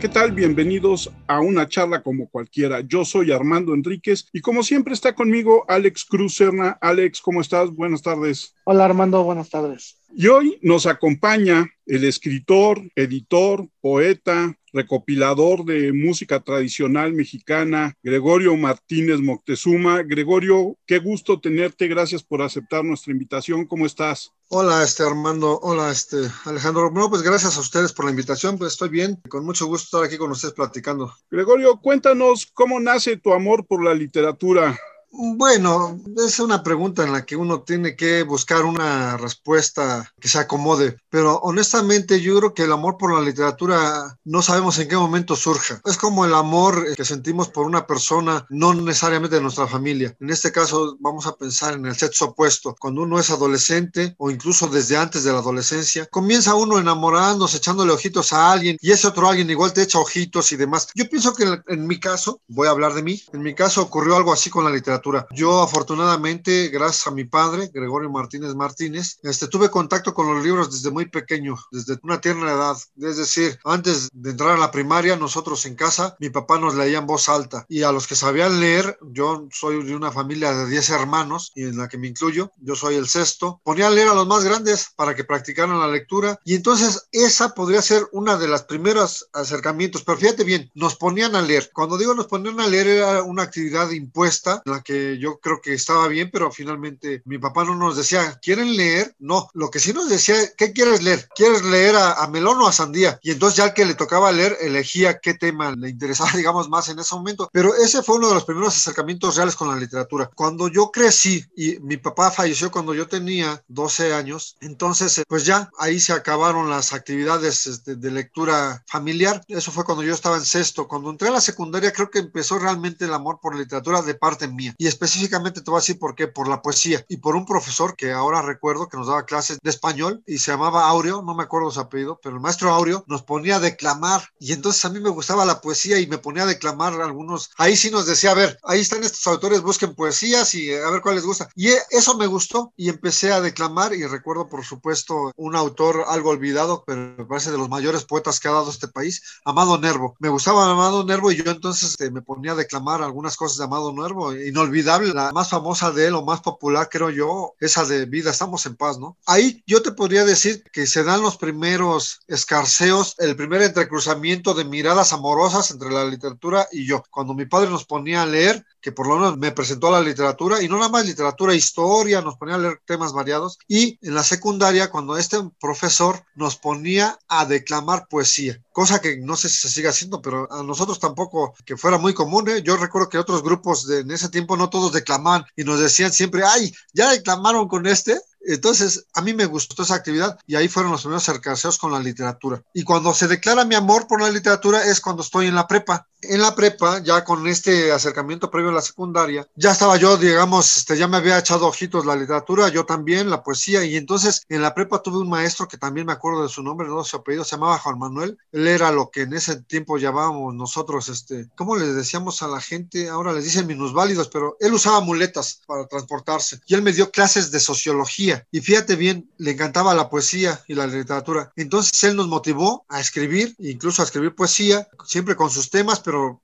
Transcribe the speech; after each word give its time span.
¿qué 0.00 0.08
tal? 0.10 0.32
Bienvenidos 0.32 1.10
a 1.26 1.40
una 1.40 1.68
charla 1.68 2.02
como 2.02 2.28
cualquiera. 2.28 2.80
Yo 2.80 3.06
soy 3.06 3.32
Armando 3.32 3.72
Enríquez 3.72 4.28
y 4.30 4.40
como 4.40 4.62
siempre 4.62 4.92
está 4.92 5.14
conmigo 5.14 5.64
Alex 5.68 6.04
Cruz 6.04 6.34
Serna. 6.34 6.76
Alex, 6.82 7.22
¿cómo 7.22 7.40
estás? 7.40 7.70
Buenas 7.70 8.02
tardes. 8.02 8.55
Hola 8.68 8.86
Armando, 8.86 9.22
buenas 9.22 9.48
tardes. 9.48 9.96
Y 10.12 10.26
hoy 10.26 10.58
nos 10.60 10.86
acompaña 10.86 11.70
el 11.86 12.02
escritor, 12.02 12.82
editor, 12.96 13.68
poeta, 13.80 14.58
recopilador 14.72 15.64
de 15.64 15.92
música 15.92 16.40
tradicional 16.40 17.12
mexicana, 17.12 17.94
Gregorio 18.02 18.56
Martínez 18.56 19.20
Moctezuma. 19.20 20.02
Gregorio, 20.02 20.76
qué 20.84 20.98
gusto 20.98 21.38
tenerte. 21.38 21.86
Gracias 21.86 22.24
por 22.24 22.42
aceptar 22.42 22.84
nuestra 22.84 23.12
invitación. 23.12 23.66
¿Cómo 23.66 23.86
estás? 23.86 24.32
Hola, 24.48 24.82
este 24.82 25.04
Armando. 25.04 25.60
Hola, 25.62 25.92
este 25.92 26.16
Alejandro. 26.44 26.90
Bueno, 26.90 27.08
pues 27.08 27.22
gracias 27.22 27.56
a 27.56 27.60
ustedes 27.60 27.92
por 27.92 28.06
la 28.06 28.10
invitación. 28.10 28.58
Pues 28.58 28.72
estoy 28.72 28.88
bien. 28.88 29.20
Con 29.28 29.44
mucho 29.44 29.66
gusto 29.66 29.84
estar 29.84 30.02
aquí 30.02 30.18
con 30.18 30.32
ustedes 30.32 30.54
platicando. 30.54 31.14
Gregorio, 31.30 31.80
cuéntanos 31.80 32.46
cómo 32.52 32.80
nace 32.80 33.16
tu 33.16 33.32
amor 33.32 33.64
por 33.64 33.84
la 33.84 33.94
literatura. 33.94 34.76
Bueno, 35.18 35.98
es 36.18 36.38
una 36.40 36.62
pregunta 36.62 37.02
en 37.02 37.12
la 37.12 37.24
que 37.24 37.36
uno 37.36 37.62
tiene 37.62 37.96
que 37.96 38.22
buscar 38.22 38.66
una 38.66 39.16
respuesta 39.16 40.12
que 40.20 40.28
se 40.28 40.38
acomode, 40.38 40.98
pero 41.08 41.36
honestamente 41.38 42.20
yo 42.20 42.36
creo 42.36 42.52
que 42.52 42.64
el 42.64 42.72
amor 42.72 42.98
por 42.98 43.14
la 43.14 43.22
literatura 43.22 44.18
no 44.24 44.42
sabemos 44.42 44.78
en 44.78 44.88
qué 44.88 44.96
momento 44.96 45.34
surja. 45.34 45.80
Es 45.86 45.96
como 45.96 46.26
el 46.26 46.34
amor 46.34 46.94
que 46.94 47.04
sentimos 47.06 47.48
por 47.48 47.64
una 47.64 47.86
persona, 47.86 48.44
no 48.50 48.74
necesariamente 48.74 49.36
de 49.36 49.42
nuestra 49.42 49.66
familia. 49.66 50.14
En 50.20 50.28
este 50.28 50.52
caso 50.52 50.98
vamos 51.00 51.26
a 51.26 51.36
pensar 51.36 51.72
en 51.72 51.86
el 51.86 51.96
sexo 51.96 52.26
opuesto. 52.26 52.76
Cuando 52.78 53.02
uno 53.02 53.18
es 53.18 53.30
adolescente 53.30 54.14
o 54.18 54.30
incluso 54.30 54.66
desde 54.66 54.98
antes 54.98 55.24
de 55.24 55.32
la 55.32 55.38
adolescencia, 55.38 56.04
comienza 56.10 56.54
uno 56.54 56.78
enamorándose, 56.78 57.56
echándole 57.56 57.92
ojitos 57.92 58.34
a 58.34 58.52
alguien 58.52 58.76
y 58.82 58.90
ese 58.90 59.08
otro 59.08 59.28
alguien 59.28 59.48
igual 59.48 59.72
te 59.72 59.80
echa 59.80 59.98
ojitos 59.98 60.52
y 60.52 60.56
demás. 60.56 60.88
Yo 60.94 61.08
pienso 61.08 61.32
que 61.32 61.62
en 61.68 61.86
mi 61.86 61.98
caso, 61.98 62.42
voy 62.48 62.68
a 62.68 62.72
hablar 62.72 62.92
de 62.92 63.02
mí, 63.02 63.22
en 63.32 63.40
mi 63.40 63.54
caso 63.54 63.80
ocurrió 63.80 64.16
algo 64.16 64.30
así 64.30 64.50
con 64.50 64.64
la 64.64 64.70
literatura 64.70 65.05
yo 65.32 65.62
afortunadamente, 65.62 66.68
gracias 66.68 67.06
a 67.06 67.10
mi 67.10 67.24
padre, 67.24 67.70
Gregorio 67.72 68.10
Martínez 68.10 68.54
Martínez, 68.54 69.18
este, 69.22 69.48
tuve 69.48 69.70
contacto 69.70 70.14
con 70.14 70.32
los 70.32 70.44
libros 70.44 70.72
desde 70.72 70.90
muy 70.90 71.06
pequeño, 71.06 71.56
desde 71.70 71.98
una 72.02 72.20
tierna 72.20 72.52
edad. 72.52 72.76
Es 73.00 73.16
decir, 73.16 73.58
antes 73.64 74.08
de 74.12 74.30
entrar 74.30 74.50
a 74.50 74.58
la 74.58 74.70
primaria, 74.70 75.16
nosotros 75.16 75.64
en 75.66 75.74
casa, 75.74 76.16
mi 76.18 76.30
papá 76.30 76.58
nos 76.58 76.74
leía 76.74 76.98
en 76.98 77.06
voz 77.06 77.28
alta. 77.28 77.66
Y 77.68 77.82
a 77.82 77.92
los 77.92 78.06
que 78.06 78.14
sabían 78.14 78.60
leer, 78.60 78.98
yo 79.02 79.46
soy 79.52 79.82
de 79.84 79.94
una 79.94 80.12
familia 80.12 80.52
de 80.52 80.66
10 80.68 80.90
hermanos, 80.90 81.52
y 81.54 81.64
en 81.64 81.76
la 81.76 81.88
que 81.88 81.98
me 81.98 82.08
incluyo, 82.08 82.52
yo 82.58 82.74
soy 82.74 82.96
el 82.96 83.08
sexto, 83.08 83.60
ponía 83.64 83.88
a 83.88 83.90
leer 83.90 84.08
a 84.08 84.14
los 84.14 84.26
más 84.26 84.44
grandes 84.44 84.88
para 84.96 85.14
que 85.14 85.24
practicaran 85.24 85.78
la 85.78 85.88
lectura. 85.88 86.40
Y 86.44 86.54
entonces 86.54 87.08
esa 87.12 87.54
podría 87.54 87.82
ser 87.82 88.06
una 88.12 88.36
de 88.36 88.48
las 88.48 88.64
primeros 88.64 89.28
acercamientos. 89.32 90.02
Pero 90.04 90.18
fíjate 90.18 90.44
bien, 90.44 90.70
nos 90.74 90.96
ponían 90.96 91.36
a 91.36 91.42
leer. 91.42 91.70
Cuando 91.72 91.98
digo 91.98 92.14
nos 92.14 92.26
ponían 92.26 92.60
a 92.60 92.66
leer, 92.66 92.86
era 92.86 93.22
una 93.22 93.42
actividad 93.42 93.90
impuesta 93.90 94.62
en 94.64 94.72
la 94.72 94.82
que 94.82 94.95
yo 95.20 95.38
creo 95.38 95.60
que 95.60 95.74
estaba 95.74 96.08
bien, 96.08 96.30
pero 96.32 96.50
finalmente 96.50 97.22
mi 97.24 97.38
papá 97.38 97.64
no 97.64 97.74
nos 97.74 97.96
decía, 97.96 98.38
¿quieren 98.42 98.76
leer? 98.76 99.14
No, 99.18 99.48
lo 99.54 99.70
que 99.70 99.78
sí 99.78 99.92
nos 99.92 100.08
decía, 100.08 100.36
¿qué 100.56 100.72
quieres 100.72 101.02
leer? 101.02 101.28
¿Quieres 101.34 101.62
leer 101.62 101.96
a, 101.96 102.26
melón 102.28 102.60
o 102.60 102.66
a 102.66 102.72
sandía? 102.72 103.18
Y 103.22 103.30
entonces 103.30 103.56
ya 103.56 103.66
el 103.66 103.74
que 103.74 103.84
le 103.84 103.94
tocaba 103.94 104.32
leer 104.32 104.56
elegía 104.60 105.18
qué 105.18 105.34
tema 105.34 105.74
le 105.74 105.88
interesaba, 105.90 106.30
digamos, 106.36 106.68
más 106.68 106.88
en 106.88 106.98
ese 106.98 107.14
momento. 107.14 107.48
Pero 107.52 107.74
ese 107.74 108.02
fue 108.02 108.16
uno 108.16 108.28
de 108.28 108.34
los 108.34 108.44
primeros 108.44 108.76
acercamientos 108.76 109.36
reales 109.36 109.56
con 109.56 109.68
la 109.68 109.76
literatura. 109.76 110.30
Cuando 110.34 110.68
yo 110.68 110.90
crecí 110.90 111.44
y 111.56 111.78
mi 111.80 111.96
papá 111.96 112.30
falleció 112.30 112.70
cuando 112.70 112.94
yo 112.94 113.08
tenía 113.08 113.62
12 113.68 114.14
años, 114.14 114.56
entonces 114.60 115.22
pues 115.28 115.44
ya 115.44 115.70
ahí 115.78 116.00
se 116.00 116.12
acabaron 116.12 116.70
las 116.70 116.92
actividades 116.92 117.66
este, 117.66 117.96
de 117.96 118.10
lectura 118.10 118.82
familiar. 118.86 119.42
Eso 119.48 119.70
fue 119.72 119.84
cuando 119.84 120.02
yo 120.02 120.14
estaba 120.14 120.36
en 120.36 120.44
sexto. 120.44 120.88
Cuando 120.88 121.10
entré 121.10 121.28
a 121.28 121.32
la 121.32 121.40
secundaria 121.40 121.92
creo 121.92 122.10
que 122.10 122.18
empezó 122.18 122.58
realmente 122.58 123.04
el 123.04 123.14
amor 123.14 123.38
por 123.40 123.56
literatura 123.56 124.02
de 124.02 124.14
parte 124.14 124.48
mía. 124.48 124.74
Y 124.78 124.86
específicamente 124.86 125.60
te 125.60 125.70
voy 125.70 125.78
a 125.78 125.80
decir 125.80 125.98
por 125.98 126.14
qué, 126.14 126.28
por 126.28 126.48
la 126.48 126.62
poesía 126.62 127.04
y 127.08 127.18
por 127.18 127.36
un 127.36 127.46
profesor 127.46 127.96
que 127.96 128.12
ahora 128.12 128.42
recuerdo 128.42 128.88
que 128.88 128.96
nos 128.96 129.06
daba 129.06 129.24
clases 129.24 129.58
de 129.62 129.70
español 129.70 130.22
y 130.26 130.38
se 130.38 130.50
llamaba 130.50 130.88
Aureo, 130.88 131.22
no 131.22 131.34
me 131.34 131.44
acuerdo 131.44 131.70
su 131.70 131.80
apellido, 131.80 132.18
pero 132.22 132.36
el 132.36 132.42
maestro 132.42 132.70
Aureo 132.70 133.04
nos 133.06 133.22
ponía 133.22 133.56
a 133.56 133.60
declamar 133.60 134.22
y 134.38 134.52
entonces 134.52 134.84
a 134.84 134.90
mí 134.90 135.00
me 135.00 135.10
gustaba 135.10 135.44
la 135.44 135.60
poesía 135.60 135.98
y 135.98 136.06
me 136.06 136.18
ponía 136.18 136.44
a 136.44 136.46
declamar 136.46 137.00
algunos, 137.00 137.50
ahí 137.56 137.76
sí 137.76 137.90
nos 137.90 138.06
decía, 138.06 138.32
a 138.32 138.34
ver, 138.34 138.58
ahí 138.64 138.80
están 138.80 139.02
estos 139.04 139.26
autores, 139.26 139.62
busquen 139.62 139.94
poesías 139.94 140.54
y 140.54 140.72
a 140.74 140.90
ver 140.90 141.00
cuál 141.00 141.16
les 141.16 141.24
gusta. 141.24 141.48
Y 141.54 141.68
eso 141.90 142.16
me 142.16 142.26
gustó 142.26 142.72
y 142.76 142.88
empecé 142.88 143.32
a 143.32 143.40
declamar 143.40 143.94
y 143.94 144.06
recuerdo 144.06 144.48
por 144.48 144.64
supuesto 144.64 145.32
un 145.36 145.56
autor 145.56 146.04
algo 146.08 146.30
olvidado, 146.30 146.84
pero 146.86 147.14
me 147.16 147.24
parece 147.24 147.50
de 147.50 147.58
los 147.58 147.68
mayores 147.68 148.04
poetas 148.04 148.40
que 148.40 148.48
ha 148.48 148.52
dado 148.52 148.70
este 148.70 148.88
país, 148.88 149.22
Amado 149.44 149.78
Nervo. 149.78 150.16
Me 150.18 150.28
gustaba 150.28 150.70
Amado 150.70 151.04
Nervo 151.04 151.30
y 151.30 151.36
yo 151.36 151.50
entonces 151.50 151.90
este, 151.90 152.10
me 152.10 152.22
ponía 152.22 152.52
a 152.52 152.56
declamar 152.56 153.02
algunas 153.02 153.36
cosas 153.36 153.58
de 153.58 153.64
Amado 153.64 153.92
Nervo 153.92 154.34
y 154.34 154.52
no 154.52 154.65
olvidaba 154.66 155.04
la 155.04 155.32
más 155.32 155.50
famosa 155.50 155.90
de 155.90 156.06
él 156.06 156.14
o 156.14 156.24
más 156.24 156.40
popular, 156.40 156.88
creo 156.90 157.10
yo, 157.10 157.54
esa 157.60 157.84
de 157.84 158.06
Vida, 158.06 158.30
estamos 158.30 158.66
en 158.66 158.76
paz, 158.76 158.98
¿no? 158.98 159.16
Ahí 159.26 159.62
yo 159.66 159.82
te 159.82 159.92
podría 159.92 160.24
decir 160.24 160.62
que 160.72 160.86
se 160.86 161.04
dan 161.04 161.22
los 161.22 161.36
primeros 161.36 162.20
escarceos, 162.26 163.14
el 163.18 163.36
primer 163.36 163.62
entrecruzamiento 163.62 164.54
de 164.54 164.64
miradas 164.64 165.12
amorosas 165.12 165.70
entre 165.70 165.90
la 165.90 166.04
literatura 166.04 166.66
y 166.70 166.86
yo. 166.86 167.02
Cuando 167.10 167.34
mi 167.34 167.46
padre 167.46 167.70
nos 167.70 167.84
ponía 167.84 168.22
a 168.22 168.26
leer, 168.26 168.64
que 168.80 168.92
por 168.92 169.08
lo 169.08 169.16
menos 169.16 169.38
me 169.38 169.52
presentó 169.52 169.88
a 169.88 169.98
la 169.98 170.00
literatura, 170.00 170.62
y 170.62 170.68
no 170.68 170.76
nada 170.76 170.88
más 170.88 171.06
literatura, 171.06 171.54
historia, 171.54 172.20
nos 172.20 172.36
ponía 172.36 172.54
a 172.54 172.58
leer 172.58 172.80
temas 172.84 173.12
variados, 173.12 173.58
y 173.66 173.98
en 174.02 174.14
la 174.14 174.22
secundaria, 174.22 174.90
cuando 174.90 175.16
este 175.16 175.38
profesor 175.60 176.24
nos 176.34 176.56
ponía 176.56 177.18
a 177.28 177.44
declamar 177.46 178.06
poesía, 178.08 178.62
cosa 178.76 179.00
que 179.00 179.16
no 179.16 179.36
sé 179.36 179.48
si 179.48 179.56
se 179.56 179.70
sigue 179.70 179.88
haciendo, 179.88 180.20
pero 180.20 180.52
a 180.52 180.62
nosotros 180.62 181.00
tampoco 181.00 181.54
que 181.64 181.78
fuera 181.78 181.96
muy 181.96 182.12
común, 182.12 182.46
¿eh? 182.50 182.60
yo 182.62 182.76
recuerdo 182.76 183.08
que 183.08 183.16
otros 183.16 183.42
grupos 183.42 183.86
de, 183.86 184.00
en 184.00 184.10
ese 184.10 184.28
tiempo 184.28 184.54
no 184.54 184.68
todos 184.68 184.92
declamaban 184.92 185.46
y 185.56 185.64
nos 185.64 185.80
decían 185.80 186.12
siempre, 186.12 186.42
ay, 186.44 186.74
ya 186.92 187.10
declamaron 187.10 187.68
con 187.68 187.86
este, 187.86 188.20
entonces, 188.46 189.06
a 189.14 189.22
mí 189.22 189.34
me 189.34 189.46
gustó 189.46 189.82
esa 189.82 189.96
actividad 189.96 190.38
y 190.46 190.54
ahí 190.54 190.68
fueron 190.68 190.92
los 190.92 191.02
primeros 191.02 191.28
acercamientos 191.28 191.46
con 191.78 191.92
la 191.92 192.00
literatura. 192.00 192.62
Y 192.72 192.82
cuando 192.82 193.14
se 193.14 193.28
declara 193.28 193.64
mi 193.64 193.74
amor 193.74 194.06
por 194.06 194.20
la 194.20 194.30
literatura 194.30 194.84
es 194.84 195.00
cuando 195.00 195.22
estoy 195.22 195.46
en 195.46 195.54
la 195.54 195.66
prepa. 195.66 196.08
En 196.22 196.40
la 196.40 196.54
prepa, 196.54 196.98
ya 197.00 197.22
con 197.24 197.46
este 197.46 197.92
acercamiento 197.92 198.50
previo 198.50 198.70
a 198.70 198.74
la 198.74 198.80
secundaria, 198.80 199.46
ya 199.54 199.72
estaba 199.72 199.96
yo, 199.96 200.16
digamos, 200.16 200.76
este, 200.76 200.96
ya 200.96 201.06
me 201.06 201.18
había 201.18 201.38
echado 201.38 201.66
ojitos 201.66 202.04
la 202.04 202.16
literatura, 202.16 202.68
yo 202.68 202.84
también, 202.84 203.30
la 203.30 203.42
poesía. 203.42 203.84
Y 203.84 203.96
entonces 203.96 204.42
en 204.48 204.62
la 204.62 204.74
prepa 204.74 205.02
tuve 205.02 205.18
un 205.18 205.28
maestro 205.28 205.68
que 205.68 205.76
también 205.76 206.06
me 206.06 206.12
acuerdo 206.12 206.42
de 206.42 206.48
su 206.48 206.62
nombre, 206.62 206.88
no 206.88 207.04
su 207.04 207.16
apellido, 207.16 207.44
se 207.44 207.56
llamaba 207.56 207.78
Juan 207.78 207.98
Manuel. 207.98 208.38
Él 208.50 208.66
era 208.66 208.90
lo 208.90 209.10
que 209.10 209.22
en 209.22 209.34
ese 209.34 209.56
tiempo 209.62 209.98
llamábamos 209.98 210.54
nosotros, 210.54 211.08
este, 211.08 211.48
¿cómo 211.54 211.76
le 211.76 211.86
decíamos 211.86 212.42
a 212.42 212.48
la 212.48 212.60
gente? 212.60 213.08
Ahora 213.08 213.32
les 213.32 213.44
dicen 213.44 213.66
minusválidos, 213.66 214.28
pero 214.28 214.56
él 214.58 214.72
usaba 214.72 215.00
muletas 215.00 215.60
para 215.66 215.86
transportarse. 215.86 216.60
Y 216.66 216.74
él 216.74 216.82
me 216.82 216.92
dio 216.92 217.10
clases 217.10 217.50
de 217.50 217.60
sociología 217.60 218.35
y 218.50 218.60
fíjate 218.60 218.96
bien, 218.96 219.30
le 219.38 219.52
encantaba 219.52 219.94
la 219.94 220.08
poesía 220.08 220.62
y 220.68 220.74
la 220.74 220.86
literatura. 220.86 221.52
Entonces 221.56 222.02
él 222.04 222.16
nos 222.16 222.28
motivó 222.28 222.84
a 222.88 223.00
escribir, 223.00 223.54
incluso 223.58 224.02
a 224.02 224.04
escribir 224.04 224.34
poesía, 224.34 224.88
siempre 225.04 225.36
con 225.36 225.50
sus 225.50 225.70
temas, 225.70 226.00
pero 226.00 226.42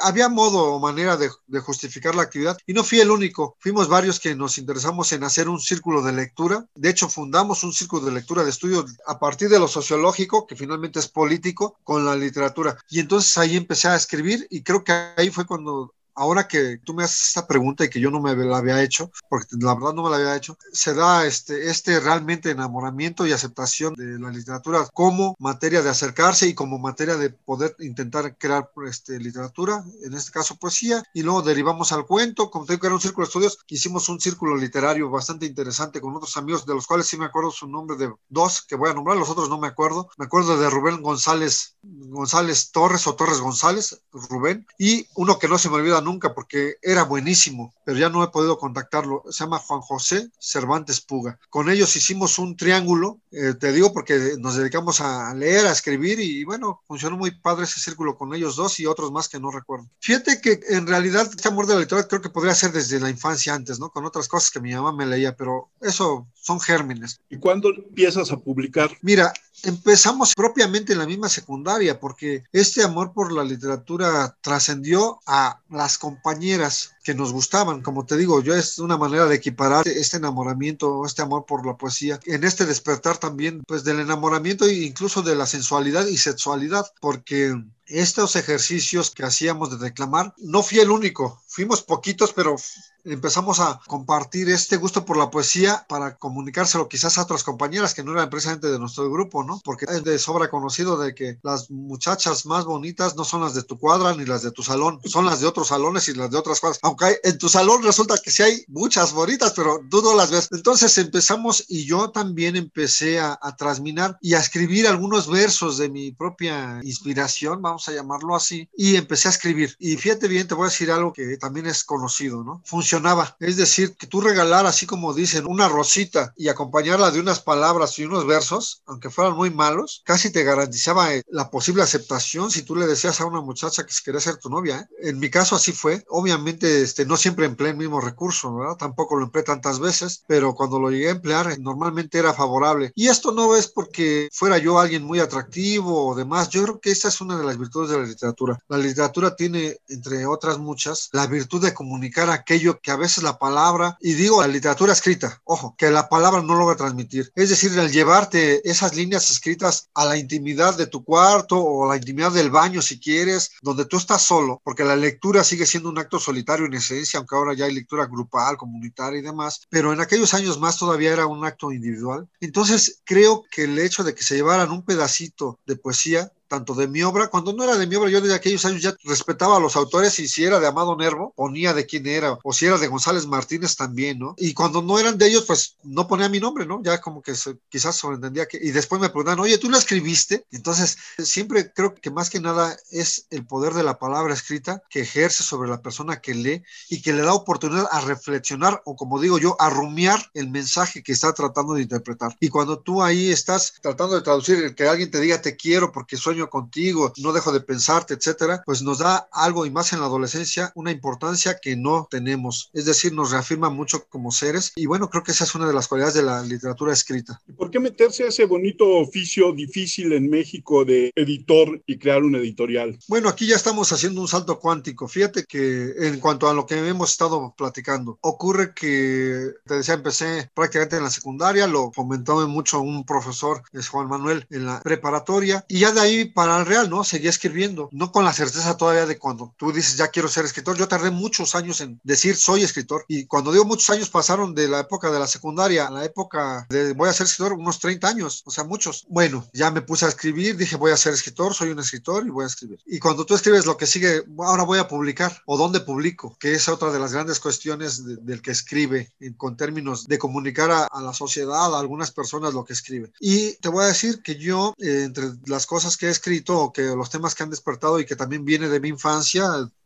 había 0.00 0.28
modo 0.28 0.74
o 0.74 0.80
manera 0.80 1.16
de, 1.16 1.30
de 1.46 1.60
justificar 1.60 2.14
la 2.14 2.22
actividad. 2.22 2.58
Y 2.66 2.72
no 2.72 2.84
fui 2.84 3.00
el 3.00 3.10
único, 3.10 3.56
fuimos 3.58 3.88
varios 3.88 4.20
que 4.20 4.34
nos 4.34 4.58
interesamos 4.58 5.12
en 5.12 5.24
hacer 5.24 5.48
un 5.48 5.60
círculo 5.60 6.02
de 6.02 6.12
lectura. 6.12 6.66
De 6.74 6.90
hecho, 6.90 7.08
fundamos 7.08 7.64
un 7.64 7.72
círculo 7.72 8.06
de 8.06 8.12
lectura 8.12 8.44
de 8.44 8.50
estudio 8.50 8.84
a 9.06 9.18
partir 9.18 9.48
de 9.48 9.58
lo 9.58 9.68
sociológico, 9.68 10.46
que 10.46 10.56
finalmente 10.56 10.98
es 10.98 11.08
político, 11.08 11.78
con 11.84 12.04
la 12.04 12.16
literatura. 12.16 12.76
Y 12.90 13.00
entonces 13.00 13.36
ahí 13.38 13.56
empecé 13.56 13.88
a 13.88 13.96
escribir 13.96 14.46
y 14.50 14.62
creo 14.62 14.84
que 14.84 14.92
ahí 15.16 15.30
fue 15.30 15.46
cuando 15.46 15.94
ahora 16.18 16.48
que 16.48 16.78
tú 16.84 16.94
me 16.94 17.04
haces 17.04 17.28
esta 17.28 17.46
pregunta 17.46 17.84
y 17.84 17.90
que 17.90 18.00
yo 18.00 18.10
no 18.10 18.20
me 18.20 18.34
la 18.34 18.58
había 18.58 18.82
hecho, 18.82 19.10
porque 19.28 19.56
la 19.60 19.74
verdad 19.74 19.94
no 19.94 20.02
me 20.02 20.10
la 20.10 20.16
había 20.16 20.36
hecho, 20.36 20.58
se 20.72 20.92
da 20.94 21.24
este, 21.26 21.70
este 21.70 22.00
realmente 22.00 22.50
enamoramiento 22.50 23.26
y 23.26 23.32
aceptación 23.32 23.94
de 23.94 24.18
la 24.18 24.30
literatura 24.30 24.88
como 24.92 25.36
materia 25.38 25.82
de 25.82 25.90
acercarse 25.90 26.48
y 26.48 26.54
como 26.54 26.78
materia 26.78 27.16
de 27.16 27.30
poder 27.30 27.76
intentar 27.78 28.36
crear 28.36 28.70
este, 28.86 29.18
literatura, 29.18 29.84
en 30.04 30.14
este 30.14 30.32
caso 30.32 30.56
poesía, 30.56 31.02
y 31.14 31.22
luego 31.22 31.42
derivamos 31.42 31.92
al 31.92 32.06
cuento, 32.06 32.50
como 32.50 32.66
tengo 32.66 32.80
que 32.80 32.86
era 32.86 32.94
un 32.94 33.00
círculo 33.00 33.26
de 33.26 33.28
estudios, 33.28 33.58
hicimos 33.68 34.08
un 34.08 34.20
círculo 34.20 34.56
literario 34.56 35.10
bastante 35.10 35.46
interesante 35.46 36.00
con 36.00 36.16
otros 36.16 36.36
amigos, 36.36 36.66
de 36.66 36.74
los 36.74 36.86
cuales 36.86 37.06
sí 37.06 37.16
me 37.16 37.26
acuerdo 37.26 37.50
su 37.50 37.68
nombre 37.68 37.96
de 37.96 38.12
dos, 38.28 38.62
que 38.62 38.76
voy 38.76 38.90
a 38.90 38.94
nombrar, 38.94 39.16
los 39.16 39.30
otros 39.30 39.48
no 39.48 39.58
me 39.58 39.68
acuerdo, 39.68 40.08
me 40.16 40.24
acuerdo 40.24 40.58
de 40.58 40.68
Rubén 40.68 41.02
González, 41.02 41.76
González 41.82 42.70
Torres 42.72 43.06
o 43.06 43.14
Torres 43.14 43.40
González, 43.40 44.00
Rubén, 44.12 44.66
y 44.78 45.06
uno 45.14 45.38
que 45.38 45.48
no 45.48 45.58
se 45.58 45.68
me 45.68 45.76
olvida 45.76 46.00
nunca 46.08 46.34
porque 46.34 46.76
era 46.82 47.04
buenísimo, 47.04 47.74
pero 47.84 47.98
ya 47.98 48.08
no 48.08 48.24
he 48.24 48.28
podido 48.28 48.58
contactarlo. 48.58 49.22
Se 49.30 49.44
llama 49.44 49.58
Juan 49.58 49.80
José 49.80 50.30
Cervantes 50.38 51.00
Puga. 51.00 51.38
Con 51.50 51.68
ellos 51.68 51.94
hicimos 51.96 52.38
un 52.38 52.56
triángulo, 52.56 53.20
eh, 53.30 53.54
te 53.58 53.72
digo 53.72 53.92
porque 53.92 54.34
nos 54.38 54.56
dedicamos 54.56 55.00
a 55.00 55.34
leer, 55.34 55.66
a 55.66 55.72
escribir 55.72 56.18
y 56.20 56.44
bueno, 56.44 56.80
funcionó 56.86 57.16
muy 57.16 57.30
padre 57.30 57.64
ese 57.64 57.80
círculo 57.80 58.16
con 58.16 58.34
ellos 58.34 58.56
dos 58.56 58.80
y 58.80 58.86
otros 58.86 59.12
más 59.12 59.28
que 59.28 59.38
no 59.38 59.50
recuerdo. 59.50 59.88
Fíjate 60.00 60.40
que 60.40 60.60
en 60.68 60.86
realidad 60.86 61.28
este 61.30 61.48
amor 61.48 61.66
de 61.66 61.74
la 61.74 61.80
lectura 61.80 62.08
creo 62.08 62.22
que 62.22 62.30
podría 62.30 62.54
ser 62.54 62.72
desde 62.72 63.00
la 63.00 63.10
infancia 63.10 63.54
antes, 63.54 63.78
¿no? 63.78 63.90
Con 63.90 64.06
otras 64.06 64.28
cosas 64.28 64.50
que 64.50 64.60
mi 64.60 64.72
mamá 64.74 64.92
me 64.92 65.06
leía, 65.06 65.36
pero 65.36 65.70
eso 65.80 66.26
son 66.34 66.60
gérmenes. 66.60 67.20
¿Y 67.28 67.38
cuándo 67.38 67.68
empiezas 67.68 68.32
a 68.32 68.38
publicar? 68.38 68.90
Mira, 69.02 69.32
empezamos 69.62 70.34
propiamente 70.34 70.92
en 70.92 70.98
la 70.98 71.06
misma 71.06 71.28
secundaria, 71.28 71.98
porque 71.98 72.44
este 72.52 72.82
amor 72.82 73.12
por 73.12 73.32
la 73.32 73.44
literatura 73.44 74.36
trascendió 74.40 75.20
a 75.26 75.60
las 75.68 75.98
compañeras 75.98 76.92
que 77.02 77.14
nos 77.14 77.32
gustaban. 77.32 77.82
Como 77.82 78.04
te 78.06 78.16
digo, 78.16 78.42
yo 78.42 78.54
es 78.54 78.78
una 78.78 78.96
manera 78.96 79.26
de 79.26 79.36
equiparar 79.36 79.86
este 79.88 80.18
enamoramiento, 80.18 81.04
este 81.04 81.22
amor 81.22 81.46
por 81.46 81.66
la 81.66 81.76
poesía, 81.76 82.20
en 82.26 82.44
este 82.44 82.66
despertar 82.66 83.18
también, 83.18 83.62
pues 83.66 83.84
del 83.84 84.00
enamoramiento 84.00 84.66
e 84.66 84.74
incluso 84.84 85.22
de 85.22 85.34
la 85.36 85.46
sensualidad 85.46 86.06
y 86.06 86.16
sexualidad, 86.16 86.86
porque 87.00 87.54
estos 87.88 88.36
ejercicios 88.36 89.10
que 89.10 89.24
hacíamos 89.24 89.70
de 89.70 89.84
declamar, 89.84 90.34
no 90.38 90.62
fui 90.62 90.78
el 90.78 90.90
único, 90.90 91.42
fuimos 91.46 91.82
poquitos, 91.82 92.32
pero 92.32 92.56
empezamos 93.04 93.60
a 93.60 93.80
compartir 93.86 94.50
este 94.50 94.76
gusto 94.76 95.04
por 95.04 95.16
la 95.16 95.30
poesía 95.30 95.86
para 95.88 96.16
comunicárselo 96.16 96.88
quizás 96.88 97.16
a 97.16 97.22
otras 97.22 97.44
compañeras 97.44 97.94
que 97.94 98.02
no 98.02 98.12
eran 98.12 98.28
precisamente 98.28 98.68
de 98.68 98.78
nuestro 98.78 99.10
grupo, 99.10 99.44
¿no? 99.44 99.60
Porque 99.64 99.86
es 99.88 100.04
de 100.04 100.18
sobra 100.18 100.50
conocido 100.50 100.98
de 100.98 101.14
que 101.14 101.38
las 101.42 101.70
muchachas 101.70 102.44
más 102.46 102.64
bonitas 102.64 103.16
no 103.16 103.24
son 103.24 103.42
las 103.42 103.54
de 103.54 103.62
tu 103.62 103.78
cuadra 103.78 104.14
ni 104.14 104.24
las 104.24 104.42
de 104.42 104.50
tu 104.50 104.62
salón, 104.62 105.00
son 105.04 105.26
las 105.26 105.40
de 105.40 105.46
otros 105.46 105.68
salones 105.68 106.08
y 106.08 106.14
las 106.14 106.30
de 106.30 106.38
otras 106.38 106.60
cuadras. 106.60 106.80
Aunque 106.82 107.18
en 107.22 107.38
tu 107.38 107.48
salón 107.48 107.82
resulta 107.82 108.18
que 108.18 108.30
sí 108.30 108.42
hay 108.42 108.64
muchas 108.68 109.12
bonitas, 109.12 109.52
pero 109.54 109.80
no 109.90 110.14
las 110.14 110.30
ves. 110.30 110.48
Entonces 110.52 110.96
empezamos 110.98 111.64
y 111.68 111.84
yo 111.84 112.10
también 112.10 112.56
empecé 112.56 113.20
a, 113.20 113.38
a 113.40 113.56
transminar 113.56 114.18
y 114.20 114.34
a 114.34 114.38
escribir 114.38 114.86
algunos 114.86 115.28
versos 115.28 115.78
de 115.78 115.88
mi 115.88 116.12
propia 116.12 116.80
inspiración, 116.82 117.62
vamos 117.62 117.77
a 117.86 117.92
llamarlo 117.92 118.34
así, 118.34 118.68
y 118.76 118.96
empecé 118.96 119.28
a 119.28 119.30
escribir. 119.30 119.76
Y 119.78 119.96
fíjate 119.96 120.26
bien, 120.26 120.48
te 120.48 120.54
voy 120.54 120.66
a 120.66 120.70
decir 120.70 120.90
algo 120.90 121.12
que 121.12 121.36
también 121.36 121.66
es 121.66 121.84
conocido, 121.84 122.42
¿no? 122.42 122.62
Funcionaba. 122.64 123.36
Es 123.38 123.56
decir, 123.56 123.94
que 123.96 124.06
tú 124.06 124.20
regalar, 124.20 124.66
así 124.66 124.86
como 124.86 125.14
dicen, 125.14 125.44
una 125.46 125.68
rosita 125.68 126.32
y 126.36 126.48
acompañarla 126.48 127.10
de 127.10 127.20
unas 127.20 127.40
palabras 127.40 127.98
y 127.98 128.04
unos 128.04 128.26
versos, 128.26 128.82
aunque 128.86 129.10
fueran 129.10 129.36
muy 129.36 129.50
malos, 129.50 130.02
casi 130.04 130.30
te 130.30 130.44
garantizaba 130.44 131.14
eh, 131.14 131.22
la 131.28 131.50
posible 131.50 131.82
aceptación 131.82 132.50
si 132.50 132.62
tú 132.62 132.74
le 132.74 132.86
decías 132.86 133.20
a 133.20 133.26
una 133.26 133.40
muchacha 133.40 133.84
que 133.84 133.92
quería 134.04 134.20
ser 134.20 134.38
tu 134.38 134.48
novia. 134.48 134.80
¿eh? 134.80 135.08
En 135.10 135.18
mi 135.18 135.30
caso 135.30 135.56
así 135.56 135.72
fue. 135.72 136.04
Obviamente, 136.08 136.82
este, 136.82 137.04
no 137.04 137.16
siempre 137.16 137.46
empleé 137.46 137.70
el 137.72 137.76
mismo 137.76 138.00
recurso, 138.00 138.54
¿verdad? 138.54 138.76
Tampoco 138.76 139.16
lo 139.16 139.24
empleé 139.24 139.44
tantas 139.44 139.80
veces, 139.80 140.24
pero 140.26 140.54
cuando 140.54 140.80
lo 140.80 140.90
llegué 140.90 141.08
a 141.08 141.12
emplear, 141.12 141.52
eh, 141.52 141.56
normalmente 141.60 142.18
era 142.18 142.32
favorable. 142.32 142.92
Y 142.94 143.08
esto 143.08 143.32
no 143.32 143.56
es 143.56 143.68
porque 143.68 144.28
fuera 144.32 144.58
yo 144.58 144.78
alguien 144.78 145.04
muy 145.04 145.20
atractivo 145.20 146.08
o 146.08 146.14
demás. 146.14 146.48
Yo 146.48 146.62
creo 146.62 146.80
que 146.80 146.90
esta 146.90 147.08
es 147.08 147.20
una 147.20 147.38
de 147.38 147.44
las 147.44 147.58
virtudes 147.58 147.67
de 147.68 147.98
la 147.98 148.04
literatura. 148.04 148.58
La 148.68 148.78
literatura 148.78 149.36
tiene, 149.36 149.76
entre 149.88 150.26
otras 150.26 150.58
muchas, 150.58 151.08
la 151.12 151.26
virtud 151.26 151.62
de 151.62 151.74
comunicar 151.74 152.30
aquello 152.30 152.80
que 152.80 152.90
a 152.90 152.96
veces 152.96 153.22
la 153.22 153.38
palabra, 153.38 153.96
y 154.00 154.14
digo 154.14 154.40
la 154.40 154.48
literatura 154.48 154.92
escrita, 154.92 155.40
ojo, 155.44 155.74
que 155.76 155.90
la 155.90 156.08
palabra 156.08 156.42
no 156.42 156.54
logra 156.54 156.76
transmitir. 156.76 157.30
Es 157.34 157.50
decir, 157.50 157.78
el 157.78 157.92
llevarte 157.92 158.68
esas 158.68 158.94
líneas 158.96 159.30
escritas 159.30 159.88
a 159.94 160.04
la 160.04 160.16
intimidad 160.16 160.76
de 160.76 160.86
tu 160.86 161.04
cuarto 161.04 161.58
o 161.58 161.84
a 161.84 161.88
la 161.88 161.96
intimidad 161.96 162.32
del 162.32 162.50
baño, 162.50 162.82
si 162.82 162.98
quieres, 162.98 163.50
donde 163.62 163.84
tú 163.84 163.98
estás 163.98 164.22
solo, 164.22 164.60
porque 164.64 164.84
la 164.84 164.96
lectura 164.96 165.44
sigue 165.44 165.66
siendo 165.66 165.88
un 165.88 165.98
acto 165.98 166.18
solitario 166.18 166.66
en 166.66 166.74
esencia, 166.74 167.18
aunque 167.18 167.36
ahora 167.36 167.54
ya 167.54 167.66
hay 167.66 167.74
lectura 167.74 168.06
grupal, 168.06 168.56
comunitaria 168.56 169.18
y 169.18 169.22
demás, 169.22 169.60
pero 169.68 169.92
en 169.92 170.00
aquellos 170.00 170.34
años 170.34 170.58
más 170.58 170.78
todavía 170.78 171.12
era 171.12 171.26
un 171.26 171.44
acto 171.44 171.72
individual. 171.72 172.28
Entonces, 172.40 173.00
creo 173.04 173.44
que 173.50 173.64
el 173.64 173.78
hecho 173.78 174.04
de 174.04 174.14
que 174.14 174.22
se 174.22 174.36
llevaran 174.36 174.70
un 174.70 174.84
pedacito 174.84 175.58
de 175.66 175.76
poesía 175.76 176.32
tanto 176.48 176.74
de 176.74 176.88
mi 176.88 177.02
obra, 177.02 177.28
cuando 177.28 177.52
no 177.52 177.64
era 177.64 177.76
de 177.76 177.86
mi 177.86 177.94
obra, 177.96 178.10
yo 178.10 178.20
desde 178.20 178.34
aquellos 178.34 178.64
años 178.64 178.82
ya 178.82 178.96
respetaba 179.04 179.56
a 179.56 179.60
los 179.60 179.76
autores 179.76 180.18
y 180.18 180.28
si 180.28 180.44
era 180.44 180.58
de 180.58 180.66
Amado 180.66 180.96
Nervo, 180.96 181.32
ponía 181.36 181.74
de 181.74 181.86
quién 181.86 182.06
era, 182.06 182.38
o 182.42 182.52
si 182.52 182.66
era 182.66 182.78
de 182.78 182.88
González 182.88 183.26
Martínez 183.26 183.76
también, 183.76 184.18
¿no? 184.18 184.34
Y 184.38 184.54
cuando 184.54 184.82
no 184.82 184.98
eran 184.98 185.18
de 185.18 185.28
ellos, 185.28 185.44
pues 185.46 185.76
no 185.82 186.08
ponía 186.08 186.28
mi 186.28 186.40
nombre, 186.40 186.66
¿no? 186.66 186.82
Ya 186.82 187.00
como 187.00 187.22
que 187.22 187.34
se, 187.34 187.56
quizás 187.68 187.96
sobreentendía 187.96 188.46
que, 188.46 188.58
y 188.60 188.70
después 188.70 189.00
me 189.00 189.08
preguntan, 189.08 189.40
oye, 189.40 189.58
¿tú 189.58 189.70
la 189.70 189.78
escribiste? 189.78 190.46
Entonces, 190.50 190.98
siempre 191.18 191.72
creo 191.72 191.94
que 191.94 192.10
más 192.10 192.30
que 192.30 192.40
nada 192.40 192.76
es 192.90 193.26
el 193.30 193.46
poder 193.46 193.74
de 193.74 193.82
la 193.82 193.98
palabra 193.98 194.34
escrita 194.34 194.82
que 194.88 195.00
ejerce 195.00 195.42
sobre 195.42 195.68
la 195.68 195.82
persona 195.82 196.20
que 196.20 196.34
lee 196.34 196.62
y 196.88 197.02
que 197.02 197.12
le 197.12 197.22
da 197.22 197.34
oportunidad 197.34 197.88
a 197.90 198.00
reflexionar 198.00 198.82
o 198.84 198.96
como 198.96 199.20
digo 199.20 199.38
yo, 199.38 199.56
a 199.60 199.70
rumiar 199.70 200.30
el 200.34 200.50
mensaje 200.50 201.02
que 201.02 201.12
está 201.12 201.32
tratando 201.32 201.74
de 201.74 201.82
interpretar. 201.82 202.36
Y 202.40 202.48
cuando 202.48 202.80
tú 202.80 203.02
ahí 203.02 203.30
estás 203.30 203.74
tratando 203.80 204.14
de 204.14 204.22
traducir, 204.22 204.74
que 204.74 204.88
alguien 204.88 205.10
te 205.10 205.20
diga 205.20 205.40
te 205.40 205.56
quiero 205.56 205.92
porque 205.92 206.16
sueño 206.16 206.37
contigo, 206.46 207.12
no 207.18 207.32
dejo 207.32 207.52
de 207.52 207.60
pensarte, 207.60 208.14
etcétera, 208.14 208.62
pues 208.64 208.82
nos 208.82 208.98
da 208.98 209.28
algo 209.32 209.66
y 209.66 209.70
más 209.70 209.92
en 209.92 210.00
la 210.00 210.06
adolescencia 210.06 210.72
una 210.74 210.92
importancia 210.92 211.58
que 211.60 211.76
no 211.76 212.06
tenemos. 212.10 212.70
Es 212.72 212.84
decir, 212.84 213.12
nos 213.12 213.32
reafirma 213.32 213.70
mucho 213.70 214.06
como 214.08 214.30
seres 214.30 214.72
y 214.76 214.86
bueno, 214.86 215.10
creo 215.10 215.24
que 215.24 215.32
esa 215.32 215.44
es 215.44 215.54
una 215.54 215.66
de 215.66 215.74
las 215.74 215.88
cualidades 215.88 216.14
de 216.14 216.22
la 216.22 216.42
literatura 216.42 216.92
escrita. 216.92 217.40
¿Y 217.48 217.52
por 217.52 217.70
qué 217.70 217.80
meterse 217.80 218.24
a 218.24 218.28
ese 218.28 218.44
bonito 218.44 218.86
oficio 218.86 219.52
difícil 219.52 220.12
en 220.12 220.30
México 220.30 220.84
de 220.84 221.10
editor 221.14 221.82
y 221.86 221.98
crear 221.98 222.22
un 222.22 222.36
editorial? 222.36 222.98
Bueno, 223.08 223.28
aquí 223.28 223.46
ya 223.46 223.56
estamos 223.56 223.92
haciendo 223.92 224.20
un 224.20 224.28
salto 224.28 224.58
cuántico. 224.58 225.08
Fíjate 225.08 225.44
que 225.44 225.92
en 225.98 226.20
cuanto 226.20 226.48
a 226.48 226.54
lo 226.54 226.66
que 226.66 226.76
hemos 226.76 227.10
estado 227.10 227.54
platicando, 227.56 228.18
ocurre 228.20 228.74
que, 228.74 229.52
te 229.66 229.74
decía, 229.74 229.94
empecé 229.94 230.50
prácticamente 230.54 230.96
en 230.96 231.02
la 231.02 231.10
secundaria, 231.10 231.66
lo 231.66 231.92
fomentó 231.92 232.46
mucho 232.48 232.80
un 232.80 233.04
profesor, 233.04 233.62
es 233.72 233.88
Juan 233.88 234.08
Manuel, 234.08 234.46
en 234.50 234.66
la 234.66 234.80
preparatoria, 234.80 235.64
y 235.68 235.80
ya 235.80 235.92
de 235.92 236.00
ahí 236.00 236.24
para 236.34 236.58
el 236.58 236.66
real, 236.66 236.90
¿no? 236.90 237.04
Seguía 237.04 237.30
escribiendo, 237.30 237.88
no 237.92 238.12
con 238.12 238.24
la 238.24 238.32
certeza 238.32 238.76
todavía 238.76 239.06
de 239.06 239.18
cuando 239.18 239.54
tú 239.56 239.72
dices, 239.72 239.96
ya 239.96 240.08
quiero 240.08 240.28
ser 240.28 240.44
escritor. 240.44 240.76
Yo 240.76 240.88
tardé 240.88 241.10
muchos 241.10 241.54
años 241.54 241.80
en 241.80 242.00
decir, 242.02 242.36
soy 242.36 242.62
escritor. 242.62 243.04
Y 243.08 243.26
cuando 243.26 243.52
digo 243.52 243.64
muchos 243.64 243.90
años, 243.90 244.10
pasaron 244.10 244.54
de 244.54 244.68
la 244.68 244.80
época 244.80 245.10
de 245.10 245.18
la 245.18 245.26
secundaria 245.26 245.86
a 245.86 245.90
la 245.90 246.04
época 246.04 246.66
de 246.68 246.92
voy 246.94 247.08
a 247.08 247.12
ser 247.12 247.26
escritor, 247.26 247.52
unos 247.54 247.78
30 247.78 248.08
años, 248.08 248.42
o 248.46 248.50
sea, 248.50 248.64
muchos. 248.64 249.06
Bueno, 249.08 249.46
ya 249.52 249.70
me 249.70 249.82
puse 249.82 250.04
a 250.04 250.08
escribir, 250.08 250.56
dije, 250.56 250.76
voy 250.76 250.92
a 250.92 250.96
ser 250.96 251.14
escritor, 251.14 251.54
soy 251.54 251.70
un 251.70 251.78
escritor 251.78 252.26
y 252.26 252.30
voy 252.30 252.44
a 252.44 252.48
escribir. 252.48 252.80
Y 252.86 252.98
cuando 252.98 253.24
tú 253.24 253.34
escribes 253.34 253.66
lo 253.66 253.76
que 253.76 253.86
sigue, 253.86 254.22
ahora 254.38 254.64
voy 254.64 254.78
a 254.78 254.88
publicar, 254.88 255.42
o 255.46 255.56
dónde 255.56 255.80
publico, 255.80 256.36
que 256.38 256.52
es 256.52 256.68
otra 256.68 256.90
de 256.90 256.98
las 256.98 257.12
grandes 257.12 257.40
cuestiones 257.40 258.04
del 258.04 258.42
que 258.42 258.50
escribe, 258.50 259.12
con 259.36 259.56
términos 259.56 260.06
de 260.06 260.18
comunicar 260.18 260.70
a, 260.70 260.84
a, 260.84 261.02
la 261.02 261.12
sociedad, 261.12 261.74
a 261.74 261.78
algunas 261.78 262.10
personas 262.10 262.54
lo 262.54 262.64
que 262.64 262.72
escribe. 262.72 263.12
Y 263.20 263.54
te 263.54 263.68
voy 263.68 263.84
a 263.84 263.88
decir 263.88 264.22
que 264.22 264.36
yo, 264.36 264.74
eh, 264.78 265.04
entre 265.04 265.30
las 265.46 265.66
cosas 265.66 265.96
que 265.96 266.06
he 266.06 266.10
escrito 266.18 266.72
que 266.72 266.82
los 266.82 267.10
temas 267.10 267.34
que 267.34 267.42
han 267.42 267.50
despertado 267.50 267.98
y 267.98 268.04
que 268.04 268.16
también 268.16 268.44
viene 268.44 268.68
de 268.68 268.80
mi 268.80 268.88
infancia, 268.88 269.44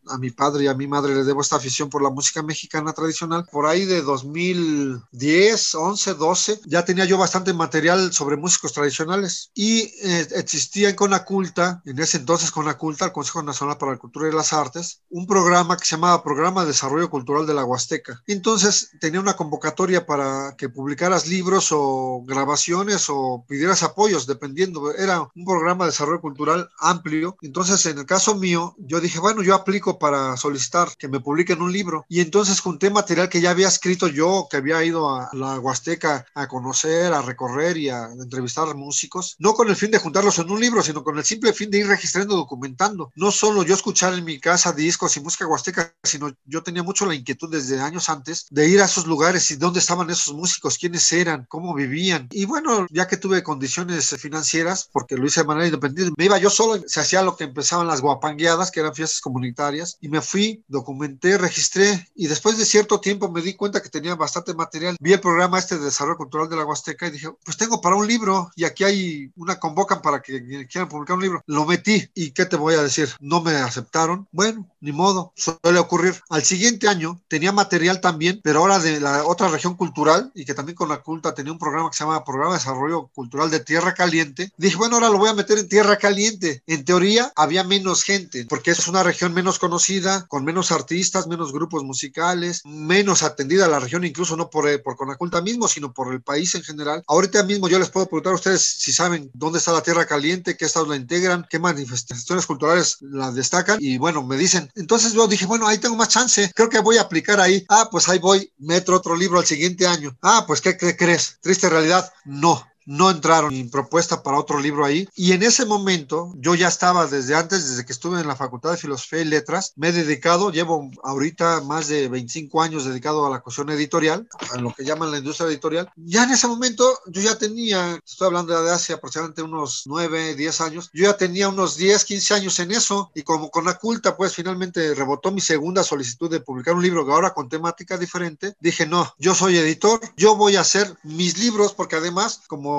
a 0.09 0.19
mi 0.19 0.31
padre 0.31 0.65
y 0.65 0.67
a 0.67 0.75
mi 0.75 0.87
madre 0.87 1.15
le 1.15 1.25
debo 1.25 1.41
esta 1.41 1.57
afición 1.57 1.89
por 1.89 2.03
la 2.03 2.11
música 2.11 2.43
mexicana 2.43 2.93
tradicional. 2.93 3.47
Por 3.51 3.67
ahí 3.67 3.85
de 3.85 4.03
2010, 4.03 5.75
11, 5.75 6.15
12, 6.15 6.61
ya 6.67 6.85
tenía 6.85 7.05
yo 7.05 7.19
bastante 7.19 7.53
material 7.53 8.13
sobre 8.13 8.37
músicos 8.37 8.73
tradicionales 8.73 9.51
y 9.55 9.83
eh, 10.03 10.29
existía 10.37 10.91
en 10.91 10.97
Conaculta, 10.97 11.83
en 11.85 11.99
ese 11.99 12.19
entonces 12.19 12.51
Conaculta, 12.51 13.07
el 13.07 13.13
Consejo 13.13 13.43
Nacional 13.43 13.79
para 13.79 13.93
la 13.93 13.99
Cultura 13.99 14.29
y 14.29 14.33
las 14.33 14.53
Artes, 14.53 15.03
un 15.11 15.27
programa 15.27 15.77
que 15.77 15.85
se 15.85 15.97
llamaba 15.97 16.23
Programa 16.23 16.63
de 16.63 16.69
Desarrollo 16.69 17.11
Cultural 17.11 17.47
de 17.47 17.55
la 17.55 17.65
Huasteca. 17.65 18.23
Entonces 18.27 18.91
tenía 19.01 19.21
una 19.21 19.35
convocatoria 19.35 20.07
para 20.07 20.55
que 20.57 20.69
publicaras 20.69 21.27
libros 21.27 21.69
o 21.71 22.23
grabaciones 22.27 23.07
o 23.09 23.45
pidieras 23.49 23.83
apoyos, 23.83 24.27
dependiendo. 24.27 24.93
Era 24.95 25.21
un 25.35 25.45
programa 25.45 25.85
de 25.85 25.91
desarrollo 25.91 26.21
cultural 26.21 26.69
amplio. 26.79 27.37
Entonces, 27.43 27.85
en 27.87 27.99
el 27.99 28.07
caso 28.07 28.35
mío, 28.37 28.75
yo 28.79 29.01
dije, 29.01 29.19
bueno, 29.19 29.43
yo 29.43 29.55
aplico 29.55 29.92
para 29.99 30.37
solicitar 30.37 30.89
que 30.97 31.09
me 31.09 31.21
publiquen 31.21 31.63
un 31.63 31.73
libro. 31.73 32.05
Y 32.09 32.21
entonces 32.21 32.61
junté 32.61 32.91
material 32.91 33.29
que 33.29 33.41
ya 33.41 33.51
había 33.51 33.69
escrito 33.69 34.09
yo, 34.09 34.47
que 34.51 34.59
había 34.59 34.83
ido 34.85 35.15
a 35.15 35.31
la 35.33 35.59
Huasteca 35.59 36.27
a 36.35 36.49
conocer, 36.49 37.13
a 37.13 37.23
recorrer 37.23 37.77
y 37.77 37.89
a 37.89 38.07
entrevistar 38.07 38.75
músicos, 38.75 39.37
no 39.39 39.55
con 39.55 39.69
el 39.69 39.77
fin 39.77 39.91
de 39.91 39.99
juntarlos 39.99 40.39
en 40.39 40.51
un 40.51 40.61
libro, 40.61 40.83
sino 40.83 41.03
con 41.03 41.19
el 41.19 41.25
simple 41.25 41.53
fin 41.53 41.71
de 41.71 41.79
ir 41.79 41.87
registrando, 41.87 42.37
documentando. 42.37 43.13
No 43.15 43.31
solo 43.31 43.63
yo 43.63 43.75
escuchar 43.75 44.15
en 44.15 44.25
mi 44.25 44.39
casa 44.39 44.73
discos 44.73 45.17
y 45.17 45.21
música 45.21 45.47
huasteca, 45.47 45.95
sino 46.03 46.33
yo 46.45 46.63
tenía 46.63 46.83
mucho 46.83 47.07
la 47.07 47.15
inquietud 47.15 47.51
desde 47.51 47.81
años 47.81 48.09
antes 48.09 48.47
de 48.51 48.69
ir 48.69 48.81
a 48.81 48.87
esos 48.87 49.07
lugares 49.07 49.51
y 49.51 49.57
dónde 49.57 49.81
estaban 49.81 50.11
esos 50.11 50.35
músicos, 50.35 50.79
quiénes 50.79 51.13
eran, 51.13 51.47
cómo 51.49 51.75
vivían. 51.75 52.29
Y 52.31 52.45
bueno, 52.45 52.87
ya 52.91 53.07
que 53.07 53.17
tuve 53.17 53.43
condiciones 53.43 54.11
financieras, 54.19 54.89
porque 54.93 55.17
lo 55.17 55.27
hice 55.27 55.41
de 55.41 55.47
manera 55.47 55.67
independiente, 55.67 56.15
me 56.17 56.25
iba 56.25 56.39
yo 56.39 56.51
solo, 56.51 56.83
se 56.87 57.01
hacía 57.01 57.23
lo 57.23 57.37
que 57.37 57.45
empezaban 57.45 57.87
las 57.87 58.01
guapangueadas, 58.01 58.71
que 58.71 58.81
eran 58.81 58.95
fiestas 58.95 59.21
comunitarias 59.21 59.82
y 60.01 60.09
me 60.09 60.21
fui, 60.21 60.65
documenté, 60.69 61.39
registré 61.39 62.09
y 62.15 62.27
después 62.27 62.59
de 62.59 62.65
cierto 62.65 63.01
tiempo 63.01 63.31
me 63.31 63.43
di 63.43 63.55
cuenta 63.55 63.83
que 63.83 63.89
tenía 63.89 64.15
bastante 64.15 64.55
material. 64.55 64.97
Vi 65.01 65.13
el 65.13 65.21
programa 65.21 65.59
este 65.59 65.79
de 65.79 65.85
desarrollo 65.85 66.17
cultural 66.17 66.49
de 66.49 66.57
la 66.57 66.65
Huasteca 66.65 67.07
y 67.07 67.11
dije, 67.11 67.29
pues 67.45 67.57
tengo 67.57 67.81
para 67.81 67.97
un 67.97 68.07
libro 68.07 68.51
y 68.57 68.65
aquí 68.65 68.85
hay 68.85 69.31
una 69.37 69.59
convocan 69.59 70.03
para 70.03 70.21
que 70.21 70.67
quieran 70.67 70.89
publicar 70.89 71.17
un 71.17 71.23
libro. 71.23 71.43
Lo 71.47 71.65
metí 71.65 72.09
y 72.15 72.31
¿qué 72.33 72.47
te 72.47 72.57
voy 72.57 72.75
a 72.75 72.83
decir? 72.83 73.09
No 73.21 73.41
me 73.43 73.53
aceptaron. 73.57 74.29
Bueno, 74.33 74.69
ni 74.81 74.93
modo, 74.93 75.33
suele 75.37 75.79
ocurrir. 75.79 76.21
Al 76.29 76.45
siguiente 76.45 76.89
año 76.89 77.21
tenía 77.29 77.53
material 77.53 78.01
también, 78.01 78.41
pero 78.43 78.61
ahora 78.61 78.79
de 78.79 79.01
la 79.01 79.25
otra 79.25 79.49
región 79.49 79.75
cultural 79.75 80.31
y 80.35 80.45
que 80.45 80.55
también 80.55 80.77
con 80.77 80.89
la 80.89 81.03
culta 81.03 81.35
tenía 81.35 81.53
un 81.53 81.59
programa 81.59 81.91
que 81.91 81.97
se 81.97 82.05
llama 82.05 82.25
Programa 82.25 82.53
de 82.53 82.59
Desarrollo 82.59 83.09
Cultural 83.15 83.51
de 83.51 83.61
Tierra 83.61 83.95
Caliente. 83.95 84.53
Dije, 84.57 84.77
bueno, 84.77 84.97
ahora 84.97 85.11
lo 85.11 85.19
voy 85.19 85.31
a 85.31 85.35
meter 85.35 85.59
en 85.59 85.69
Tierra 85.69 85.97
Caliente. 85.97 86.63
En 86.67 86.85
teoría 86.85 87.33
había 87.37 87.65
menos 87.65 88.03
gente 88.03 88.47
porque 88.49 88.73
es 88.73 88.87
una 88.89 89.03
región 89.03 89.33
menos 89.35 89.59
conocida 89.59 89.72
conocida, 89.73 90.27
con 90.29 90.45
menos 90.45 90.71
artistas, 90.71 91.27
menos 91.27 91.51
grupos 91.51 91.83
musicales, 91.83 92.61
menos 92.67 93.23
atendida 93.23 93.67
la 93.69 93.81
región, 93.81 94.05
incluso 94.05 94.37
no 94.37 94.51
por, 94.51 94.83
por 94.83 94.97
Conaculta 94.97 95.41
mismo, 95.41 95.67
sino 95.67 95.95
por 95.95 96.13
el 96.13 96.21
país 96.21 96.55
en 96.55 96.63
general. 96.63 97.03
Ahorita 97.07 97.43
mismo 97.43 97.69
yo 97.69 97.79
les 97.79 97.89
puedo 97.89 98.05
preguntar 98.05 98.33
a 98.33 98.37
ustedes 98.37 98.63
si 98.63 98.93
saben 98.93 99.31
dónde 99.33 99.61
está 99.61 99.73
la 99.73 99.83
Tierra 99.83 100.05
Caliente, 100.05 100.59
qué 100.59 100.67
estados 100.67 100.89
la 100.89 100.97
integran, 100.97 101.47
qué 101.49 101.59
manifestaciones 101.59 102.45
culturales 102.45 102.99
la 103.01 103.33
destacan 103.33 103.79
y 103.81 103.97
bueno, 103.97 104.23
me 104.23 104.37
dicen. 104.37 104.71
Entonces 104.75 105.15
yo 105.15 105.27
dije, 105.27 105.47
bueno, 105.47 105.67
ahí 105.67 105.79
tengo 105.79 105.97
más 105.97 106.11
chance, 106.11 106.53
creo 106.55 106.69
que 106.69 106.81
voy 106.81 106.99
a 106.99 107.03
aplicar 107.03 107.41
ahí. 107.41 107.65
Ah, 107.71 107.89
pues 107.91 108.11
ahí 108.11 108.19
voy, 108.19 108.53
meto 108.59 108.95
otro 108.95 109.17
libro 109.17 109.39
al 109.39 109.47
siguiente 109.47 109.87
año. 109.87 110.15
Ah, 110.21 110.45
pues 110.47 110.61
¿qué, 110.61 110.77
qué 110.77 110.99
crees? 110.99 111.39
Triste 111.41 111.71
realidad, 111.71 112.13
no 112.27 112.72
no 112.87 113.11
entraron 113.11 113.53
mi 113.53 113.65
propuesta 113.65 114.23
para 114.23 114.39
otro 114.39 114.59
libro 114.59 114.85
ahí. 114.85 115.09
Y 115.15 115.33
en 115.33 115.43
ese 115.43 115.65
momento, 115.67 116.33
yo 116.37 116.55
ya 116.55 116.69
estaba 116.69 117.07
desde 117.07 117.35
antes, 117.35 117.69
desde 117.69 117.85
que 117.85 117.93
estuve 117.93 118.21
en 118.21 118.29
la 118.29 118.37
Facultad 118.37 118.73
de 118.73 118.77
Filosofía 118.77 119.21
y 119.21 119.25
Letras, 119.25 119.73
me 119.77 119.89
he 119.89 119.93
dedicado, 119.93 120.51
llevo 120.51 120.91
ahorita 121.03 121.61
más 121.63 121.89
de 121.89 122.09
25 122.09 122.63
años 122.63 122.85
dedicado 122.85 123.27
a 123.27 123.31
la 123.31 123.41
cuestión 123.41 123.71
editorial, 123.71 124.27
a 124.53 124.57
lo 124.59 124.73
que 124.73 124.85
llaman 124.85 125.11
la 125.11 125.19
industria 125.19 125.49
editorial. 125.49 125.91
Ya 125.97 126.25
en 126.25 126.31
ese 126.31 126.47
momento, 126.47 126.99
yo 127.07 127.21
ya 127.21 127.37
tenía, 127.37 127.99
estoy 128.05 128.27
hablando 128.27 128.63
de 128.63 128.71
hace 128.71 128.93
aproximadamente 128.93 129.43
unos 129.43 129.83
9, 129.87 130.35
10 130.35 130.61
años, 130.61 130.91
yo 130.93 131.05
ya 131.05 131.17
tenía 131.17 131.49
unos 131.49 131.77
10, 131.77 132.05
15 132.05 132.35
años 132.35 132.59
en 132.59 132.73
eso. 132.73 133.11
Y 133.15 133.23
como 133.23 133.51
con 133.51 133.65
la 133.65 133.79
culta, 133.79 134.17
pues 134.17 134.35
finalmente 134.35 134.95
rebotó 134.95 135.31
mi 135.31 135.41
segunda 135.41 135.85
solicitud 135.85 136.31
de 136.31 136.41
publicar 136.41 136.75
un 136.75 136.83
libro 136.83 137.05
que 137.07 137.13
ahora 137.13 137.35
con 137.35 137.49
temática 137.49 137.97
diferente, 137.97 138.55
dije, 138.61 138.87
no, 138.87 139.15
yo 139.19 139.35
soy 139.35 139.57
editor, 139.57 140.01
yo 140.17 140.37
voy 140.37 140.57
a 140.57 140.61
hacer 140.61 140.97
mis 141.03 141.39
libros, 141.39 141.73
porque 141.75 141.97
además, 141.97 142.43
como 142.47 142.72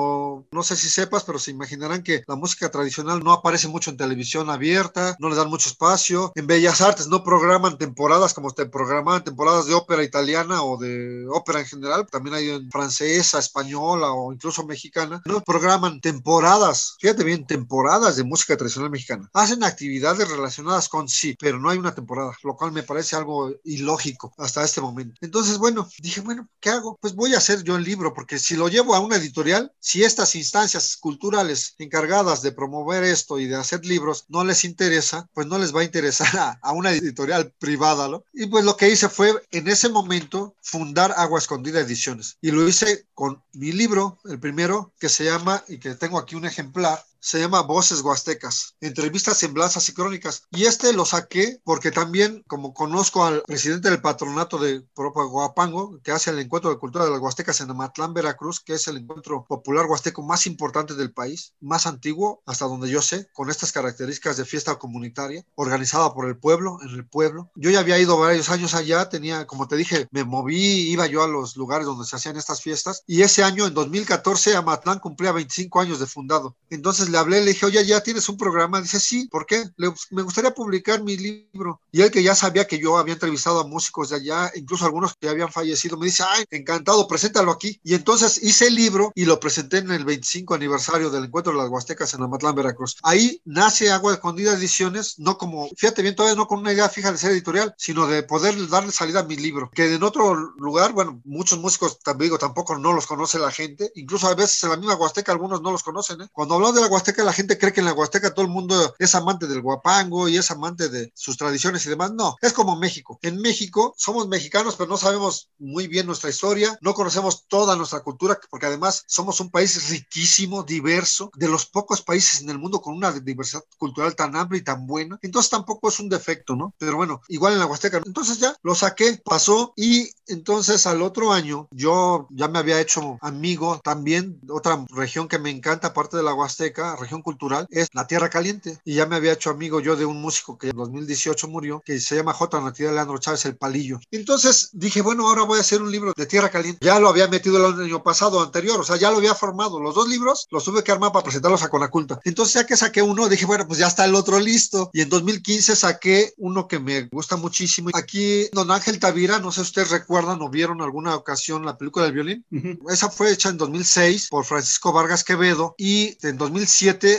no 0.50 0.62
sé 0.62 0.76
si 0.76 0.88
sepas, 0.88 1.24
pero 1.24 1.38
se 1.38 1.50
imaginarán 1.50 2.02
que 2.02 2.22
la 2.26 2.36
música 2.36 2.70
tradicional 2.70 3.22
no 3.22 3.32
aparece 3.32 3.68
mucho 3.68 3.90
en 3.90 3.96
televisión 3.96 4.50
abierta, 4.50 5.16
no 5.18 5.28
le 5.28 5.36
dan 5.36 5.48
mucho 5.48 5.68
espacio. 5.68 6.32
En 6.34 6.46
Bellas 6.46 6.80
Artes 6.80 7.08
no 7.08 7.24
programan 7.24 7.78
temporadas 7.78 8.34
como 8.34 8.50
te 8.50 8.66
programaban 8.66 9.24
temporadas 9.24 9.66
de 9.66 9.74
ópera 9.74 10.02
italiana 10.02 10.62
o 10.62 10.76
de 10.76 11.26
ópera 11.28 11.60
en 11.60 11.66
general, 11.66 12.06
también 12.10 12.34
hay 12.34 12.50
en 12.50 12.70
francesa, 12.70 13.38
española 13.38 14.12
o 14.12 14.32
incluso 14.32 14.64
mexicana. 14.64 15.22
No 15.26 15.40
programan 15.42 16.00
temporadas, 16.00 16.96
fíjate 17.00 17.24
bien, 17.24 17.46
temporadas 17.46 18.16
de 18.16 18.24
música 18.24 18.56
tradicional 18.56 18.90
mexicana. 18.90 19.28
Hacen 19.32 19.64
actividades 19.64 20.28
relacionadas 20.30 20.88
con 20.88 21.08
sí, 21.08 21.36
pero 21.38 21.58
no 21.58 21.70
hay 21.70 21.78
una 21.78 21.94
temporada, 21.94 22.36
lo 22.42 22.56
cual 22.56 22.72
me 22.72 22.82
parece 22.82 23.16
algo 23.16 23.52
ilógico 23.64 24.32
hasta 24.38 24.64
este 24.64 24.80
momento. 24.80 25.14
Entonces, 25.20 25.58
bueno, 25.58 25.88
dije, 25.98 26.20
bueno, 26.20 26.48
¿qué 26.60 26.70
hago? 26.70 26.98
Pues 27.00 27.14
voy 27.14 27.34
a 27.34 27.38
hacer 27.38 27.62
yo 27.62 27.76
el 27.76 27.84
libro, 27.84 28.12
porque 28.14 28.38
si 28.38 28.56
lo 28.56 28.68
llevo 28.68 28.94
a 28.94 29.00
una 29.00 29.16
editorial, 29.16 29.72
si 29.84 30.02
estas 30.02 30.34
instancias 30.34 30.96
culturales 30.96 31.74
encargadas 31.76 32.40
de 32.40 32.52
promover 32.52 33.04
esto 33.04 33.38
y 33.38 33.46
de 33.46 33.56
hacer 33.56 33.84
libros 33.84 34.24
no 34.28 34.42
les 34.42 34.64
interesa, 34.64 35.28
pues 35.34 35.46
no 35.46 35.58
les 35.58 35.76
va 35.76 35.82
a 35.82 35.84
interesar 35.84 36.58
a, 36.62 36.72
una 36.72 36.90
editorial 36.90 37.52
privada, 37.58 38.08
¿no? 38.08 38.24
Y 38.32 38.46
pues 38.46 38.64
lo 38.64 38.78
que 38.78 38.88
hice 38.88 39.10
fue 39.10 39.34
en 39.50 39.68
ese 39.68 39.90
momento 39.90 40.56
fundar 40.62 41.12
Agua 41.18 41.38
Escondida 41.38 41.80
Ediciones. 41.80 42.38
Y 42.40 42.50
lo 42.50 42.66
hice 42.66 43.04
con 43.12 43.42
mi 43.52 43.72
libro, 43.72 44.18
el 44.24 44.40
primero, 44.40 44.94
que 44.98 45.10
se 45.10 45.24
llama, 45.24 45.62
y 45.68 45.76
que 45.76 45.94
tengo 45.96 46.18
aquí 46.18 46.34
un 46.34 46.46
ejemplar, 46.46 47.04
se 47.24 47.40
llama 47.40 47.62
Voces 47.62 48.02
Huastecas, 48.02 48.76
entrevistas, 48.82 49.38
semblanzas 49.38 49.88
y 49.88 49.94
crónicas. 49.94 50.42
Y 50.50 50.66
este 50.66 50.92
lo 50.92 51.06
saqué 51.06 51.58
porque 51.64 51.90
también, 51.90 52.44
como 52.46 52.74
conozco 52.74 53.24
al 53.24 53.42
presidente 53.46 53.88
del 53.88 54.02
patronato 54.02 54.58
de 54.58 54.84
Guapango, 54.94 55.98
que 56.02 56.12
hace 56.12 56.30
el 56.30 56.38
encuentro 56.38 56.68
de 56.68 56.76
cultura 56.76 57.06
de 57.06 57.10
las 57.10 57.20
Huastecas 57.20 57.62
en 57.62 57.70
Amatlán, 57.70 58.12
Veracruz, 58.12 58.60
que 58.60 58.74
es 58.74 58.86
el 58.88 58.98
encuentro 58.98 59.46
popular 59.48 59.86
huasteco 59.86 60.22
más 60.22 60.46
importante 60.46 60.94
del 60.94 61.14
país, 61.14 61.54
más 61.60 61.86
antiguo, 61.86 62.42
hasta 62.44 62.66
donde 62.66 62.90
yo 62.90 63.00
sé, 63.00 63.26
con 63.32 63.48
estas 63.48 63.72
características 63.72 64.36
de 64.36 64.44
fiesta 64.44 64.76
comunitaria, 64.76 65.46
organizada 65.54 66.12
por 66.12 66.28
el 66.28 66.36
pueblo, 66.36 66.78
en 66.82 66.90
el 66.90 67.06
pueblo. 67.06 67.50
Yo 67.54 67.70
ya 67.70 67.80
había 67.80 67.98
ido 67.98 68.18
varios 68.18 68.50
años 68.50 68.74
allá, 68.74 69.08
tenía, 69.08 69.46
como 69.46 69.66
te 69.66 69.76
dije, 69.76 70.08
me 70.10 70.24
moví, 70.24 70.90
iba 70.90 71.06
yo 71.06 71.22
a 71.22 71.28
los 71.28 71.56
lugares 71.56 71.86
donde 71.86 72.04
se 72.04 72.16
hacían 72.16 72.36
estas 72.36 72.60
fiestas, 72.60 73.02
y 73.06 73.22
ese 73.22 73.42
año, 73.42 73.66
en 73.66 73.72
2014, 73.72 74.56
Amatlán 74.56 74.98
cumplía 74.98 75.32
25 75.32 75.80
años 75.80 75.98
de 76.00 76.06
fundado. 76.06 76.54
Entonces, 76.68 77.13
le 77.14 77.20
hablé, 77.20 77.40
le 77.42 77.52
dije, 77.52 77.64
oye, 77.64 77.86
¿ya 77.86 78.02
tienes 78.02 78.28
un 78.28 78.36
programa? 78.36 78.80
Dice, 78.80 78.98
sí, 78.98 79.28
¿por 79.28 79.46
qué? 79.46 79.62
me 80.10 80.22
gustaría 80.22 80.52
publicar 80.52 81.00
mi 81.00 81.16
libro. 81.16 81.80
Y 81.92 82.02
él 82.02 82.10
que 82.10 82.24
ya 82.24 82.34
sabía 82.34 82.66
que 82.66 82.80
yo 82.80 82.98
había 82.98 83.14
entrevistado 83.14 83.60
a 83.60 83.66
músicos 83.68 84.08
de 84.08 84.16
allá, 84.16 84.50
incluso 84.56 84.84
algunos 84.84 85.14
que 85.14 85.28
habían 85.28 85.52
fallecido, 85.52 85.96
me 85.96 86.06
dice, 86.06 86.24
ay, 86.28 86.44
encantado, 86.50 87.06
preséntalo 87.06 87.52
aquí. 87.52 87.78
Y 87.84 87.94
entonces 87.94 88.42
hice 88.42 88.66
el 88.66 88.74
libro 88.74 89.12
y 89.14 89.26
lo 89.26 89.38
presenté 89.38 89.78
en 89.78 89.92
el 89.92 90.04
25 90.04 90.54
aniversario 90.54 91.08
del 91.08 91.26
encuentro 91.26 91.52
de 91.52 91.58
las 91.58 91.68
Huastecas 91.68 92.12
en 92.14 92.22
Amatlán, 92.24 92.56
Veracruz. 92.56 92.96
Ahí 93.04 93.40
nace 93.44 93.92
Agua 93.92 94.14
Escondida 94.14 94.54
Ediciones, 94.54 95.20
no 95.20 95.38
como, 95.38 95.68
fíjate 95.76 96.02
bien, 96.02 96.16
todavía 96.16 96.36
no 96.36 96.48
con 96.48 96.58
una 96.58 96.72
idea 96.72 96.88
fija 96.88 97.12
de 97.12 97.18
ser 97.18 97.30
editorial, 97.30 97.72
sino 97.78 98.08
de 98.08 98.24
poder 98.24 98.68
darle 98.68 98.90
salida 98.90 99.20
a 99.20 99.24
mi 99.24 99.36
libro. 99.36 99.70
Que 99.72 99.94
en 99.94 100.02
otro 100.02 100.34
lugar, 100.34 100.92
bueno, 100.92 101.20
muchos 101.24 101.60
músicos, 101.60 102.00
también 102.00 102.24
digo, 102.24 102.38
tampoco 102.38 102.76
no 102.76 102.92
los 102.92 103.06
conoce 103.06 103.38
la 103.38 103.52
gente, 103.52 103.92
incluso 103.94 104.26
a 104.26 104.34
veces 104.34 104.64
en 104.64 104.70
la 104.70 104.76
misma 104.76 104.96
Huasteca 104.96 105.30
algunos 105.30 105.62
no 105.62 105.70
los 105.70 105.82
conocen. 105.82 106.22
¿eh? 106.22 106.28
Cuando 106.32 106.54
hablamos 106.54 106.74
de 106.74 106.80
la 106.80 106.86
Huasteca, 106.88 107.03
la 107.16 107.32
gente 107.32 107.58
cree 107.58 107.72
que 107.72 107.80
en 107.80 107.86
la 107.86 107.92
Huasteca 107.92 108.34
todo 108.34 108.44
el 108.44 108.50
mundo 108.50 108.94
es 108.98 109.14
amante 109.14 109.46
del 109.46 109.62
guapango 109.62 110.28
y 110.28 110.36
es 110.36 110.50
amante 110.50 110.88
de 110.88 111.12
sus 111.14 111.36
tradiciones 111.36 111.84
y 111.86 111.90
demás. 111.90 112.12
No, 112.12 112.36
es 112.40 112.52
como 112.52 112.76
México. 112.76 113.18
En 113.22 113.40
México 113.40 113.94
somos 113.96 114.28
mexicanos, 114.28 114.76
pero 114.76 114.88
no 114.88 114.96
sabemos 114.96 115.50
muy 115.58 115.88
bien 115.88 116.06
nuestra 116.06 116.30
historia, 116.30 116.78
no 116.80 116.94
conocemos 116.94 117.46
toda 117.46 117.76
nuestra 117.76 118.00
cultura, 118.00 118.38
porque 118.50 118.66
además 118.66 119.04
somos 119.06 119.40
un 119.40 119.50
país 119.50 119.88
riquísimo, 119.88 120.62
diverso, 120.62 121.30
de 121.34 121.48
los 121.48 121.66
pocos 121.66 122.02
países 122.02 122.42
en 122.42 122.50
el 122.50 122.58
mundo 122.58 122.80
con 122.80 122.94
una 122.94 123.12
diversidad 123.12 123.64
cultural 123.78 124.14
tan 124.14 124.36
amplia 124.36 124.60
y 124.60 124.64
tan 124.64 124.86
buena. 124.86 125.18
Entonces 125.22 125.50
tampoco 125.50 125.88
es 125.88 126.00
un 126.00 126.08
defecto, 126.08 126.56
¿no? 126.56 126.74
Pero 126.78 126.96
bueno, 126.96 127.20
igual 127.28 127.54
en 127.54 127.58
la 127.58 127.66
Huasteca. 127.66 128.00
Entonces 128.04 128.38
ya 128.38 128.56
lo 128.62 128.74
saqué, 128.74 129.20
pasó 129.24 129.72
y 129.76 130.10
entonces 130.26 130.86
al 130.86 131.02
otro 131.02 131.32
año 131.32 131.68
yo 131.70 132.26
ya 132.30 132.48
me 132.48 132.58
había 132.58 132.80
hecho 132.80 133.18
amigo 133.20 133.80
también, 133.82 134.40
otra 134.48 134.84
región 134.90 135.28
que 135.28 135.38
me 135.38 135.50
encanta, 135.50 135.88
aparte 135.88 136.16
de 136.16 136.22
la 136.22 136.34
Huasteca, 136.34 136.93
región 136.96 137.22
cultural, 137.22 137.66
es 137.70 137.88
la 137.92 138.06
Tierra 138.06 138.30
Caliente. 138.30 138.78
Y 138.84 138.94
ya 138.94 139.06
me 139.06 139.16
había 139.16 139.32
hecho 139.32 139.50
amigo 139.50 139.80
yo 139.80 139.96
de 139.96 140.04
un 140.04 140.20
músico 140.20 140.58
que 140.58 140.70
en 140.70 140.76
2018 140.76 141.48
murió, 141.48 141.82
que 141.84 142.00
se 142.00 142.16
llama 142.16 142.32
J. 142.32 142.60
Natividad 142.60 142.94
Leandro 142.94 143.18
Chávez, 143.18 143.44
El 143.44 143.56
Palillo. 143.56 144.00
Entonces 144.10 144.70
dije, 144.72 145.02
bueno, 145.02 145.28
ahora 145.28 145.42
voy 145.42 145.58
a 145.58 145.62
hacer 145.62 145.82
un 145.82 145.90
libro 145.90 146.12
de 146.16 146.26
Tierra 146.26 146.50
Caliente. 146.50 146.84
Ya 146.84 146.98
lo 146.98 147.08
había 147.08 147.28
metido 147.28 147.56
el 147.56 147.80
año 147.80 148.02
pasado, 148.02 148.42
anterior, 148.42 148.80
o 148.80 148.84
sea, 148.84 148.96
ya 148.96 149.10
lo 149.10 149.18
había 149.18 149.34
formado. 149.34 149.80
Los 149.80 149.94
dos 149.94 150.08
libros 150.08 150.46
los 150.50 150.64
tuve 150.64 150.82
que 150.82 150.92
armar 150.92 151.12
para 151.12 151.24
presentarlos 151.24 151.62
a 151.62 151.68
Conaculta. 151.68 152.20
Entonces, 152.24 152.54
ya 152.54 152.66
que 152.66 152.76
saqué 152.76 153.02
uno, 153.02 153.28
dije, 153.28 153.46
bueno, 153.46 153.66
pues 153.66 153.78
ya 153.78 153.86
está 153.86 154.04
el 154.04 154.14
otro 154.14 154.38
listo. 154.38 154.90
Y 154.92 155.00
en 155.00 155.08
2015 155.08 155.76
saqué 155.76 156.32
uno 156.36 156.68
que 156.68 156.78
me 156.78 157.02
gusta 157.02 157.36
muchísimo. 157.36 157.90
Aquí, 157.94 158.48
Don 158.52 158.70
Ángel 158.70 158.98
Tavira, 158.98 159.38
no 159.38 159.52
sé 159.52 159.60
si 159.60 159.68
ustedes 159.68 159.90
recuerdan 159.90 160.42
o 160.42 160.50
vieron 160.50 160.82
alguna 160.82 161.16
ocasión 161.16 161.64
la 161.64 161.76
película 161.76 162.04
del 162.04 162.14
violín. 162.14 162.44
Esa 162.88 163.10
fue 163.10 163.32
hecha 163.32 163.48
en 163.48 163.58
2006 163.58 164.28
por 164.30 164.44
Francisco 164.44 164.92
Vargas 164.92 165.24
Quevedo 165.24 165.74
y 165.78 166.16
en 166.26 166.36
2007 166.36 166.73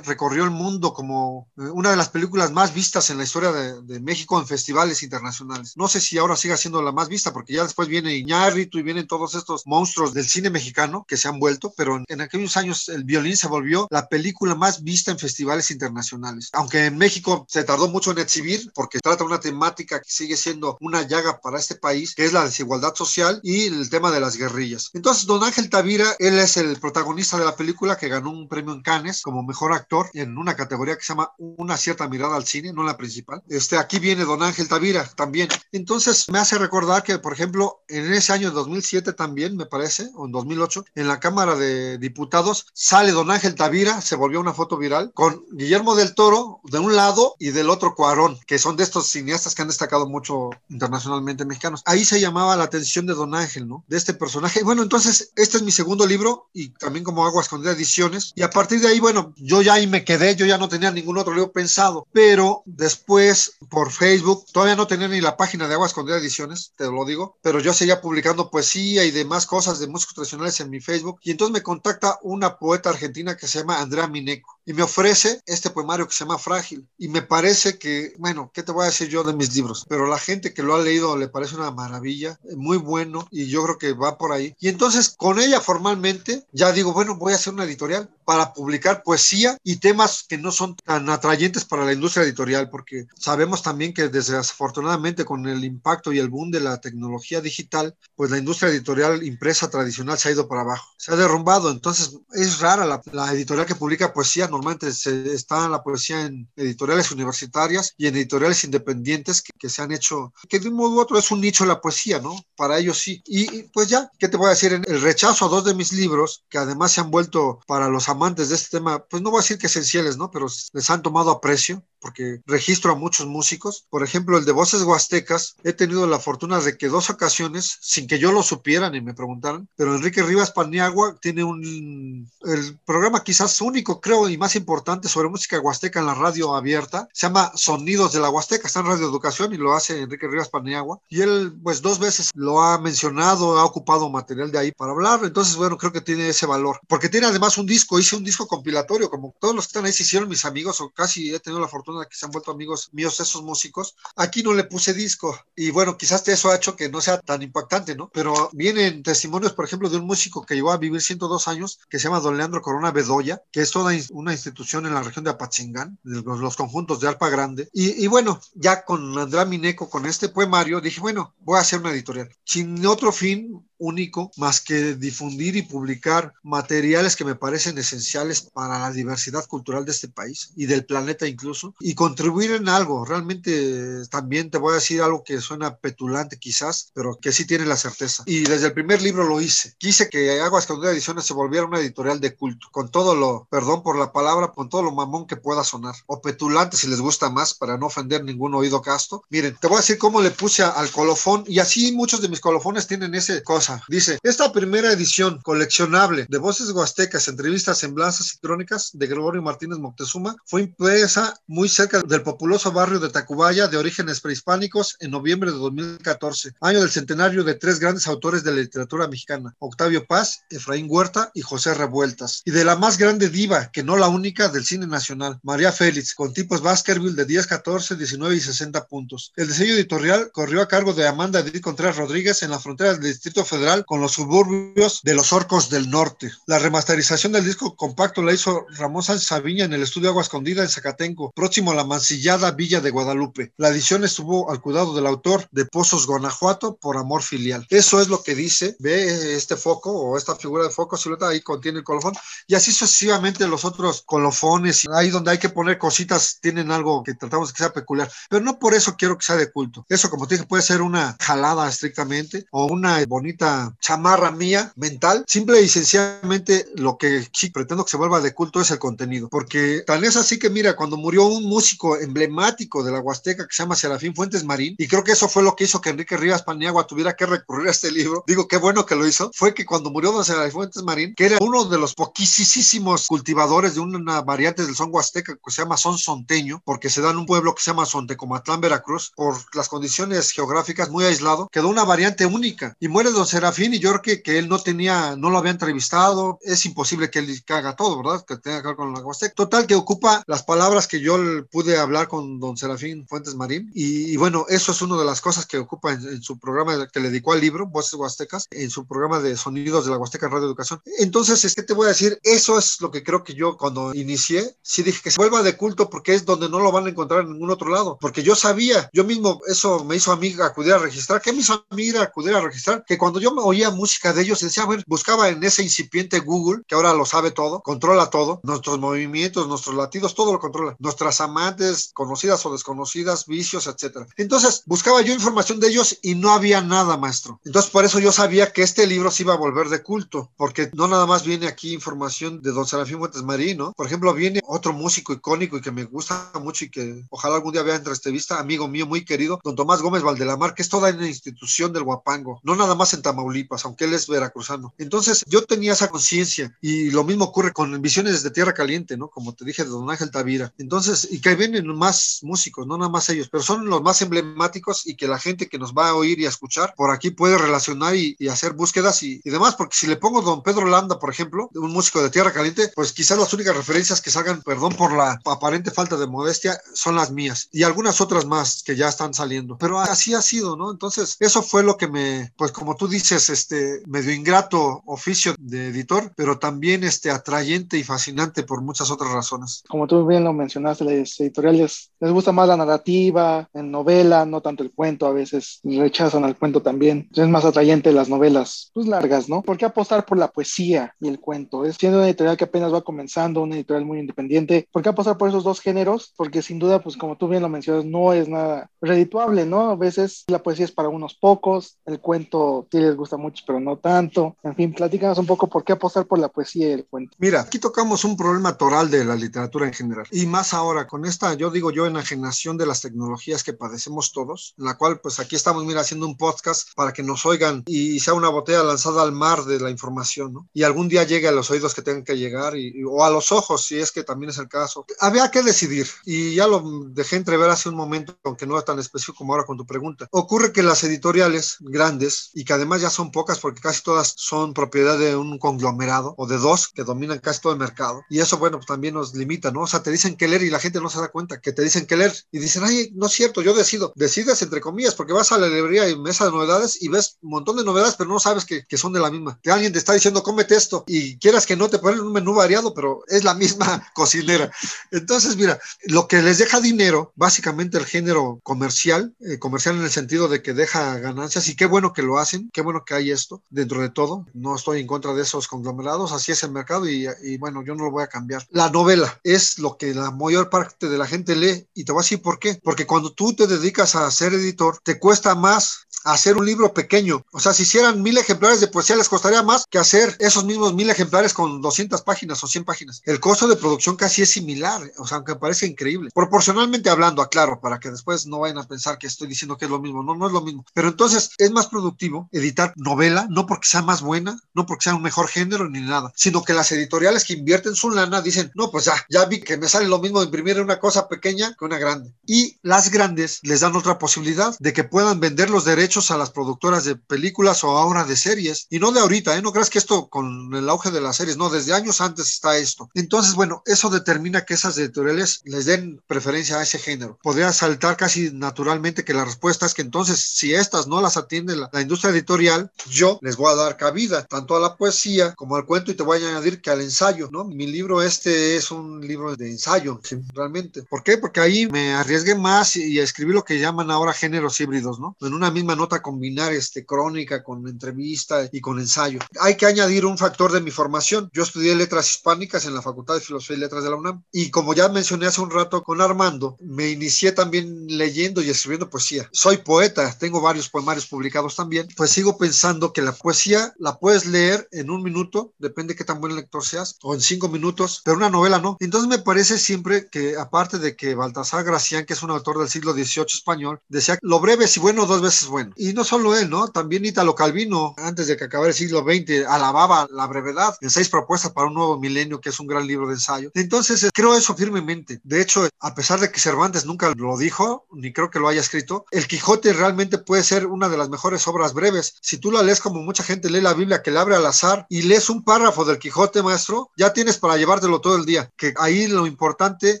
recorrió 0.04 0.44
el 0.44 0.50
mundo 0.50 0.92
como 0.92 1.48
eh, 1.56 1.62
una 1.62 1.90
de 1.90 1.96
las 1.96 2.08
películas 2.08 2.52
más 2.52 2.74
vistas 2.74 3.10
en 3.10 3.18
la 3.18 3.24
historia 3.24 3.52
de, 3.52 4.00
México 4.00 4.38
en 4.38 4.46
festivales 4.46 5.02
internacionales. 5.02 5.74
No 5.76 5.86
sé 5.86 6.00
si 6.00 6.16
ahora 6.16 6.36
siga 6.36 6.56
siendo 6.56 6.80
la 6.82 6.92
más 6.92 7.08
vista, 7.08 7.32
porque 7.32 7.52
ya 7.52 7.64
después 7.64 7.86
viene 7.86 8.16
Iñárritu 8.16 8.78
y 8.78 8.82
vienen 8.82 9.06
todos 9.06 9.34
estos 9.34 9.66
monstruos 9.66 10.14
del 10.14 10.26
cine 10.26 10.48
mexicano 10.48 11.04
que 11.06 11.18
se 11.18 11.28
han 11.28 11.38
vuelto, 11.38 11.72
pero 11.76 12.02
en, 12.08 12.20
aquellos 12.20 12.56
años 12.56 12.88
el 12.88 13.04
violín 13.04 13.36
se 13.36 13.46
volvió 13.46 13.86
la 13.90 14.08
película 14.08 14.54
más 14.54 14.82
vista 14.82 15.10
en 15.10 15.18
festivales 15.18 15.70
internacionales. 15.70 16.48
Aunque 16.52 16.86
en 16.86 16.96
México 16.96 17.46
se 17.48 17.64
tardó 17.64 17.88
mucho 17.88 18.12
en 18.12 18.18
exhibir, 18.18 18.70
porque 18.74 19.00
trata 19.00 19.24
una 19.24 19.40
temática 19.40 20.00
que 20.00 20.10
sigue 20.10 20.36
siendo 20.36 20.78
una 20.80 21.02
llaga 21.02 21.40
para 21.40 21.58
este 21.58 21.74
país, 21.74 22.14
que 22.14 22.24
es 22.24 22.32
la 22.32 22.44
desigualdad 22.44 22.94
social 22.94 23.40
y 23.42 23.66
el 23.66 23.90
tema 23.90 24.10
de 24.10 24.20
las 24.20 24.36
guerrillas. 24.36 24.90
Entonces, 24.94 25.26
don 25.26 25.44
Ángel 25.44 25.68
Tavira, 25.68 26.16
él 26.18 26.38
es 26.38 26.56
el 26.56 26.78
protagonista 26.80 27.38
de 27.38 27.44
la 27.44 27.56
película 27.56 27.98
que 27.98 28.08
ganó 28.08 28.30
un 28.30 28.48
premio 28.48 28.72
en 28.72 28.82
Cannes 28.82 29.22
como 29.22 29.39
mejor 29.42 29.72
actor 29.72 30.10
en 30.14 30.38
una 30.38 30.56
categoría 30.56 30.96
que 30.96 31.02
se 31.02 31.12
llama 31.12 31.32
Una 31.38 31.76
cierta 31.76 32.08
mirada 32.08 32.36
al 32.36 32.46
cine, 32.46 32.72
no 32.72 32.82
la 32.82 32.96
principal. 32.96 33.42
Este, 33.48 33.76
aquí 33.76 33.98
viene 33.98 34.24
Don 34.24 34.42
Ángel 34.42 34.68
Tavira 34.68 35.08
también. 35.16 35.48
Entonces 35.72 36.28
me 36.30 36.38
hace 36.38 36.58
recordar 36.58 37.02
que, 37.02 37.18
por 37.18 37.32
ejemplo, 37.32 37.82
en 37.88 38.12
ese 38.12 38.32
año 38.32 38.50
2007 38.50 39.12
también, 39.12 39.56
me 39.56 39.66
parece, 39.66 40.10
o 40.14 40.26
en 40.26 40.32
2008, 40.32 40.84
en 40.94 41.08
la 41.08 41.20
Cámara 41.20 41.56
de 41.56 41.98
Diputados 41.98 42.66
sale 42.72 43.12
Don 43.12 43.30
Ángel 43.30 43.54
Tavira, 43.54 44.00
se 44.00 44.16
volvió 44.16 44.40
una 44.40 44.54
foto 44.54 44.76
viral, 44.76 45.12
con 45.14 45.44
Guillermo 45.52 45.94
del 45.94 46.14
Toro 46.14 46.60
de 46.64 46.78
un 46.78 46.96
lado 46.96 47.34
y 47.38 47.50
del 47.50 47.70
otro 47.70 47.94
Cuarón, 47.94 48.38
que 48.46 48.58
son 48.58 48.76
de 48.76 48.84
estos 48.84 49.08
cineastas 49.08 49.54
que 49.54 49.62
han 49.62 49.68
destacado 49.68 50.08
mucho 50.08 50.50
internacionalmente 50.68 51.44
mexicanos. 51.44 51.82
Ahí 51.86 52.04
se 52.04 52.20
llamaba 52.20 52.56
la 52.56 52.64
atención 52.64 53.06
de 53.06 53.14
Don 53.14 53.34
Ángel, 53.34 53.68
¿no? 53.68 53.84
De 53.88 53.96
este 53.96 54.14
personaje. 54.14 54.62
Bueno, 54.62 54.82
entonces, 54.82 55.32
este 55.36 55.56
es 55.58 55.62
mi 55.62 55.72
segundo 55.72 56.06
libro 56.06 56.48
y 56.52 56.70
también 56.70 57.04
como 57.04 57.26
Aguas 57.26 57.48
con 57.48 57.66
Ediciones. 57.66 58.32
Y 58.34 58.42
a 58.42 58.50
partir 58.50 58.80
de 58.80 58.88
ahí, 58.88 59.00
bueno, 59.00 59.29
yo 59.36 59.62
ya 59.62 59.74
ahí 59.74 59.86
me 59.86 60.04
quedé, 60.04 60.36
yo 60.36 60.46
ya 60.46 60.58
no 60.58 60.68
tenía 60.68 60.90
ningún 60.90 61.18
otro 61.18 61.32
libro 61.32 61.52
pensado, 61.52 62.06
pero 62.12 62.62
después 62.66 63.52
por 63.68 63.90
Facebook, 63.92 64.46
todavía 64.52 64.76
no 64.76 64.86
tenía 64.86 65.08
ni 65.08 65.20
la 65.20 65.36
página 65.36 65.68
de 65.68 65.74
Aguas 65.74 65.92
con 65.92 66.08
Ediciones, 66.08 66.72
te 66.76 66.84
lo 66.84 67.04
digo, 67.04 67.36
pero 67.42 67.60
yo 67.60 67.72
seguía 67.72 68.00
publicando 68.00 68.50
poesía 68.50 69.04
y 69.04 69.10
demás 69.10 69.46
cosas 69.46 69.78
de 69.78 69.86
músicos 69.86 70.14
tradicionales 70.14 70.58
en 70.60 70.70
mi 70.70 70.80
Facebook. 70.80 71.20
Y 71.22 71.30
entonces 71.30 71.52
me 71.52 71.62
contacta 71.62 72.18
una 72.22 72.58
poeta 72.58 72.90
argentina 72.90 73.36
que 73.36 73.46
se 73.46 73.60
llama 73.60 73.80
Andrea 73.80 74.08
Mineco 74.08 74.60
y 74.64 74.72
me 74.72 74.82
ofrece 74.82 75.40
este 75.46 75.70
poemario 75.70 76.06
que 76.06 76.14
se 76.14 76.24
llama 76.24 76.38
Frágil. 76.38 76.86
Y 76.98 77.08
me 77.08 77.22
parece 77.22 77.78
que, 77.78 78.12
bueno, 78.18 78.50
¿qué 78.54 78.62
te 78.62 78.72
voy 78.72 78.84
a 78.84 78.86
decir 78.86 79.08
yo 79.08 79.22
de 79.22 79.32
mis 79.32 79.54
libros? 79.54 79.84
Pero 79.88 80.06
la 80.06 80.18
gente 80.18 80.54
que 80.54 80.62
lo 80.62 80.74
ha 80.74 80.80
leído 80.80 81.16
le 81.16 81.28
parece 81.28 81.56
una 81.56 81.70
maravilla, 81.70 82.38
muy 82.56 82.76
bueno, 82.76 83.26
y 83.30 83.46
yo 83.46 83.64
creo 83.64 83.78
que 83.78 83.92
va 83.92 84.18
por 84.18 84.32
ahí. 84.32 84.54
Y 84.60 84.68
entonces 84.68 85.14
con 85.16 85.40
ella 85.40 85.60
formalmente 85.60 86.46
ya 86.52 86.72
digo, 86.72 86.92
bueno, 86.92 87.16
voy 87.16 87.32
a 87.32 87.36
hacer 87.36 87.52
una 87.52 87.64
editorial 87.64 88.10
para 88.24 88.52
publicar 88.52 89.02
poesía 89.20 89.58
y 89.62 89.76
temas 89.76 90.24
que 90.26 90.38
no 90.38 90.50
son 90.50 90.76
tan 90.76 91.10
atrayentes 91.10 91.64
para 91.64 91.84
la 91.84 91.92
industria 91.92 92.24
editorial, 92.24 92.70
porque 92.70 93.06
sabemos 93.18 93.62
también 93.62 93.92
que 93.92 94.08
desafortunadamente 94.08 95.24
con 95.26 95.46
el 95.46 95.64
impacto 95.64 96.12
y 96.12 96.18
el 96.18 96.30
boom 96.30 96.50
de 96.50 96.60
la 96.60 96.80
tecnología 96.80 97.40
digital, 97.40 97.94
pues 98.14 98.30
la 98.30 98.38
industria 98.38 98.70
editorial 98.70 99.22
impresa 99.22 99.68
tradicional 99.68 100.16
se 100.16 100.28
ha 100.28 100.32
ido 100.32 100.48
para 100.48 100.62
abajo, 100.62 100.88
se 100.96 101.12
ha 101.12 101.16
derrumbado. 101.16 101.70
Entonces 101.70 102.16
es 102.32 102.60
rara 102.60 102.86
la, 102.86 103.02
la 103.12 103.32
editorial 103.32 103.66
que 103.66 103.74
publica 103.74 104.12
poesía, 104.12 104.46
no 104.46 104.52
normalmente 104.52 104.92
se, 104.92 105.32
está 105.34 105.68
la 105.68 105.82
poesía 105.82 106.26
en 106.26 106.48
editoriales 106.56 107.10
universitarias 107.10 107.94
y 107.98 108.06
en 108.06 108.16
editoriales 108.16 108.64
independientes 108.64 109.42
que, 109.42 109.52
que, 109.58 109.68
se 109.68 109.82
han 109.82 109.92
hecho, 109.92 110.32
que 110.48 110.60
de 110.60 110.68
un 110.68 110.76
modo 110.76 110.96
u 110.96 111.00
otro 111.00 111.18
es 111.18 111.30
un 111.30 111.40
nicho 111.40 111.64
la 111.66 111.80
poesía, 111.80 112.20
¿no? 112.20 112.36
Para 112.56 112.78
ellos 112.78 112.98
sí. 112.98 113.22
Y, 113.26 113.64
pues 113.64 113.88
ya, 113.88 114.10
¿qué 114.18 114.28
te 114.28 114.36
voy 114.36 114.46
a 114.46 114.50
decir? 114.50 114.72
El 114.72 115.00
rechazo 115.00 115.46
a 115.46 115.48
dos 115.48 115.64
de 115.64 115.74
mis 115.74 115.92
libros, 115.92 116.44
que 116.48 116.58
además 116.58 116.92
se 116.92 117.00
han 117.00 117.10
vuelto 117.10 117.60
para 117.66 117.88
los 117.88 118.08
amantes 118.08 118.48
de 118.48 118.54
este 118.54 118.78
tema, 118.78 119.04
pues 119.10 119.22
no 119.22 119.30
voy 119.30 119.38
a 119.40 119.42
decir 119.42 119.58
que 119.58 119.66
esenciales, 119.66 120.16
¿no? 120.16 120.30
Pero 120.30 120.46
les 120.72 120.90
han 120.90 121.02
tomado 121.02 121.30
aprecio 121.30 121.84
porque 122.00 122.40
registro 122.46 122.92
a 122.92 122.96
muchos 122.96 123.26
músicos. 123.26 123.86
Por 123.90 124.02
ejemplo, 124.02 124.38
el 124.38 124.44
de 124.44 124.52
Voces 124.52 124.82
Huastecas, 124.82 125.56
he 125.64 125.72
tenido 125.72 126.06
la 126.06 126.18
fortuna 126.18 126.60
de 126.60 126.76
que 126.76 126.88
dos 126.88 127.10
ocasiones, 127.10 127.78
sin 127.80 128.06
que 128.06 128.18
yo 128.18 128.32
lo 128.32 128.42
supiera 128.42 128.90
ni 128.90 129.00
me 129.00 129.14
preguntaran, 129.14 129.68
pero 129.76 129.94
Enrique 129.94 130.22
Rivas 130.22 130.50
Paniagua 130.50 131.16
tiene 131.20 131.44
un, 131.44 132.28
el 132.42 132.78
programa 132.84 133.22
quizás 133.22 133.60
único, 133.60 134.00
creo, 134.00 134.28
y 134.28 134.38
más 134.38 134.56
importante 134.56 135.08
sobre 135.08 135.28
música 135.28 135.60
huasteca 135.60 136.00
en 136.00 136.06
la 136.06 136.14
radio 136.14 136.54
abierta, 136.54 137.08
se 137.12 137.26
llama 137.26 137.52
Sonidos 137.54 138.12
de 138.12 138.20
la 138.20 138.30
Huasteca, 138.30 138.66
está 138.66 138.80
en 138.80 138.86
Radio 138.86 139.06
Educación 139.06 139.52
y 139.52 139.56
lo 139.56 139.74
hace 139.74 140.00
Enrique 140.00 140.28
Rivas 140.28 140.48
Paniagua, 140.48 141.00
y 141.08 141.20
él 141.20 141.54
pues 141.62 141.82
dos 141.82 141.98
veces 141.98 142.30
lo 142.34 142.62
ha 142.62 142.78
mencionado, 142.78 143.58
ha 143.58 143.64
ocupado 143.64 144.08
material 144.08 144.50
de 144.50 144.58
ahí 144.58 144.72
para 144.72 144.92
hablar, 144.92 145.20
entonces 145.24 145.56
bueno, 145.56 145.76
creo 145.76 145.92
que 145.92 146.00
tiene 146.00 146.28
ese 146.28 146.46
valor, 146.46 146.80
porque 146.88 147.08
tiene 147.08 147.26
además 147.26 147.58
un 147.58 147.66
disco, 147.66 147.98
hice 147.98 148.16
un 148.16 148.24
disco 148.24 148.46
compilatorio, 148.46 149.10
como 149.10 149.34
todos 149.40 149.54
los 149.54 149.64
que 149.66 149.70
están 149.70 149.84
ahí 149.84 149.92
se 149.92 150.02
hicieron 150.02 150.28
mis 150.28 150.44
amigos, 150.44 150.80
o 150.80 150.90
casi 150.90 151.34
he 151.34 151.40
tenido 151.40 151.60
la 151.60 151.68
fortuna 151.68 151.89
que 152.08 152.16
se 152.16 152.26
han 152.26 152.32
vuelto 152.32 152.50
amigos 152.52 152.90
míos 152.92 153.18
esos 153.20 153.42
músicos. 153.42 153.96
Aquí 154.16 154.42
no 154.42 154.54
le 154.54 154.64
puse 154.64 154.94
disco 154.94 155.38
y 155.56 155.70
bueno, 155.70 155.96
quizás 155.96 156.26
eso 156.28 156.50
ha 156.50 156.56
hecho 156.56 156.76
que 156.76 156.88
no 156.88 157.00
sea 157.00 157.20
tan 157.20 157.42
impactante, 157.42 157.96
¿no? 157.96 158.10
Pero 158.12 158.50
vienen 158.52 159.02
testimonios, 159.02 159.52
por 159.52 159.64
ejemplo, 159.64 159.88
de 159.88 159.96
un 159.96 160.06
músico 160.06 160.44
que 160.44 160.54
llegó 160.54 160.72
a 160.72 160.78
vivir 160.78 161.00
102 161.00 161.48
años, 161.48 161.80
que 161.88 161.98
se 161.98 162.04
llama 162.04 162.20
Don 162.20 162.36
Leandro 162.36 162.62
Corona 162.62 162.90
Bedoya, 162.90 163.42
que 163.50 163.60
es 163.60 163.70
toda 163.70 163.94
una 164.10 164.32
institución 164.32 164.86
en 164.86 164.94
la 164.94 165.02
región 165.02 165.24
de 165.24 165.30
Apatzingán, 165.30 165.98
de 166.02 166.22
los, 166.22 166.56
conjuntos 166.56 167.00
de 167.00 167.08
Alpa 167.08 167.28
Grande. 167.28 167.68
Y, 167.72 168.04
y, 168.04 168.06
bueno, 168.06 168.40
ya 168.54 168.84
con 168.84 169.18
Andrés 169.18 169.46
Mineco, 169.46 169.88
con 169.88 170.06
este 170.06 170.28
poemario, 170.28 170.80
dije, 170.80 171.00
bueno, 171.00 171.34
voy 171.40 171.58
a 171.58 171.62
hacer 171.62 171.80
una 171.80 171.90
editorial. 171.90 172.28
Sin 172.44 172.84
otro 172.86 173.12
fin, 173.12 173.69
único 173.80 174.30
más 174.36 174.60
que 174.60 174.94
difundir 174.94 175.56
y 175.56 175.62
publicar 175.62 176.34
materiales 176.42 177.16
que 177.16 177.24
me 177.24 177.34
parecen 177.34 177.76
esenciales 177.78 178.42
para 178.42 178.78
la 178.78 178.92
diversidad 178.92 179.46
cultural 179.46 179.84
de 179.84 179.90
este 179.90 180.08
país 180.08 180.52
y 180.54 180.66
del 180.66 180.84
planeta 180.84 181.26
incluso 181.26 181.74
y 181.80 181.94
contribuir 181.94 182.52
en 182.52 182.68
algo. 182.68 183.04
Realmente 183.04 184.06
también 184.10 184.50
te 184.50 184.58
voy 184.58 184.72
a 184.72 184.76
decir 184.76 185.02
algo 185.02 185.24
que 185.24 185.40
suena 185.40 185.76
petulante 185.76 186.38
quizás, 186.38 186.90
pero 186.94 187.16
que 187.16 187.32
sí 187.32 187.46
tiene 187.46 187.66
la 187.66 187.76
certeza. 187.76 188.22
Y 188.26 188.40
desde 188.40 188.66
el 188.66 188.74
primer 188.74 189.02
libro 189.02 189.24
lo 189.24 189.40
hice. 189.40 189.74
Quise 189.78 190.08
que 190.08 190.40
Aguas 190.40 190.66
con 190.66 190.84
Ediciones 190.84 191.24
se 191.24 191.34
volviera 191.34 191.66
una 191.66 191.80
editorial 191.80 192.20
de 192.20 192.34
culto, 192.34 192.68
con 192.70 192.90
todo 192.90 193.14
lo, 193.14 193.48
perdón 193.50 193.82
por 193.82 193.96
la 193.98 194.12
palabra, 194.12 194.48
con 194.48 194.68
todo 194.68 194.82
lo 194.82 194.92
mamón 194.92 195.26
que 195.26 195.36
pueda 195.36 195.64
sonar, 195.64 195.94
o 196.06 196.20
petulante 196.20 196.76
si 196.76 196.86
les 196.86 197.00
gusta 197.00 197.30
más, 197.30 197.54
para 197.54 197.78
no 197.78 197.86
ofender 197.86 198.22
ningún 198.24 198.54
oído 198.54 198.82
casto. 198.82 199.24
Miren, 199.30 199.56
te 199.58 199.68
voy 199.68 199.76
a 199.76 199.80
decir 199.80 199.98
cómo 199.98 200.20
le 200.20 200.30
puse 200.30 200.62
al 200.62 200.90
colofón 200.90 201.44
y 201.46 201.58
así 201.58 201.92
muchos 201.92 202.20
de 202.20 202.28
mis 202.28 202.40
colofones 202.40 202.86
tienen 202.86 203.14
ese 203.14 203.42
cosa 203.42 203.69
Dice, 203.88 204.18
esta 204.22 204.52
primera 204.52 204.92
edición 204.92 205.40
coleccionable 205.42 206.26
de 206.28 206.38
voces 206.38 206.70
huastecas, 206.70 207.28
entrevistas, 207.28 207.78
semblanzas 207.78 208.34
y 208.34 208.38
crónicas 208.38 208.90
de 208.92 209.06
Gregorio 209.06 209.42
Martínez 209.42 209.78
Moctezuma 209.78 210.36
fue 210.44 210.62
impresa 210.62 211.34
muy 211.46 211.68
cerca 211.68 212.02
del 212.02 212.22
populoso 212.22 212.72
barrio 212.72 212.98
de 212.98 213.10
Tacubaya 213.10 213.68
de 213.68 213.76
orígenes 213.76 214.20
prehispánicos 214.20 214.96
en 215.00 215.10
noviembre 215.10 215.50
de 215.50 215.58
2014, 215.58 216.54
año 216.60 216.80
del 216.80 216.90
centenario 216.90 217.44
de 217.44 217.54
tres 217.54 217.78
grandes 217.78 218.06
autores 218.06 218.42
de 218.42 218.50
la 218.50 218.60
literatura 218.60 219.08
mexicana, 219.08 219.54
Octavio 219.58 220.06
Paz, 220.06 220.40
Efraín 220.50 220.86
Huerta 220.88 221.30
y 221.34 221.42
José 221.42 221.74
Revueltas, 221.74 222.42
y 222.44 222.50
de 222.50 222.64
la 222.64 222.76
más 222.76 222.98
grande 222.98 223.28
diva, 223.28 223.70
que 223.70 223.84
no 223.84 223.96
la 223.96 224.08
única, 224.08 224.48
del 224.48 224.64
cine 224.64 224.86
nacional, 224.86 225.38
María 225.42 225.72
Félix, 225.72 226.14
con 226.14 226.32
tipos 226.32 226.62
Baskerville 226.62 227.14
de 227.14 227.24
10, 227.24 227.46
14, 227.46 227.96
19 227.96 228.36
y 228.36 228.40
60 228.40 228.86
puntos. 228.86 229.32
El 229.36 229.48
diseño 229.48 229.74
editorial 229.74 230.30
corrió 230.32 230.62
a 230.62 230.68
cargo 230.68 230.92
de 230.92 231.06
Amanda 231.06 231.40
Edith 231.40 231.62
Contreras 231.62 231.96
Rodríguez 231.96 232.42
en 232.42 232.50
la 232.50 232.58
frontera 232.58 232.92
del 232.92 233.02
Distrito 233.02 233.44
Federal 233.44 233.59
con 233.86 234.00
los 234.00 234.12
suburbios 234.12 235.00
de 235.02 235.14
los 235.14 235.32
Orcos 235.32 235.68
del 235.68 235.90
Norte. 235.90 236.30
La 236.46 236.58
remasterización 236.58 237.32
del 237.32 237.44
disco 237.44 237.76
compacto 237.76 238.22
la 238.22 238.32
hizo 238.32 238.64
Ramón 238.70 239.02
Sánchez 239.02 239.30
en 239.30 239.72
el 239.72 239.82
estudio 239.82 240.08
Agua 240.08 240.22
Escondida 240.22 240.62
en 240.62 240.68
Zacatenco, 240.68 241.30
próximo 241.34 241.72
a 241.72 241.74
la 241.74 241.84
mancillada 241.84 242.52
Villa 242.52 242.80
de 242.80 242.90
Guadalupe. 242.90 243.52
La 243.58 243.68
edición 243.68 244.02
estuvo 244.02 244.50
al 244.50 244.60
cuidado 244.60 244.94
del 244.94 245.06
autor 245.06 245.46
de 245.50 245.66
Pozos, 245.66 246.06
Guanajuato, 246.06 246.76
por 246.76 246.96
amor 246.96 247.22
filial. 247.22 247.66
Eso 247.68 248.00
es 248.00 248.08
lo 248.08 248.22
que 248.22 248.34
dice, 248.34 248.76
ve 248.78 249.36
este 249.36 249.56
foco 249.56 249.92
o 249.92 250.16
esta 250.16 250.36
figura 250.36 250.64
de 250.64 250.70
foco, 250.70 250.96
silueta, 250.96 251.28
ahí 251.28 251.42
contiene 251.42 251.78
el 251.78 251.84
colofón, 251.84 252.14
y 252.46 252.54
así 252.54 252.72
sucesivamente 252.72 253.46
los 253.46 253.64
otros 253.64 254.02
colofones, 254.06 254.88
ahí 254.94 255.10
donde 255.10 255.32
hay 255.32 255.38
que 255.38 255.50
poner 255.50 255.78
cositas, 255.78 256.38
tienen 256.40 256.70
algo 256.70 257.02
que 257.02 257.14
tratamos 257.14 257.48
de 257.48 257.52
que 257.52 257.62
sea 257.62 257.72
peculiar, 257.72 258.10
pero 258.28 258.42
no 258.42 258.58
por 258.58 258.74
eso 258.74 258.96
quiero 258.96 259.18
que 259.18 259.26
sea 259.26 259.36
de 259.36 259.52
culto. 259.52 259.84
Eso, 259.88 260.08
como 260.08 260.26
te 260.26 260.36
dije, 260.36 260.46
puede 260.46 260.62
ser 260.62 260.82
una 260.82 261.16
jalada 261.20 261.68
estrictamente 261.68 262.46
o 262.50 262.66
una 262.66 263.04
bonita 263.06 263.49
chamarra 263.80 264.30
mía 264.30 264.72
mental. 264.76 265.24
Simple 265.26 265.60
y 265.62 265.68
sencillamente 265.68 266.66
lo 266.76 266.96
que 266.98 267.26
sí 267.32 267.50
pretendo 267.50 267.84
que 267.84 267.90
se 267.90 267.96
vuelva 267.96 268.20
de 268.20 268.34
culto 268.34 268.60
es 268.60 268.70
el 268.70 268.78
contenido, 268.78 269.28
porque 269.28 269.82
tan 269.86 270.04
es 270.04 270.16
así 270.16 270.38
que 270.38 270.50
mira, 270.50 270.76
cuando 270.76 270.96
murió 270.96 271.24
un 271.26 271.44
músico 271.44 271.96
emblemático 271.96 272.82
de 272.82 272.92
la 272.92 273.00
Huasteca 273.00 273.46
que 273.46 273.54
se 273.54 273.62
llama 273.62 273.76
Serafín 273.76 274.14
Fuentes 274.14 274.44
Marín, 274.44 274.74
y 274.78 274.88
creo 274.88 275.04
que 275.04 275.12
eso 275.12 275.28
fue 275.28 275.42
lo 275.42 275.56
que 275.56 275.64
hizo 275.64 275.80
que 275.80 275.90
Enrique 275.90 276.16
Rivas 276.16 276.42
Paniagua 276.42 276.86
tuviera 276.86 277.14
que 277.14 277.26
recurrir 277.26 277.68
a 277.68 277.72
este 277.72 277.90
libro, 277.90 278.24
digo 278.26 278.48
qué 278.48 278.56
bueno 278.56 278.86
que 278.86 278.96
lo 278.96 279.06
hizo, 279.06 279.30
fue 279.34 279.54
que 279.54 279.66
cuando 279.66 279.90
murió 279.90 280.12
don 280.12 280.24
Serafín 280.24 280.52
Fuentes 280.52 280.82
Marín, 280.82 281.14
que 281.14 281.26
era 281.26 281.38
uno 281.40 281.64
de 281.64 281.78
los 281.78 281.94
poquísimos 281.94 283.06
cultivadores 283.06 283.74
de 283.74 283.80
una 283.80 284.22
variante 284.22 284.64
del 284.64 284.74
son 284.74 284.90
huasteca 284.92 285.34
que 285.34 285.50
se 285.50 285.62
llama 285.62 285.76
son 285.76 285.98
sonteño, 285.98 286.62
porque 286.64 286.90
se 286.90 287.00
da 287.00 287.10
en 287.10 287.18
un 287.18 287.26
pueblo 287.26 287.54
que 287.54 287.62
se 287.62 287.70
llama 287.70 287.86
Sontecomatlán, 287.86 288.60
Veracruz, 288.60 289.12
por 289.14 289.34
las 289.54 289.68
condiciones 289.68 290.30
geográficas 290.30 290.90
muy 290.90 291.04
aislado, 291.04 291.48
quedó 291.50 291.68
una 291.68 291.84
variante 291.84 292.26
única 292.26 292.76
y 292.80 292.88
muere 292.88 293.10
don 293.10 293.26
Serafín 293.26 293.39
y 293.58 293.78
yo 293.78 293.90
creo 294.00 294.20
que, 294.22 294.38
él 294.38 294.48
no 294.48 294.58
tenía, 294.58 295.16
no 295.16 295.30
lo 295.30 295.38
había 295.38 295.50
entrevistado, 295.52 296.38
es 296.42 296.64
imposible 296.66 297.10
que 297.10 297.20
él 297.20 297.42
haga 297.48 297.74
todo, 297.74 298.02
¿verdad? 298.02 298.24
Que 298.26 298.36
tenga 298.36 298.60
que 298.60 298.68
ver 298.68 298.76
con 298.76 298.92
la 298.92 299.00
Huasteca. 299.00 299.34
Total, 299.34 299.66
que 299.66 299.74
ocupa 299.74 300.22
las 300.26 300.42
palabras 300.42 300.86
que 300.86 301.00
yo 301.00 301.16
pude 301.50 301.78
hablar 301.78 302.08
con 302.08 302.38
don 302.38 302.56
Serafín 302.56 303.06
Fuentes 303.06 303.34
Marín 303.34 303.70
y, 303.74 304.16
bueno, 304.16 304.46
eso 304.48 304.72
es 304.72 304.82
una 304.82 304.96
de 304.96 305.04
las 305.04 305.20
cosas 305.20 305.46
que 305.46 305.58
ocupa 305.58 305.92
en, 305.92 306.22
su 306.22 306.38
programa 306.38 306.86
que 306.88 307.00
le 307.00 307.08
dedicó 307.08 307.32
al 307.32 307.40
libro, 307.40 307.66
Voces 307.66 307.94
Huastecas, 307.94 308.46
en 308.50 308.70
su 308.70 308.86
programa 308.86 309.20
de 309.20 309.36
Sonidos 309.36 309.84
de 309.84 309.90
la 309.90 309.98
Huasteca 309.98 310.28
Radio 310.28 310.46
Educación. 310.46 310.80
Entonces, 310.98 311.44
es 311.44 311.54
que 311.54 311.62
te 311.62 311.72
voy 311.72 311.86
a 311.86 311.90
decir, 311.90 312.18
eso 312.22 312.58
es 312.58 312.80
lo 312.80 312.90
que 312.90 313.02
creo 313.02 313.24
que 313.24 313.34
yo 313.34 313.56
cuando 313.56 313.94
inicié, 313.94 314.56
sí 314.62 314.82
dije 314.82 315.00
que 315.02 315.10
se 315.10 315.20
vuelva 315.20 315.42
de 315.42 315.56
culto 315.56 315.88
porque 315.88 316.14
es 316.14 316.24
donde 316.24 316.48
no 316.48 316.60
lo 316.60 316.72
van 316.72 316.86
a 316.86 316.90
encontrar 316.90 317.22
en 317.22 317.32
ningún 317.32 317.50
otro 317.50 317.70
lado, 317.70 317.98
porque 318.00 318.22
yo 318.22 318.34
sabía, 318.34 318.90
yo 318.92 319.04
mismo, 319.04 319.40
eso 319.46 319.84
me 319.84 319.96
hizo 319.96 320.12
a 320.12 320.16
mí 320.16 320.34
acudir 320.40 320.74
a 320.74 320.78
registrar, 320.78 321.20
¿qué 321.20 321.32
me 321.32 321.40
hizo 321.40 321.54
a 321.54 321.74
mí 321.74 321.90
acudir 321.90 322.34
a 322.34 322.40
registrar? 322.40 322.84
Que 322.86 322.98
cuando 322.98 323.20
yo 323.20 323.29
oía 323.38 323.70
música 323.70 324.12
de 324.12 324.22
ellos, 324.22 324.40
decía, 324.40 324.64
a 324.64 324.66
ver, 324.66 324.84
buscaba 324.86 325.28
en 325.28 325.42
ese 325.44 325.62
incipiente 325.62 326.20
Google, 326.20 326.62
que 326.66 326.74
ahora 326.74 326.92
lo 326.92 327.04
sabe 327.04 327.30
todo, 327.30 327.60
controla 327.60 328.10
todo, 328.10 328.40
nuestros 328.42 328.78
movimientos, 328.78 329.48
nuestros 329.48 329.76
latidos, 329.76 330.14
todo 330.14 330.32
lo 330.32 330.40
controla, 330.40 330.76
nuestras 330.78 331.20
amantes, 331.20 331.90
conocidas 331.94 332.44
o 332.46 332.52
desconocidas, 332.52 333.26
vicios, 333.26 333.66
etcétera. 333.66 334.06
Entonces, 334.16 334.62
buscaba 334.66 335.02
yo 335.02 335.14
información 335.14 335.60
de 335.60 335.68
ellos 335.68 335.98
y 336.02 336.14
no 336.14 336.32
había 336.32 336.60
nada, 336.60 336.96
maestro. 336.96 337.40
Entonces, 337.44 337.70
por 337.70 337.84
eso 337.84 337.98
yo 337.98 338.12
sabía 338.12 338.52
que 338.52 338.62
este 338.62 338.86
libro 338.86 339.10
se 339.10 339.22
iba 339.22 339.34
a 339.34 339.38
volver 339.38 339.68
de 339.68 339.82
culto, 339.82 340.30
porque 340.36 340.70
no 340.74 340.88
nada 340.88 341.06
más 341.06 341.24
viene 341.24 341.46
aquí 341.46 341.72
información 341.72 342.42
de 342.42 342.52
don 342.52 342.66
Serafín 342.66 342.98
Fuentes 342.98 343.22
Marino, 343.22 343.72
por 343.76 343.86
ejemplo, 343.86 344.12
viene 344.14 344.40
otro 344.46 344.72
músico 344.72 345.12
icónico 345.12 345.56
y 345.56 345.60
que 345.60 345.70
me 345.70 345.84
gusta 345.84 346.32
mucho 346.42 346.64
y 346.64 346.70
que 346.70 347.04
ojalá 347.10 347.36
algún 347.36 347.52
día 347.52 347.62
vea 347.62 347.76
entre 347.76 347.92
entrevista, 347.92 348.38
amigo 348.38 348.68
mío 348.68 348.86
muy 348.86 349.04
querido, 349.04 349.40
don 349.44 349.56
Tomás 349.56 349.82
Gómez 349.82 350.02
Valdelamar, 350.02 350.54
que 350.54 350.62
es 350.62 350.68
toda 350.68 350.90
una 350.90 351.06
institución 351.06 351.72
del 351.72 351.84
Guapango, 351.84 352.40
no 352.42 352.56
nada 352.56 352.74
más 352.74 352.94
en 352.94 353.02
Tamaulipas, 353.10 353.64
aunque 353.64 353.84
él 353.84 353.94
es 353.94 354.06
veracruzano. 354.06 354.74
Entonces, 354.78 355.24
yo 355.26 355.44
tenía 355.44 355.72
esa 355.72 355.88
conciencia 355.88 356.56
y 356.60 356.90
lo 356.90 357.04
mismo 357.04 357.24
ocurre 357.24 357.52
con 357.52 357.80
Visiones 357.82 358.22
de 358.22 358.30
Tierra 358.30 358.54
Caliente, 358.54 358.96
¿no? 358.96 359.08
Como 359.08 359.34
te 359.34 359.44
dije, 359.44 359.64
de 359.64 359.70
don 359.70 359.90
Ángel 359.90 360.10
Tavira. 360.10 360.52
Entonces, 360.58 361.08
y 361.10 361.20
que 361.20 361.34
vienen 361.34 361.66
más 361.76 362.20
músicos, 362.22 362.66
no 362.66 362.78
nada 362.78 362.90
más 362.90 363.08
ellos, 363.08 363.28
pero 363.30 363.42
son 363.42 363.66
los 363.66 363.82
más 363.82 364.00
emblemáticos 364.02 364.86
y 364.86 364.96
que 364.96 365.08
la 365.08 365.18
gente 365.18 365.48
que 365.48 365.58
nos 365.58 365.72
va 365.72 365.88
a 365.88 365.94
oír 365.94 366.20
y 366.20 366.26
a 366.26 366.28
escuchar 366.28 366.74
por 366.76 366.90
aquí 366.90 367.10
puede 367.10 367.36
relacionar 367.36 367.96
y, 367.96 368.16
hacer 368.30 368.52
búsquedas 368.52 369.02
y, 369.02 369.20
y, 369.24 369.30
demás, 369.30 369.56
porque 369.56 369.76
si 369.76 369.88
le 369.88 369.96
pongo 369.96 370.22
don 370.22 370.44
Pedro 370.44 370.66
Landa, 370.66 371.00
por 371.00 371.10
ejemplo, 371.10 371.50
un 371.54 371.72
músico 371.72 372.00
de 372.00 372.10
Tierra 372.10 372.32
Caliente, 372.32 372.70
pues 372.76 372.92
quizás 372.92 373.18
las 373.18 373.32
únicas 373.32 373.56
referencias 373.56 374.00
que 374.00 374.10
salgan, 374.10 374.40
perdón 374.42 374.74
por 374.74 374.92
la 374.92 375.18
aparente 375.24 375.72
falta 375.72 375.96
de 375.96 376.06
modestia, 376.06 376.60
son 376.74 376.94
las 376.94 377.10
mías 377.10 377.48
y 377.50 377.64
algunas 377.64 378.00
otras 378.00 378.24
más 378.24 378.62
que 378.62 378.76
ya 378.76 378.88
están 378.88 379.14
saliendo. 379.14 379.58
Pero 379.58 379.80
así 379.80 380.14
ha 380.14 380.22
sido, 380.22 380.56
¿no? 380.56 380.70
Entonces, 380.70 381.16
eso 381.18 381.42
fue 381.42 381.64
lo 381.64 381.76
que 381.76 381.88
me, 381.88 382.32
pues 382.36 382.52
como 382.52 382.76
tú 382.76 382.86
dices, 382.86 382.99
este 383.10 383.82
medio 383.86 384.12
ingrato 384.12 384.82
oficio 384.86 385.34
de 385.38 385.68
editor, 385.68 386.12
pero 386.16 386.38
también 386.38 386.84
este 386.84 387.10
atrayente 387.10 387.78
y 387.78 387.82
fascinante 387.82 388.42
por 388.42 388.62
muchas 388.62 388.90
otras 388.90 389.12
razones. 389.12 389.62
Como 389.68 389.86
tú 389.86 390.06
bien 390.06 390.24
lo 390.24 390.32
mencionaste, 390.32 390.84
las 390.84 391.18
editoriales 391.18 391.90
les 391.98 392.12
gusta 392.12 392.32
más 392.32 392.46
la 392.46 392.56
narrativa, 392.56 393.48
en 393.54 393.70
novela, 393.70 394.26
no 394.26 394.40
tanto 394.40 394.62
el 394.62 394.72
cuento, 394.72 395.06
a 395.06 395.12
veces 395.12 395.60
rechazan 395.64 396.24
al 396.24 396.36
cuento 396.36 396.62
también. 396.62 397.08
Es 397.14 397.28
más 397.28 397.44
atrayente 397.44 397.92
las 397.92 398.08
novelas, 398.08 398.70
pues 398.74 398.86
largas, 398.86 399.28
¿no? 399.28 399.42
¿Por 399.42 399.56
qué 399.56 399.64
apostar 399.64 400.04
por 400.04 400.18
la 400.18 400.28
poesía 400.28 400.94
y 401.00 401.08
el 401.08 401.20
cuento? 401.20 401.64
Es 401.64 401.76
siendo 401.76 401.98
una 401.98 402.06
editorial 402.06 402.36
que 402.36 402.44
apenas 402.44 402.72
va 402.72 402.82
comenzando, 402.82 403.42
una 403.42 403.56
editorial 403.56 403.84
muy 403.84 403.98
independiente, 403.98 404.68
¿por 404.70 404.82
qué 404.82 404.90
apostar 404.90 405.16
por 405.16 405.28
esos 405.28 405.44
dos 405.44 405.60
géneros? 405.60 406.12
Porque 406.16 406.42
sin 406.42 406.58
duda, 406.58 406.82
pues 406.82 406.96
como 406.96 407.16
tú 407.16 407.28
bien 407.28 407.42
lo 407.42 407.48
mencionas, 407.48 407.84
no 407.84 408.12
es 408.12 408.28
nada 408.28 408.70
redituable, 408.80 409.46
¿no? 409.46 409.70
A 409.70 409.76
veces 409.76 410.24
la 410.28 410.42
poesía 410.42 410.66
es 410.66 410.72
para 410.72 410.88
unos 410.88 411.14
pocos, 411.14 411.78
el 411.86 412.00
cuento 412.00 412.66
sí 412.70 412.78
les 412.90 412.96
gusta 412.96 413.16
mucho, 413.16 413.44
pero 413.46 413.60
no 413.60 413.76
tanto. 413.78 414.36
En 414.42 414.54
fin, 414.54 414.74
platícanos 414.74 415.18
un 415.18 415.26
poco 415.26 415.48
por 415.48 415.64
qué 415.64 415.72
apostar 415.72 416.06
por 416.06 416.18
la 416.18 416.28
poesía 416.28 416.68
y 416.68 416.72
el 416.72 416.86
cuento. 416.86 417.16
Mira, 417.18 417.40
aquí 417.40 417.58
tocamos 417.58 418.04
un 418.04 418.16
problema 418.16 418.56
toral 418.56 418.90
de 418.90 419.04
la 419.04 419.16
literatura 419.16 419.66
en 419.66 419.72
general. 419.72 420.06
Y 420.10 420.26
más 420.26 420.54
ahora, 420.54 420.86
con 420.86 421.04
esta, 421.04 421.34
yo 421.34 421.50
digo 421.50 421.70
yo, 421.70 421.86
enajenación 421.86 422.56
de 422.56 422.66
las 422.66 422.80
tecnologías 422.80 423.42
que 423.42 423.52
padecemos 423.52 424.12
todos, 424.12 424.54
en 424.58 424.64
la 424.64 424.76
cual 424.76 425.00
pues 425.00 425.20
aquí 425.20 425.36
estamos, 425.36 425.64
mira, 425.64 425.80
haciendo 425.80 426.06
un 426.06 426.16
podcast 426.16 426.68
para 426.74 426.92
que 426.92 427.02
nos 427.02 427.24
oigan 427.26 427.62
y 427.66 428.00
sea 428.00 428.14
una 428.14 428.28
botella 428.28 428.62
lanzada 428.62 429.02
al 429.02 429.12
mar 429.12 429.44
de 429.44 429.60
la 429.60 429.70
información, 429.70 430.32
¿no? 430.32 430.48
Y 430.52 430.62
algún 430.62 430.88
día 430.88 431.04
llegue 431.04 431.28
a 431.28 431.32
los 431.32 431.50
oídos 431.50 431.74
que 431.74 431.82
tengan 431.82 432.04
que 432.04 432.18
llegar 432.18 432.56
y, 432.56 432.82
o 432.84 433.04
a 433.04 433.10
los 433.10 433.32
ojos, 433.32 433.64
si 433.64 433.78
es 433.78 433.92
que 433.92 434.04
también 434.04 434.30
es 434.30 434.38
el 434.38 434.48
caso. 434.48 434.84
Había 434.98 435.30
que 435.30 435.42
decidir 435.42 435.86
y 436.04 436.34
ya 436.34 436.46
lo 436.46 436.62
dejé 436.88 437.16
entrever 437.16 437.50
hace 437.50 437.68
un 437.68 437.74
momento, 437.74 438.18
aunque 438.24 438.46
no 438.46 438.58
es 438.58 438.64
tan 438.64 438.78
específico 438.78 439.18
como 439.18 439.32
ahora 439.32 439.46
con 439.46 439.56
tu 439.56 439.66
pregunta. 439.66 440.08
Ocurre 440.10 440.52
que 440.52 440.62
las 440.62 440.82
editoriales 440.84 441.56
grandes 441.60 442.30
y 442.34 442.44
que 442.44 442.52
además 442.52 442.79
ya 442.80 442.90
son 442.90 443.10
pocas 443.10 443.38
porque 443.38 443.60
casi 443.60 443.82
todas 443.82 444.14
son 444.16 444.54
propiedad 444.54 444.98
de 444.98 445.16
un 445.16 445.38
conglomerado 445.38 446.14
o 446.16 446.26
de 446.26 446.38
dos 446.38 446.68
que 446.68 446.84
dominan 446.84 447.18
casi 447.18 447.40
todo 447.40 447.52
el 447.52 447.58
mercado. 447.58 448.02
Y 448.08 448.20
eso, 448.20 448.38
bueno, 448.38 448.58
pues 448.58 448.66
también 448.66 448.94
nos 448.94 449.14
limita, 449.14 449.50
¿no? 449.50 449.62
O 449.62 449.66
sea, 449.66 449.82
te 449.82 449.90
dicen 449.90 450.16
que 450.16 450.28
leer 450.28 450.42
y 450.42 450.50
la 450.50 450.58
gente 450.58 450.80
no 450.80 450.88
se 450.88 451.00
da 451.00 451.08
cuenta 451.08 451.40
que 451.40 451.52
te 451.52 451.62
dicen 451.62 451.86
que 451.86 451.96
leer 451.96 452.14
y 452.30 452.38
dicen, 452.38 452.64
ay, 452.64 452.90
no 452.94 453.06
es 453.06 453.12
cierto, 453.12 453.42
yo 453.42 453.54
decido. 453.54 453.92
Decides 453.96 454.42
entre 454.42 454.60
comillas 454.60 454.94
porque 454.94 455.12
vas 455.12 455.32
a 455.32 455.38
la 455.38 455.48
librería 455.48 455.88
y 455.88 455.98
mesa 455.98 456.24
de 456.24 456.32
novedades 456.32 456.82
y 456.82 456.88
ves 456.88 457.18
un 457.22 457.30
montón 457.30 457.56
de 457.56 457.64
novedades, 457.64 457.94
pero 457.96 458.10
no 458.10 458.18
sabes 458.18 458.44
que, 458.44 458.64
que 458.66 458.76
son 458.76 458.92
de 458.92 459.00
la 459.00 459.10
misma. 459.10 459.38
Que 459.42 459.50
alguien 459.50 459.72
te 459.72 459.78
está 459.78 459.92
diciendo, 459.92 460.22
cómete 460.22 460.54
esto 460.54 460.84
y 460.86 461.18
quieras 461.18 461.46
que 461.46 461.56
no 461.56 461.68
te 461.68 461.78
ponen 461.78 462.00
un 462.00 462.12
menú 462.12 462.34
variado, 462.34 462.74
pero 462.74 463.02
es 463.08 463.24
la 463.24 463.34
misma 463.34 463.86
cocinera. 463.94 464.50
Entonces, 464.90 465.36
mira, 465.36 465.58
lo 465.84 466.08
que 466.08 466.22
les 466.22 466.38
deja 466.38 466.60
dinero, 466.60 467.12
básicamente 467.16 467.78
el 467.78 467.86
género 467.86 468.40
comercial, 468.42 469.14
eh, 469.20 469.38
comercial 469.38 469.76
en 469.76 469.82
el 469.82 469.90
sentido 469.90 470.28
de 470.28 470.42
que 470.42 470.52
deja 470.52 470.98
ganancias 470.98 471.48
y 471.48 471.56
qué 471.56 471.66
bueno 471.66 471.92
que 471.92 472.02
lo 472.02 472.18
hacen, 472.18 472.50
qué 472.52 472.62
bueno 472.62 472.69
que 472.84 472.94
hay 472.94 473.10
esto 473.10 473.42
dentro 473.50 473.80
de 473.80 473.90
todo. 473.90 474.26
No 474.34 474.54
estoy 474.54 474.80
en 474.80 474.86
contra 474.86 475.12
de 475.14 475.22
esos 475.22 475.48
conglomerados, 475.48 476.12
así 476.12 476.32
es 476.32 476.42
el 476.42 476.52
mercado 476.52 476.88
y, 476.88 477.06
y 477.22 477.36
bueno, 477.38 477.62
yo 477.62 477.74
no 477.74 477.84
lo 477.84 477.90
voy 477.90 478.02
a 478.02 478.08
cambiar. 478.08 478.46
La 478.50 478.70
novela 478.70 479.20
es 479.24 479.58
lo 479.58 479.76
que 479.76 479.94
la 479.94 480.10
mayor 480.10 480.50
parte 480.50 480.88
de 480.88 480.98
la 480.98 481.06
gente 481.06 481.36
lee 481.36 481.66
y 481.74 481.84
te 481.84 481.92
voy 481.92 482.00
a 482.00 482.04
decir 482.04 482.22
por 482.22 482.38
qué. 482.38 482.60
Porque 482.62 482.86
cuando 482.86 483.12
tú 483.12 483.34
te 483.34 483.46
dedicas 483.46 483.94
a 483.94 484.10
ser 484.10 484.34
editor, 484.34 484.78
te 484.82 484.98
cuesta 484.98 485.34
más 485.34 485.86
hacer 486.04 486.36
un 486.36 486.46
libro 486.46 486.72
pequeño. 486.72 487.24
O 487.32 487.40
sea, 487.40 487.52
si 487.52 487.62
hicieran 487.62 488.02
mil 488.02 488.16
ejemplares 488.18 488.60
de 488.60 488.68
poesía, 488.68 488.96
les 488.96 489.08
costaría 489.08 489.42
más 489.42 489.64
que 489.68 489.78
hacer 489.78 490.16
esos 490.18 490.44
mismos 490.44 490.74
mil 490.74 490.90
ejemplares 490.90 491.34
con 491.34 491.60
200 491.60 492.02
páginas 492.02 492.42
o 492.42 492.46
100 492.46 492.64
páginas. 492.64 493.02
El 493.04 493.20
costo 493.20 493.46
de 493.48 493.56
producción 493.56 493.96
casi 493.96 494.22
es 494.22 494.30
similar, 494.30 494.82
o 494.98 495.06
sea, 495.06 495.18
aunque 495.18 495.36
parece 495.36 495.66
increíble. 495.66 496.10
Proporcionalmente 496.14 496.90
hablando, 496.90 497.22
aclaro, 497.22 497.60
para 497.60 497.78
que 497.78 497.90
después 497.90 498.26
no 498.26 498.40
vayan 498.40 498.58
a 498.58 498.66
pensar 498.66 498.98
que 498.98 499.06
estoy 499.06 499.28
diciendo 499.28 499.56
que 499.56 499.66
es 499.66 499.70
lo 499.70 499.80
mismo. 499.80 500.02
No, 500.02 500.14
no 500.14 500.26
es 500.26 500.32
lo 500.32 500.40
mismo. 500.40 500.64
Pero 500.74 500.88
entonces 500.88 501.30
es 501.38 501.50
más 501.50 501.66
productivo 501.66 502.28
editar 502.32 502.72
novela, 502.76 503.26
no 503.30 503.46
porque 503.46 503.68
sea 503.68 503.82
más 503.82 504.02
buena, 504.02 504.40
no 504.54 504.66
porque 504.66 504.84
sea 504.84 504.94
un 504.94 505.02
mejor 505.02 505.28
género 505.28 505.68
ni 505.68 505.80
nada, 505.80 506.12
sino 506.16 506.42
que 506.42 506.54
las 506.54 506.72
editoriales 506.72 507.24
que 507.24 507.34
invierten 507.34 507.74
su 507.74 507.90
lana 507.90 508.20
dicen, 508.22 508.50
no, 508.54 508.70
pues 508.70 508.86
ya, 508.86 508.94
ya 509.08 509.24
vi 509.26 509.40
que 509.40 509.56
me 509.56 509.68
sale 509.68 509.88
lo 509.88 509.98
mismo 509.98 510.20
de 510.20 510.26
imprimir 510.26 510.60
una 510.60 510.78
cosa 510.78 511.08
pequeña 511.08 511.54
que 511.58 511.64
una 511.64 511.78
grande. 511.78 512.12
Y 512.26 512.58
las 512.62 512.90
grandes 512.90 513.40
les 513.42 513.60
dan 513.60 513.76
otra 513.76 513.98
posibilidad 513.98 514.54
de 514.58 514.72
que 514.72 514.84
puedan 514.84 515.20
vender 515.20 515.50
los 515.50 515.64
derechos 515.64 515.89
a 515.90 516.16
las 516.16 516.30
productoras 516.30 516.84
de 516.84 516.94
películas 516.94 517.64
o 517.64 517.76
ahora 517.76 518.04
de 518.04 518.16
series. 518.16 518.68
Y 518.70 518.78
no 518.78 518.92
de 518.92 519.00
ahorita, 519.00 519.36
¿eh? 519.36 519.42
No 519.42 519.52
creas 519.52 519.70
que 519.70 519.78
esto 519.78 520.08
con 520.08 520.54
el 520.54 520.68
auge 520.68 520.92
de 520.92 521.00
las 521.00 521.16
series, 521.16 521.36
no, 521.36 521.50
desde 521.50 521.74
años 521.74 522.00
antes 522.00 522.28
está 522.28 522.56
esto. 522.56 522.88
Entonces, 522.94 523.34
bueno, 523.34 523.62
eso 523.66 523.90
determina 523.90 524.44
que 524.44 524.54
esas 524.54 524.78
editoriales 524.78 525.40
les 525.44 525.64
den 525.64 526.00
preferencia 526.06 526.58
a 526.58 526.62
ese 526.62 526.78
género. 526.78 527.18
Podría 527.22 527.52
saltar 527.52 527.96
casi 527.96 528.30
naturalmente 528.32 529.04
que 529.04 529.14
la 529.14 529.24
respuesta 529.24 529.66
es 529.66 529.74
que 529.74 529.82
entonces, 529.82 530.20
si 530.20 530.54
estas 530.54 530.86
no 530.86 531.00
las 531.00 531.16
atiende 531.16 531.56
la, 531.56 531.68
industria 531.80 532.12
editorial, 532.12 532.70
yo 532.88 533.18
les 533.20 533.36
voy 533.36 533.52
a 533.52 533.56
dar 533.56 533.76
cabida 533.76 534.24
tanto 534.26 534.56
a 534.56 534.60
la 534.60 534.76
poesía 534.76 535.34
como 535.34 535.56
al 535.56 535.66
cuento 535.66 535.90
y 535.90 535.94
te 535.94 536.04
voy 536.04 536.22
a 536.22 536.28
añadir 536.28 536.60
que 536.60 536.70
al 536.70 536.82
ensayo, 536.82 537.28
¿no? 537.32 537.44
Mi 537.44 537.66
libro 537.66 538.00
este 538.00 538.54
es 538.54 538.70
un 538.70 539.00
libro 539.00 539.34
de 539.34 539.50
ensayo, 539.50 540.00
realmente. 540.34 540.84
¿Por 540.84 541.02
qué? 541.02 541.18
Porque 541.18 541.40
ahí 541.40 541.66
me 541.66 541.94
arriesgué 541.94 542.36
más 542.36 542.76
y, 542.76 542.84
y 542.84 543.00
escribí 543.00 543.32
lo 543.32 543.44
que 543.44 543.58
llaman 543.58 543.90
ahora 543.90 544.12
géneros 544.12 544.60
híbridos, 544.60 545.00
¿no? 545.00 545.16
En 545.20 545.34
una 545.34 545.50
misma 545.50 545.74
nota 545.80 546.02
combinar 546.02 546.52
este, 546.52 546.84
crónica 546.84 547.42
con 547.42 547.66
entrevista 547.66 548.48
y 548.52 548.60
con 548.60 548.78
ensayo. 548.78 549.18
Hay 549.40 549.56
que 549.56 549.66
añadir 549.66 550.04
un 550.04 550.18
factor 550.18 550.52
de 550.52 550.60
mi 550.60 550.70
formación. 550.70 551.30
Yo 551.32 551.42
estudié 551.42 551.74
letras 551.74 552.10
hispánicas 552.10 552.66
en 552.66 552.74
la 552.74 552.82
Facultad 552.82 553.14
de 553.14 553.20
Filosofía 553.20 553.56
y 553.56 553.60
Letras 553.60 553.82
de 553.82 553.90
la 553.90 553.96
UNAM 553.96 554.22
y 554.32 554.50
como 554.50 554.74
ya 554.74 554.88
mencioné 554.88 555.26
hace 555.26 555.40
un 555.40 555.50
rato 555.50 555.82
con 555.82 556.00
Armando, 556.00 556.56
me 556.60 556.90
inicié 556.90 557.32
también 557.32 557.86
leyendo 557.86 558.42
y 558.42 558.50
escribiendo 558.50 558.90
poesía. 558.90 559.28
Soy 559.32 559.58
poeta, 559.58 560.16
tengo 560.18 560.40
varios 560.40 560.68
poemarios 560.68 561.06
publicados 561.06 561.56
también, 561.56 561.88
pues 561.96 562.10
sigo 562.10 562.36
pensando 562.36 562.92
que 562.92 563.02
la 563.02 563.12
poesía 563.12 563.72
la 563.78 563.98
puedes 563.98 564.26
leer 564.26 564.68
en 564.72 564.90
un 564.90 565.02
minuto, 565.02 565.52
depende 565.58 565.94
de 565.94 565.98
qué 565.98 566.04
tan 566.04 566.20
buen 566.20 566.36
lector 566.36 566.64
seas, 566.64 566.96
o 567.02 567.14
en 567.14 567.20
cinco 567.20 567.48
minutos, 567.48 568.02
pero 568.04 568.16
una 568.16 568.30
novela 568.30 568.58
no. 568.58 568.76
Entonces 568.80 569.08
me 569.08 569.18
parece 569.18 569.58
siempre 569.58 570.08
que 570.10 570.36
aparte 570.36 570.78
de 570.78 570.94
que 570.94 571.14
Baltasar 571.14 571.64
Gracián, 571.64 572.04
que 572.04 572.12
es 572.12 572.22
un 572.22 572.30
autor 572.30 572.58
del 572.58 572.68
siglo 572.68 572.92
XVIII 572.92 573.26
español, 573.32 573.80
decía 573.88 574.18
lo 574.22 574.40
breve 574.40 574.68
si 574.68 574.80
bueno, 574.80 575.06
dos 575.06 575.22
veces 575.22 575.48
bueno. 575.48 575.69
Y 575.76 575.92
no 575.92 576.04
solo 576.04 576.36
él, 576.36 576.48
¿no? 576.50 576.68
También 576.68 577.04
Italo 577.04 577.34
Calvino, 577.34 577.94
antes 577.96 578.26
de 578.26 578.36
que 578.36 578.44
acabara 578.44 578.70
el 578.70 578.74
siglo 578.74 579.02
XX, 579.02 579.46
alababa 579.48 580.06
la 580.10 580.26
brevedad 580.26 580.76
en 580.80 580.90
seis 580.90 581.08
propuestas 581.08 581.52
para 581.52 581.68
un 581.68 581.74
nuevo 581.74 581.98
milenio, 581.98 582.40
que 582.40 582.50
es 582.50 582.60
un 582.60 582.66
gran 582.66 582.86
libro 582.86 583.06
de 583.06 583.14
ensayo. 583.14 583.50
Entonces, 583.54 584.02
eh, 584.02 584.10
creo 584.12 584.34
eso 584.34 584.54
firmemente. 584.54 585.20
De 585.24 585.40
hecho, 585.40 585.68
a 585.80 585.94
pesar 585.94 586.20
de 586.20 586.30
que 586.30 586.40
Cervantes 586.40 586.86
nunca 586.86 587.12
lo 587.16 587.36
dijo, 587.36 587.86
ni 587.92 588.12
creo 588.12 588.30
que 588.30 588.38
lo 588.38 588.48
haya 588.48 588.60
escrito, 588.60 589.04
El 589.10 589.26
Quijote 589.26 589.72
realmente 589.72 590.18
puede 590.18 590.42
ser 590.42 590.66
una 590.66 590.88
de 590.88 590.96
las 590.96 591.08
mejores 591.08 591.46
obras 591.48 591.74
breves. 591.74 592.16
Si 592.20 592.38
tú 592.38 592.50
la 592.50 592.62
lees 592.62 592.80
como 592.80 593.02
mucha 593.02 593.22
gente 593.22 593.50
lee 593.50 593.60
la 593.60 593.74
Biblia, 593.74 594.02
que 594.02 594.10
la 594.10 594.22
abre 594.22 594.36
al 594.36 594.46
azar 594.46 594.86
y 594.88 595.02
lees 595.02 595.30
un 595.30 595.44
párrafo 595.44 595.84
del 595.84 595.98
Quijote, 595.98 596.42
maestro, 596.42 596.90
ya 596.96 597.12
tienes 597.12 597.38
para 597.38 597.56
llevártelo 597.56 598.00
todo 598.00 598.16
el 598.16 598.24
día. 598.24 598.50
Que 598.56 598.74
ahí 598.78 599.06
lo 599.06 599.26
importante 599.26 600.00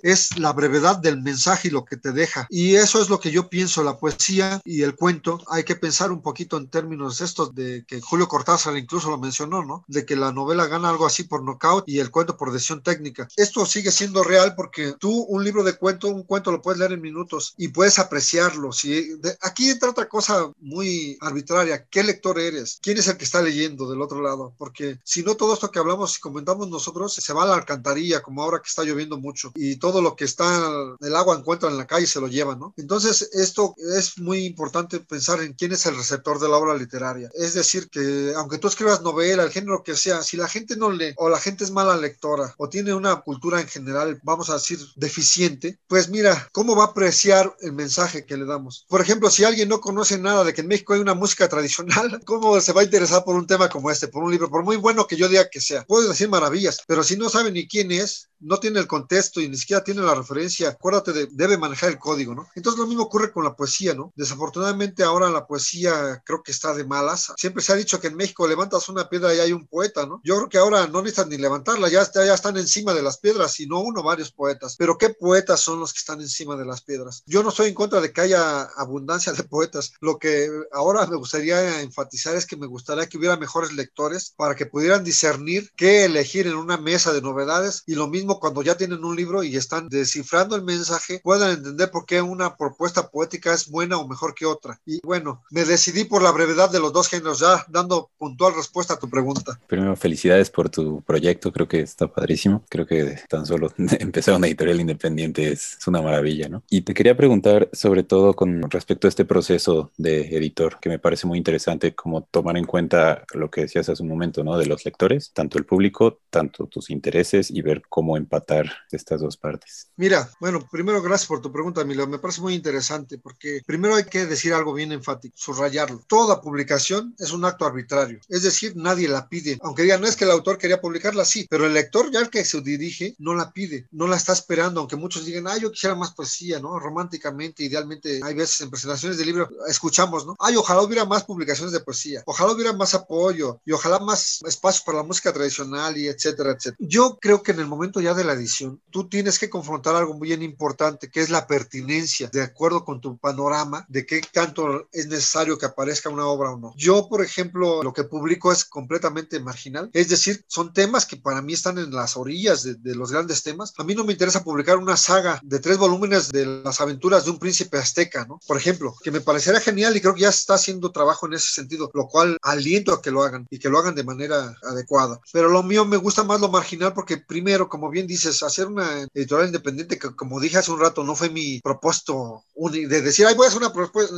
es 0.02 0.38
la 0.38 0.52
brevedad 0.52 0.98
del 0.98 1.20
mensaje 1.20 1.68
y 1.68 1.70
lo 1.70 1.84
que 1.84 1.96
te 1.96 2.12
deja. 2.12 2.46
Y 2.50 2.76
eso 2.76 3.00
es 3.00 3.08
lo 3.08 3.20
que 3.20 3.30
yo 3.30 3.48
pienso, 3.48 3.82
la 3.82 3.98
poesía 3.98 4.60
y 4.64 4.82
el 4.82 4.94
cuento. 4.94 5.40
Hay 5.60 5.64
que 5.64 5.76
pensar 5.76 6.10
un 6.10 6.22
poquito 6.22 6.56
en 6.56 6.68
términos 6.68 7.20
estos 7.20 7.54
de 7.54 7.84
que 7.86 8.00
Julio 8.00 8.28
Cortázar 8.28 8.76
incluso 8.76 9.10
lo 9.10 9.18
mencionó, 9.18 9.64
¿no? 9.64 9.84
De 9.88 10.06
que 10.06 10.16
la 10.16 10.32
novela 10.32 10.66
gana 10.66 10.88
algo 10.88 11.06
así 11.06 11.24
por 11.24 11.42
nocaut 11.42 11.84
y 11.86 11.98
el 11.98 12.10
cuento 12.10 12.36
por 12.36 12.52
decisión 12.52 12.82
técnica. 12.82 13.28
Esto 13.36 13.66
sigue 13.66 13.90
siendo 13.90 14.24
real 14.24 14.54
porque 14.56 14.94
tú 14.98 15.10
un 15.28 15.44
libro 15.44 15.62
de 15.62 15.74
cuento, 15.74 16.08
un 16.08 16.22
cuento 16.22 16.50
lo 16.50 16.62
puedes 16.62 16.78
leer 16.78 16.92
en 16.92 17.02
minutos 17.02 17.54
y 17.58 17.68
puedes 17.68 17.98
apreciarlo. 17.98 18.72
¿sí? 18.72 19.18
aquí 19.42 19.70
entra 19.70 19.90
otra 19.90 20.08
cosa 20.08 20.50
muy 20.60 21.18
arbitraria. 21.20 21.86
¿Qué 21.86 22.02
lector 22.02 22.38
eres? 22.38 22.78
¿Quién 22.82 22.98
es 22.98 23.08
el 23.08 23.18
que 23.18 23.24
está 23.24 23.42
leyendo 23.42 23.88
del 23.88 24.00
otro 24.00 24.22
lado? 24.22 24.54
Porque 24.56 24.98
si 25.04 25.22
no 25.22 25.36
todo 25.36 25.54
esto 25.54 25.70
que 25.70 25.78
hablamos 25.78 26.16
y 26.16 26.20
comentamos 26.20 26.68
nosotros 26.68 27.12
se 27.12 27.32
va 27.32 27.42
a 27.42 27.46
la 27.46 27.54
alcantarilla, 27.54 28.22
como 28.22 28.42
ahora 28.42 28.60
que 28.62 28.68
está 28.68 28.82
lloviendo 28.82 29.18
mucho 29.18 29.52
y 29.54 29.76
todo 29.76 30.00
lo 30.00 30.16
que 30.16 30.24
está, 30.24 30.96
el 31.00 31.16
agua 31.16 31.36
encuentra 31.36 31.68
en 31.68 31.76
la 31.76 31.86
calle 31.86 32.06
se 32.06 32.20
lo 32.20 32.28
lleva, 32.28 32.56
¿no? 32.56 32.72
Entonces, 32.76 33.30
esto 33.32 33.74
es 33.76 34.18
muy 34.18 34.46
importante 34.46 35.00
pensar 35.00 35.42
en 35.42 35.49
quién 35.54 35.72
es 35.72 35.86
el 35.86 35.96
receptor 35.96 36.38
de 36.38 36.48
la 36.48 36.56
obra 36.56 36.74
literaria. 36.74 37.30
Es 37.34 37.54
decir, 37.54 37.88
que 37.88 38.32
aunque 38.36 38.58
tú 38.58 38.68
escribas 38.68 39.02
novela, 39.02 39.42
el 39.42 39.50
género 39.50 39.82
que 39.82 39.96
sea, 39.96 40.22
si 40.22 40.36
la 40.36 40.48
gente 40.48 40.76
no 40.76 40.90
lee 40.90 41.14
o 41.16 41.28
la 41.28 41.38
gente 41.38 41.64
es 41.64 41.70
mala 41.70 41.96
lectora 41.96 42.54
o 42.58 42.68
tiene 42.68 42.94
una 42.94 43.20
cultura 43.20 43.60
en 43.60 43.68
general, 43.68 44.20
vamos 44.22 44.50
a 44.50 44.54
decir, 44.54 44.78
deficiente, 44.96 45.78
pues 45.86 46.08
mira, 46.08 46.48
¿cómo 46.52 46.76
va 46.76 46.84
a 46.84 46.88
apreciar 46.88 47.54
el 47.60 47.72
mensaje 47.72 48.24
que 48.24 48.36
le 48.36 48.44
damos? 48.44 48.86
Por 48.88 49.00
ejemplo, 49.00 49.30
si 49.30 49.44
alguien 49.44 49.68
no 49.68 49.80
conoce 49.80 50.18
nada 50.18 50.44
de 50.44 50.52
que 50.54 50.60
en 50.60 50.68
México 50.68 50.94
hay 50.94 51.00
una 51.00 51.14
música 51.14 51.48
tradicional, 51.48 52.20
¿cómo 52.26 52.60
se 52.60 52.72
va 52.72 52.82
a 52.82 52.84
interesar 52.84 53.24
por 53.24 53.36
un 53.36 53.46
tema 53.46 53.68
como 53.68 53.90
este, 53.90 54.08
por 54.08 54.22
un 54.22 54.30
libro, 54.30 54.48
por 54.48 54.64
muy 54.64 54.76
bueno 54.76 55.06
que 55.06 55.16
yo 55.16 55.28
diga 55.28 55.48
que 55.48 55.60
sea? 55.60 55.84
Puedes 55.84 56.08
decir 56.08 56.28
maravillas, 56.28 56.80
pero 56.86 57.02
si 57.02 57.16
no 57.16 57.28
sabe 57.28 57.50
ni 57.50 57.66
quién 57.66 57.90
es, 57.92 58.30
no 58.40 58.58
tiene 58.58 58.80
el 58.80 58.86
contexto 58.86 59.40
y 59.40 59.48
ni 59.48 59.56
siquiera 59.56 59.84
tiene 59.84 60.02
la 60.02 60.14
referencia, 60.14 60.70
acuérdate 60.70 61.12
de, 61.12 61.28
debe 61.30 61.58
manejar 61.58 61.90
el 61.90 61.98
código, 61.98 62.34
¿no? 62.34 62.48
Entonces 62.54 62.78
lo 62.78 62.86
mismo 62.86 63.04
ocurre 63.04 63.32
con 63.32 63.44
la 63.44 63.54
poesía, 63.54 63.94
¿no? 63.94 64.12
Desafortunadamente 64.16 65.02
ahora 65.02 65.30
la 65.30 65.39
poesía 65.46 66.22
creo 66.24 66.42
que 66.42 66.52
está 66.52 66.74
de 66.74 66.84
malas. 66.84 67.32
Siempre 67.36 67.62
se 67.62 67.72
ha 67.72 67.76
dicho 67.76 68.00
que 68.00 68.08
en 68.08 68.16
México 68.16 68.46
levantas 68.46 68.88
una 68.88 69.08
piedra 69.08 69.34
y 69.34 69.40
hay 69.40 69.52
un 69.52 69.66
poeta, 69.66 70.06
¿no? 70.06 70.20
Yo 70.24 70.36
creo 70.36 70.48
que 70.48 70.58
ahora 70.58 70.86
no 70.86 71.02
necesitan 71.02 71.28
ni 71.28 71.36
levantarla, 71.36 71.88
ya, 71.88 72.02
están 72.02 72.56
encima 72.56 72.94
de 72.94 73.02
las 73.02 73.18
piedras, 73.18 73.58
y 73.60 73.66
no 73.66 73.80
uno, 73.80 74.02
varios 74.02 74.32
poetas. 74.32 74.76
Pero 74.78 74.98
¿qué 74.98 75.10
poetas 75.10 75.60
son 75.60 75.80
los 75.80 75.92
que 75.92 75.98
están 75.98 76.20
encima 76.20 76.56
de 76.56 76.64
las 76.64 76.82
piedras? 76.82 77.22
Yo 77.26 77.42
no 77.42 77.50
estoy 77.50 77.68
en 77.68 77.74
contra 77.74 78.00
de 78.00 78.12
que 78.12 78.20
haya 78.20 78.62
abundancia 78.76 79.32
de 79.32 79.42
poetas. 79.44 79.92
Lo 80.00 80.18
que 80.18 80.48
ahora 80.72 81.06
me 81.06 81.16
gustaría 81.16 81.80
enfatizar 81.80 82.36
es 82.36 82.46
que 82.46 82.56
me 82.56 82.66
gustaría 82.66 83.08
que 83.08 83.18
hubiera 83.18 83.36
mejores 83.36 83.72
lectores 83.72 84.34
para 84.36 84.54
que 84.54 84.66
pudieran 84.66 85.04
discernir 85.04 85.70
qué 85.76 86.04
elegir 86.04 86.46
en 86.46 86.56
una 86.56 86.76
mesa 86.76 87.12
de 87.12 87.22
novedades 87.22 87.82
y 87.86 87.94
lo 87.94 88.08
mismo 88.08 88.40
cuando 88.40 88.62
ya 88.62 88.76
tienen 88.76 89.04
un 89.04 89.16
libro 89.16 89.42
y 89.42 89.56
están 89.56 89.88
descifrando 89.88 90.56
el 90.56 90.62
mensaje, 90.62 91.20
puedan 91.22 91.50
entender 91.50 91.90
por 91.90 92.06
qué 92.06 92.22
una 92.22 92.56
propuesta 92.56 93.10
poética 93.10 93.52
es 93.52 93.68
buena 93.68 93.98
o 93.98 94.08
mejor 94.08 94.34
que 94.34 94.46
otra. 94.46 94.80
Y 94.84 95.00
bueno, 95.04 95.29
me 95.50 95.64
decidí 95.64 96.04
por 96.04 96.22
la 96.22 96.32
brevedad 96.32 96.70
de 96.70 96.80
los 96.80 96.92
dos 96.92 97.08
géneros, 97.08 97.40
ya 97.40 97.64
dando 97.68 98.10
puntual 98.18 98.54
respuesta 98.54 98.94
a 98.94 98.98
tu 98.98 99.08
pregunta. 99.08 99.58
Primero, 99.66 99.96
felicidades 99.96 100.50
por 100.50 100.68
tu 100.68 101.02
proyecto, 101.02 101.52
creo 101.52 101.68
que 101.68 101.80
está 101.80 102.08
padrísimo. 102.08 102.64
Creo 102.68 102.86
que 102.86 103.18
tan 103.28 103.46
solo 103.46 103.72
empezar 103.76 104.36
una 104.36 104.46
editorial 104.46 104.80
independiente 104.80 105.52
es, 105.52 105.78
una 105.86 106.02
maravilla, 106.02 106.48
¿no? 106.48 106.62
Y 106.70 106.82
te 106.82 106.94
quería 106.94 107.16
preguntar 107.16 107.68
sobre 107.72 108.04
todo 108.04 108.34
con 108.34 108.70
respecto 108.70 109.08
a 109.08 109.10
este 109.10 109.24
proceso 109.24 109.90
de 109.96 110.36
editor, 110.36 110.78
que 110.80 110.88
me 110.88 110.98
parece 110.98 111.26
muy 111.26 111.38
interesante 111.38 111.94
como 111.94 112.22
tomar 112.22 112.56
en 112.56 112.64
cuenta 112.64 113.24
lo 113.34 113.50
que 113.50 113.62
decías 113.62 113.88
hace 113.88 114.02
un 114.02 114.08
momento, 114.08 114.44
¿no? 114.44 114.56
De 114.56 114.66
los 114.66 114.84
lectores, 114.84 115.32
tanto 115.32 115.58
el 115.58 115.64
público, 115.64 116.20
tanto 116.30 116.66
tus 116.66 116.90
intereses 116.90 117.50
y 117.50 117.62
ver 117.62 117.82
cómo 117.88 118.16
empatar 118.16 118.70
estas 118.90 119.20
dos 119.20 119.36
partes? 119.36 119.90
Mira, 119.96 120.30
bueno, 120.40 120.66
primero 120.70 121.02
gracias 121.02 121.28
por 121.28 121.40
tu 121.40 121.52
pregunta, 121.52 121.84
Milo. 121.84 122.06
Me 122.06 122.18
parece 122.18 122.40
muy 122.40 122.54
interesante 122.54 123.18
porque 123.18 123.62
primero 123.66 123.94
hay 123.94 124.04
que 124.04 124.26
decir 124.26 124.52
algo 124.52 124.72
bien 124.72 124.92
enfático, 124.92 125.09
subrayarlo. 125.34 126.02
Toda 126.06 126.40
publicación 126.40 127.14
es 127.18 127.32
un 127.32 127.44
acto 127.44 127.66
arbitrario, 127.66 128.20
es 128.28 128.42
decir, 128.42 128.74
nadie 128.76 129.08
la 129.08 129.28
pide. 129.28 129.58
Aunque 129.62 129.82
digan, 129.82 130.00
no 130.00 130.06
es 130.06 130.16
que 130.16 130.24
el 130.24 130.30
autor 130.30 130.58
quería 130.58 130.80
publicarla, 130.80 131.24
sí, 131.24 131.46
pero 131.48 131.66
el 131.66 131.74
lector 131.74 132.10
ya 132.10 132.20
el 132.20 132.30
que 132.30 132.44
se 132.44 132.60
dirige 132.60 133.14
no 133.18 133.34
la 133.34 133.52
pide, 133.52 133.86
no 133.92 134.06
la 134.06 134.16
está 134.16 134.32
esperando, 134.32 134.80
aunque 134.80 134.96
muchos 134.96 135.24
digan, 135.24 135.46
ah, 135.46 135.56
yo 135.56 135.70
quisiera 135.70 135.94
más 135.94 136.12
poesía, 136.12 136.60
¿no? 136.60 136.78
Románticamente, 136.78 137.64
idealmente, 137.64 138.20
hay 138.22 138.34
veces 138.34 138.60
en 138.62 138.70
presentaciones 138.70 139.18
de 139.18 139.24
libros 139.24 139.48
escuchamos, 139.68 140.26
¿no? 140.26 140.34
Ay, 140.38 140.56
ojalá 140.56 140.82
hubiera 140.82 141.04
más 141.04 141.24
publicaciones 141.24 141.72
de 141.72 141.80
poesía, 141.80 142.22
ojalá 142.26 142.52
hubiera 142.52 142.72
más 142.72 142.94
apoyo 142.94 143.60
y 143.64 143.72
ojalá 143.72 143.98
más 143.98 144.40
espacio 144.46 144.82
para 144.84 144.98
la 144.98 145.04
música 145.04 145.32
tradicional 145.32 145.96
y 145.96 146.08
etcétera, 146.08 146.52
etcétera. 146.52 146.76
Yo 146.80 147.18
creo 147.20 147.42
que 147.42 147.52
en 147.52 147.60
el 147.60 147.66
momento 147.66 148.00
ya 148.00 148.14
de 148.14 148.24
la 148.24 148.32
edición, 148.32 148.80
tú 148.90 149.08
tienes 149.08 149.38
que 149.38 149.50
confrontar 149.50 149.96
algo 149.96 150.14
muy 150.14 150.30
importante, 150.32 151.10
que 151.10 151.20
es 151.20 151.30
la 151.30 151.46
pertinencia, 151.46 152.28
de 152.32 152.42
acuerdo 152.42 152.84
con 152.84 153.00
tu 153.00 153.18
panorama, 153.18 153.84
de 153.88 154.06
qué 154.06 154.20
tanto 154.32 154.88
es 155.00 155.08
necesario 155.08 155.58
que 155.58 155.66
aparezca 155.66 156.08
una 156.08 156.26
obra 156.26 156.52
o 156.52 156.58
no. 156.58 156.74
Yo, 156.76 157.08
por 157.08 157.22
ejemplo, 157.22 157.82
lo 157.82 157.92
que 157.92 158.04
publico 158.04 158.52
es 158.52 158.64
completamente 158.64 159.40
marginal, 159.40 159.90
es 159.92 160.08
decir, 160.08 160.44
son 160.48 160.72
temas 160.72 161.06
que 161.06 161.16
para 161.16 161.42
mí 161.42 161.52
están 161.52 161.78
en 161.78 161.90
las 161.90 162.16
orillas 162.16 162.62
de, 162.62 162.94
los 162.94 163.12
grandes 163.12 163.42
temas. 163.42 163.72
A 163.78 163.84
mí 163.84 163.94
no 163.94 164.04
me 164.04 164.12
interesa 164.12 164.44
publicar 164.44 164.76
una 164.76 164.96
saga 164.96 165.40
de 165.42 165.58
tres 165.58 165.78
volúmenes 165.78 166.30
de 166.30 166.44
las 166.46 166.80
aventuras 166.80 167.24
de 167.24 167.30
un 167.30 167.38
príncipe 167.38 167.78
azteca, 167.78 168.26
¿no? 168.26 168.40
Por 168.46 168.56
ejemplo, 168.56 168.94
que 169.02 169.10
me 169.10 169.20
parecería 169.20 169.60
genial 169.60 169.96
y 169.96 170.00
creo 170.00 170.14
que 170.14 170.22
ya 170.22 170.28
está 170.28 170.54
haciendo 170.54 170.92
trabajo 170.92 171.26
en 171.26 171.34
ese 171.34 171.52
sentido, 171.52 171.90
lo 171.94 172.08
cual 172.08 172.36
aliento 172.42 172.92
a 172.92 173.00
que 173.00 173.10
lo 173.10 173.22
hagan 173.22 173.46
y 173.50 173.58
que 173.58 173.68
lo 173.68 173.78
hagan 173.78 173.94
de 173.94 174.04
manera 174.04 174.56
adecuada. 174.62 175.20
Pero 175.32 175.48
lo 175.48 175.62
mío 175.62 175.84
me 175.84 175.96
gusta 175.96 176.24
más 176.24 176.40
lo 176.40 176.48
marginal 176.48 176.92
porque 176.92 177.18
primero, 177.18 177.68
como 177.68 177.90
bien 177.90 178.06
dices, 178.06 178.42
hacer 178.42 178.66
una 178.66 179.06
editorial 179.14 179.48
independiente, 179.48 179.98
que 179.98 180.14
como 180.14 180.40
dije 180.40 180.58
hace 180.58 180.72
un 180.72 180.80
rato, 180.80 181.04
no 181.04 181.14
fue 181.14 181.30
mi 181.30 181.60
propósito 181.60 182.44
de 182.70 183.02
decir, 183.02 183.26
ay, 183.26 183.34
voy 183.34 183.46
a 183.46 183.48
hacer 183.48 183.62
una 183.62 183.72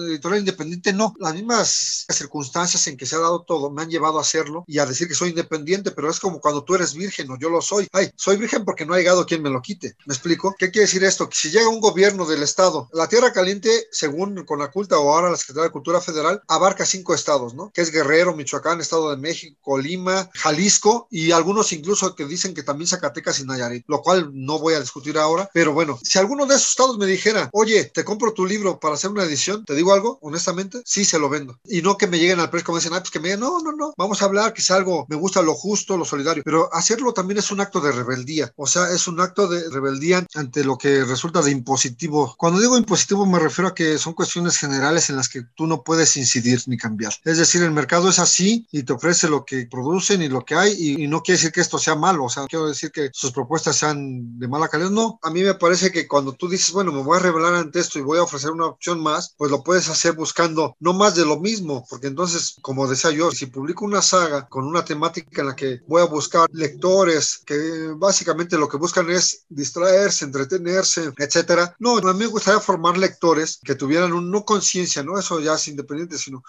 editorial 0.08 0.40
independiente, 0.40 0.71
no. 0.92 1.14
Las 1.18 1.34
mismas 1.34 2.06
circunstancias 2.08 2.86
en 2.86 2.96
que 2.96 3.06
se 3.06 3.16
ha 3.16 3.20
dado 3.20 3.42
todo 3.42 3.70
me 3.70 3.82
han 3.82 3.90
llevado 3.90 4.18
a 4.18 4.22
hacerlo 4.22 4.64
y 4.66 4.78
a 4.78 4.86
decir 4.86 5.08
que 5.08 5.14
soy 5.14 5.30
independiente, 5.30 5.90
pero 5.90 6.10
es 6.10 6.20
como 6.20 6.40
cuando 6.40 6.64
tú 6.64 6.74
eres 6.74 6.94
virgen 6.94 7.30
o 7.30 7.38
yo 7.38 7.48
lo 7.50 7.60
soy. 7.60 7.88
Ay, 7.92 8.10
soy 8.16 8.36
virgen 8.36 8.64
porque 8.64 8.86
no 8.86 8.94
ha 8.94 8.98
llegado 8.98 9.26
quien 9.26 9.42
me 9.42 9.50
lo 9.50 9.62
quite. 9.62 9.96
¿Me 10.06 10.14
explico? 10.14 10.54
¿Qué 10.58 10.70
quiere 10.70 10.86
decir 10.86 11.04
esto? 11.04 11.28
Que 11.28 11.36
si 11.36 11.50
llega 11.50 11.68
un 11.68 11.80
gobierno 11.80 12.26
del 12.26 12.42
Estado, 12.42 12.88
la 12.92 13.08
Tierra 13.08 13.32
Caliente, 13.32 13.86
según 13.90 14.44
con 14.44 14.58
la 14.58 14.70
culta 14.70 14.98
o 14.98 15.12
ahora 15.12 15.30
la 15.30 15.36
Secretaría 15.36 15.68
de 15.68 15.72
Cultura 15.72 16.00
Federal, 16.00 16.42
abarca 16.48 16.86
cinco 16.86 17.14
estados, 17.14 17.54
¿no? 17.54 17.70
Que 17.72 17.82
es 17.82 17.90
Guerrero, 17.90 18.34
Michoacán, 18.34 18.80
Estado 18.80 19.10
de 19.10 19.16
México, 19.16 19.78
Lima, 19.78 20.30
Jalisco 20.34 21.08
y 21.10 21.32
algunos 21.32 21.72
incluso 21.72 22.14
que 22.14 22.24
dicen 22.24 22.54
que 22.54 22.62
también 22.62 22.88
Zacatecas 22.88 23.40
y 23.40 23.44
Nayarit, 23.44 23.84
lo 23.88 24.02
cual 24.02 24.30
no 24.32 24.58
voy 24.58 24.74
a 24.74 24.80
discutir 24.80 25.18
ahora, 25.18 25.50
pero 25.52 25.72
bueno, 25.72 25.98
si 26.02 26.18
alguno 26.18 26.46
de 26.46 26.54
esos 26.54 26.70
estados 26.70 26.98
me 26.98 27.06
dijera, 27.06 27.50
oye, 27.52 27.84
te 27.84 28.04
compro 28.04 28.32
tu 28.32 28.46
libro 28.46 28.78
para 28.80 28.94
hacer 28.94 29.10
una 29.10 29.24
edición, 29.24 29.64
te 29.64 29.74
digo 29.74 29.92
algo, 29.92 30.18
honestamente, 30.22 30.61
sí 30.84 31.04
se 31.04 31.18
lo 31.18 31.28
vendo. 31.28 31.58
Y 31.64 31.82
no 31.82 31.96
que 31.96 32.06
me 32.06 32.18
lleguen 32.18 32.40
al 32.40 32.50
precio 32.50 32.66
como 32.66 32.78
dicen, 32.78 32.94
ah, 32.94 33.00
pues 33.00 33.10
que 33.10 33.20
me 33.20 33.28
digan, 33.28 33.40
no, 33.40 33.60
no, 33.60 33.72
no, 33.72 33.92
vamos 33.96 34.22
a 34.22 34.26
hablar, 34.26 34.52
que 34.52 34.62
sea 34.62 34.76
algo, 34.76 35.06
me 35.08 35.16
gusta 35.16 35.42
lo 35.42 35.54
justo, 35.54 35.96
lo 35.96 36.04
solidario, 36.04 36.42
pero 36.44 36.72
hacerlo 36.72 37.12
también 37.12 37.38
es 37.38 37.50
un 37.50 37.60
acto 37.60 37.80
de 37.80 37.92
rebeldía, 37.92 38.52
o 38.56 38.66
sea, 38.66 38.90
es 38.90 39.08
un 39.08 39.20
acto 39.20 39.48
de 39.48 39.68
rebeldía 39.70 40.26
ante 40.34 40.64
lo 40.64 40.78
que 40.78 41.04
resulta 41.04 41.42
de 41.42 41.50
impositivo. 41.50 42.34
Cuando 42.38 42.60
digo 42.60 42.76
impositivo 42.76 43.26
me 43.26 43.38
refiero 43.38 43.68
a 43.68 43.74
que 43.74 43.98
son 43.98 44.14
cuestiones 44.14 44.58
generales 44.58 45.10
en 45.10 45.16
las 45.16 45.28
que 45.28 45.42
tú 45.54 45.66
no 45.66 45.82
puedes 45.82 46.16
incidir 46.16 46.62
ni 46.66 46.76
cambiar. 46.76 47.12
Es 47.24 47.38
decir, 47.38 47.62
el 47.62 47.72
mercado 47.72 48.08
es 48.08 48.18
así 48.18 48.66
y 48.70 48.82
te 48.82 48.92
ofrece 48.92 49.28
lo 49.28 49.44
que 49.44 49.66
producen 49.70 50.22
y 50.22 50.28
lo 50.28 50.44
que 50.44 50.54
hay 50.54 50.74
y, 50.78 51.04
y 51.04 51.08
no 51.08 51.22
quiere 51.22 51.38
decir 51.38 51.52
que 51.52 51.60
esto 51.60 51.78
sea 51.78 51.94
malo, 51.94 52.24
o 52.24 52.30
sea, 52.30 52.46
quiero 52.46 52.66
decir 52.66 52.90
que 52.90 53.10
sus 53.12 53.32
propuestas 53.32 53.76
sean 53.76 54.38
de 54.38 54.48
mala 54.48 54.68
calidad. 54.68 54.90
No, 54.90 55.18
a 55.22 55.30
mí 55.30 55.42
me 55.42 55.54
parece 55.54 55.90
que 55.90 56.06
cuando 56.06 56.32
tú 56.32 56.48
dices, 56.48 56.72
bueno, 56.72 56.92
me 56.92 57.02
voy 57.02 57.16
a 57.16 57.22
revelar 57.22 57.54
ante 57.54 57.80
esto 57.80 57.98
y 57.98 58.02
voy 58.02 58.18
a 58.18 58.22
ofrecer 58.22 58.50
una 58.50 58.66
opción 58.66 59.00
más, 59.00 59.34
pues 59.36 59.50
lo 59.50 59.62
puedes 59.62 59.88
hacer 59.88 60.12
buscando 60.12 60.51
no 60.54 60.92
más 60.92 61.14
de 61.14 61.24
lo 61.24 61.38
mismo, 61.38 61.84
porque 61.88 62.08
entonces, 62.08 62.56
como 62.62 62.88
decía 62.88 63.10
yo, 63.10 63.30
si 63.30 63.46
publico 63.46 63.84
una 63.84 64.02
saga 64.02 64.48
con 64.48 64.64
una 64.64 64.84
temática 64.84 65.40
en 65.40 65.48
la 65.48 65.56
que 65.56 65.80
voy 65.86 66.02
a 66.02 66.06
buscar 66.06 66.48
lectores 66.52 67.38
que 67.44 67.92
básicamente 67.96 68.58
lo 68.58 68.68
que 68.68 68.76
buscan 68.76 69.10
es 69.10 69.44
distraerse, 69.48 70.24
entretenerse, 70.24 71.12
etcétera. 71.16 71.74
No, 71.78 71.98
a 71.98 72.12
mí 72.12 72.18
me 72.18 72.26
gustaría 72.26 72.60
formar 72.60 72.96
lectores 72.98 73.58
que 73.62 73.74
tuvieran 73.74 74.12
un, 74.12 74.30
no 74.30 74.44
conciencia, 74.44 75.02
¿no? 75.02 75.18
Eso 75.18 75.40
ya 75.40 75.54
es 75.54 75.68
independiente, 75.68 76.18
sino 76.18 76.42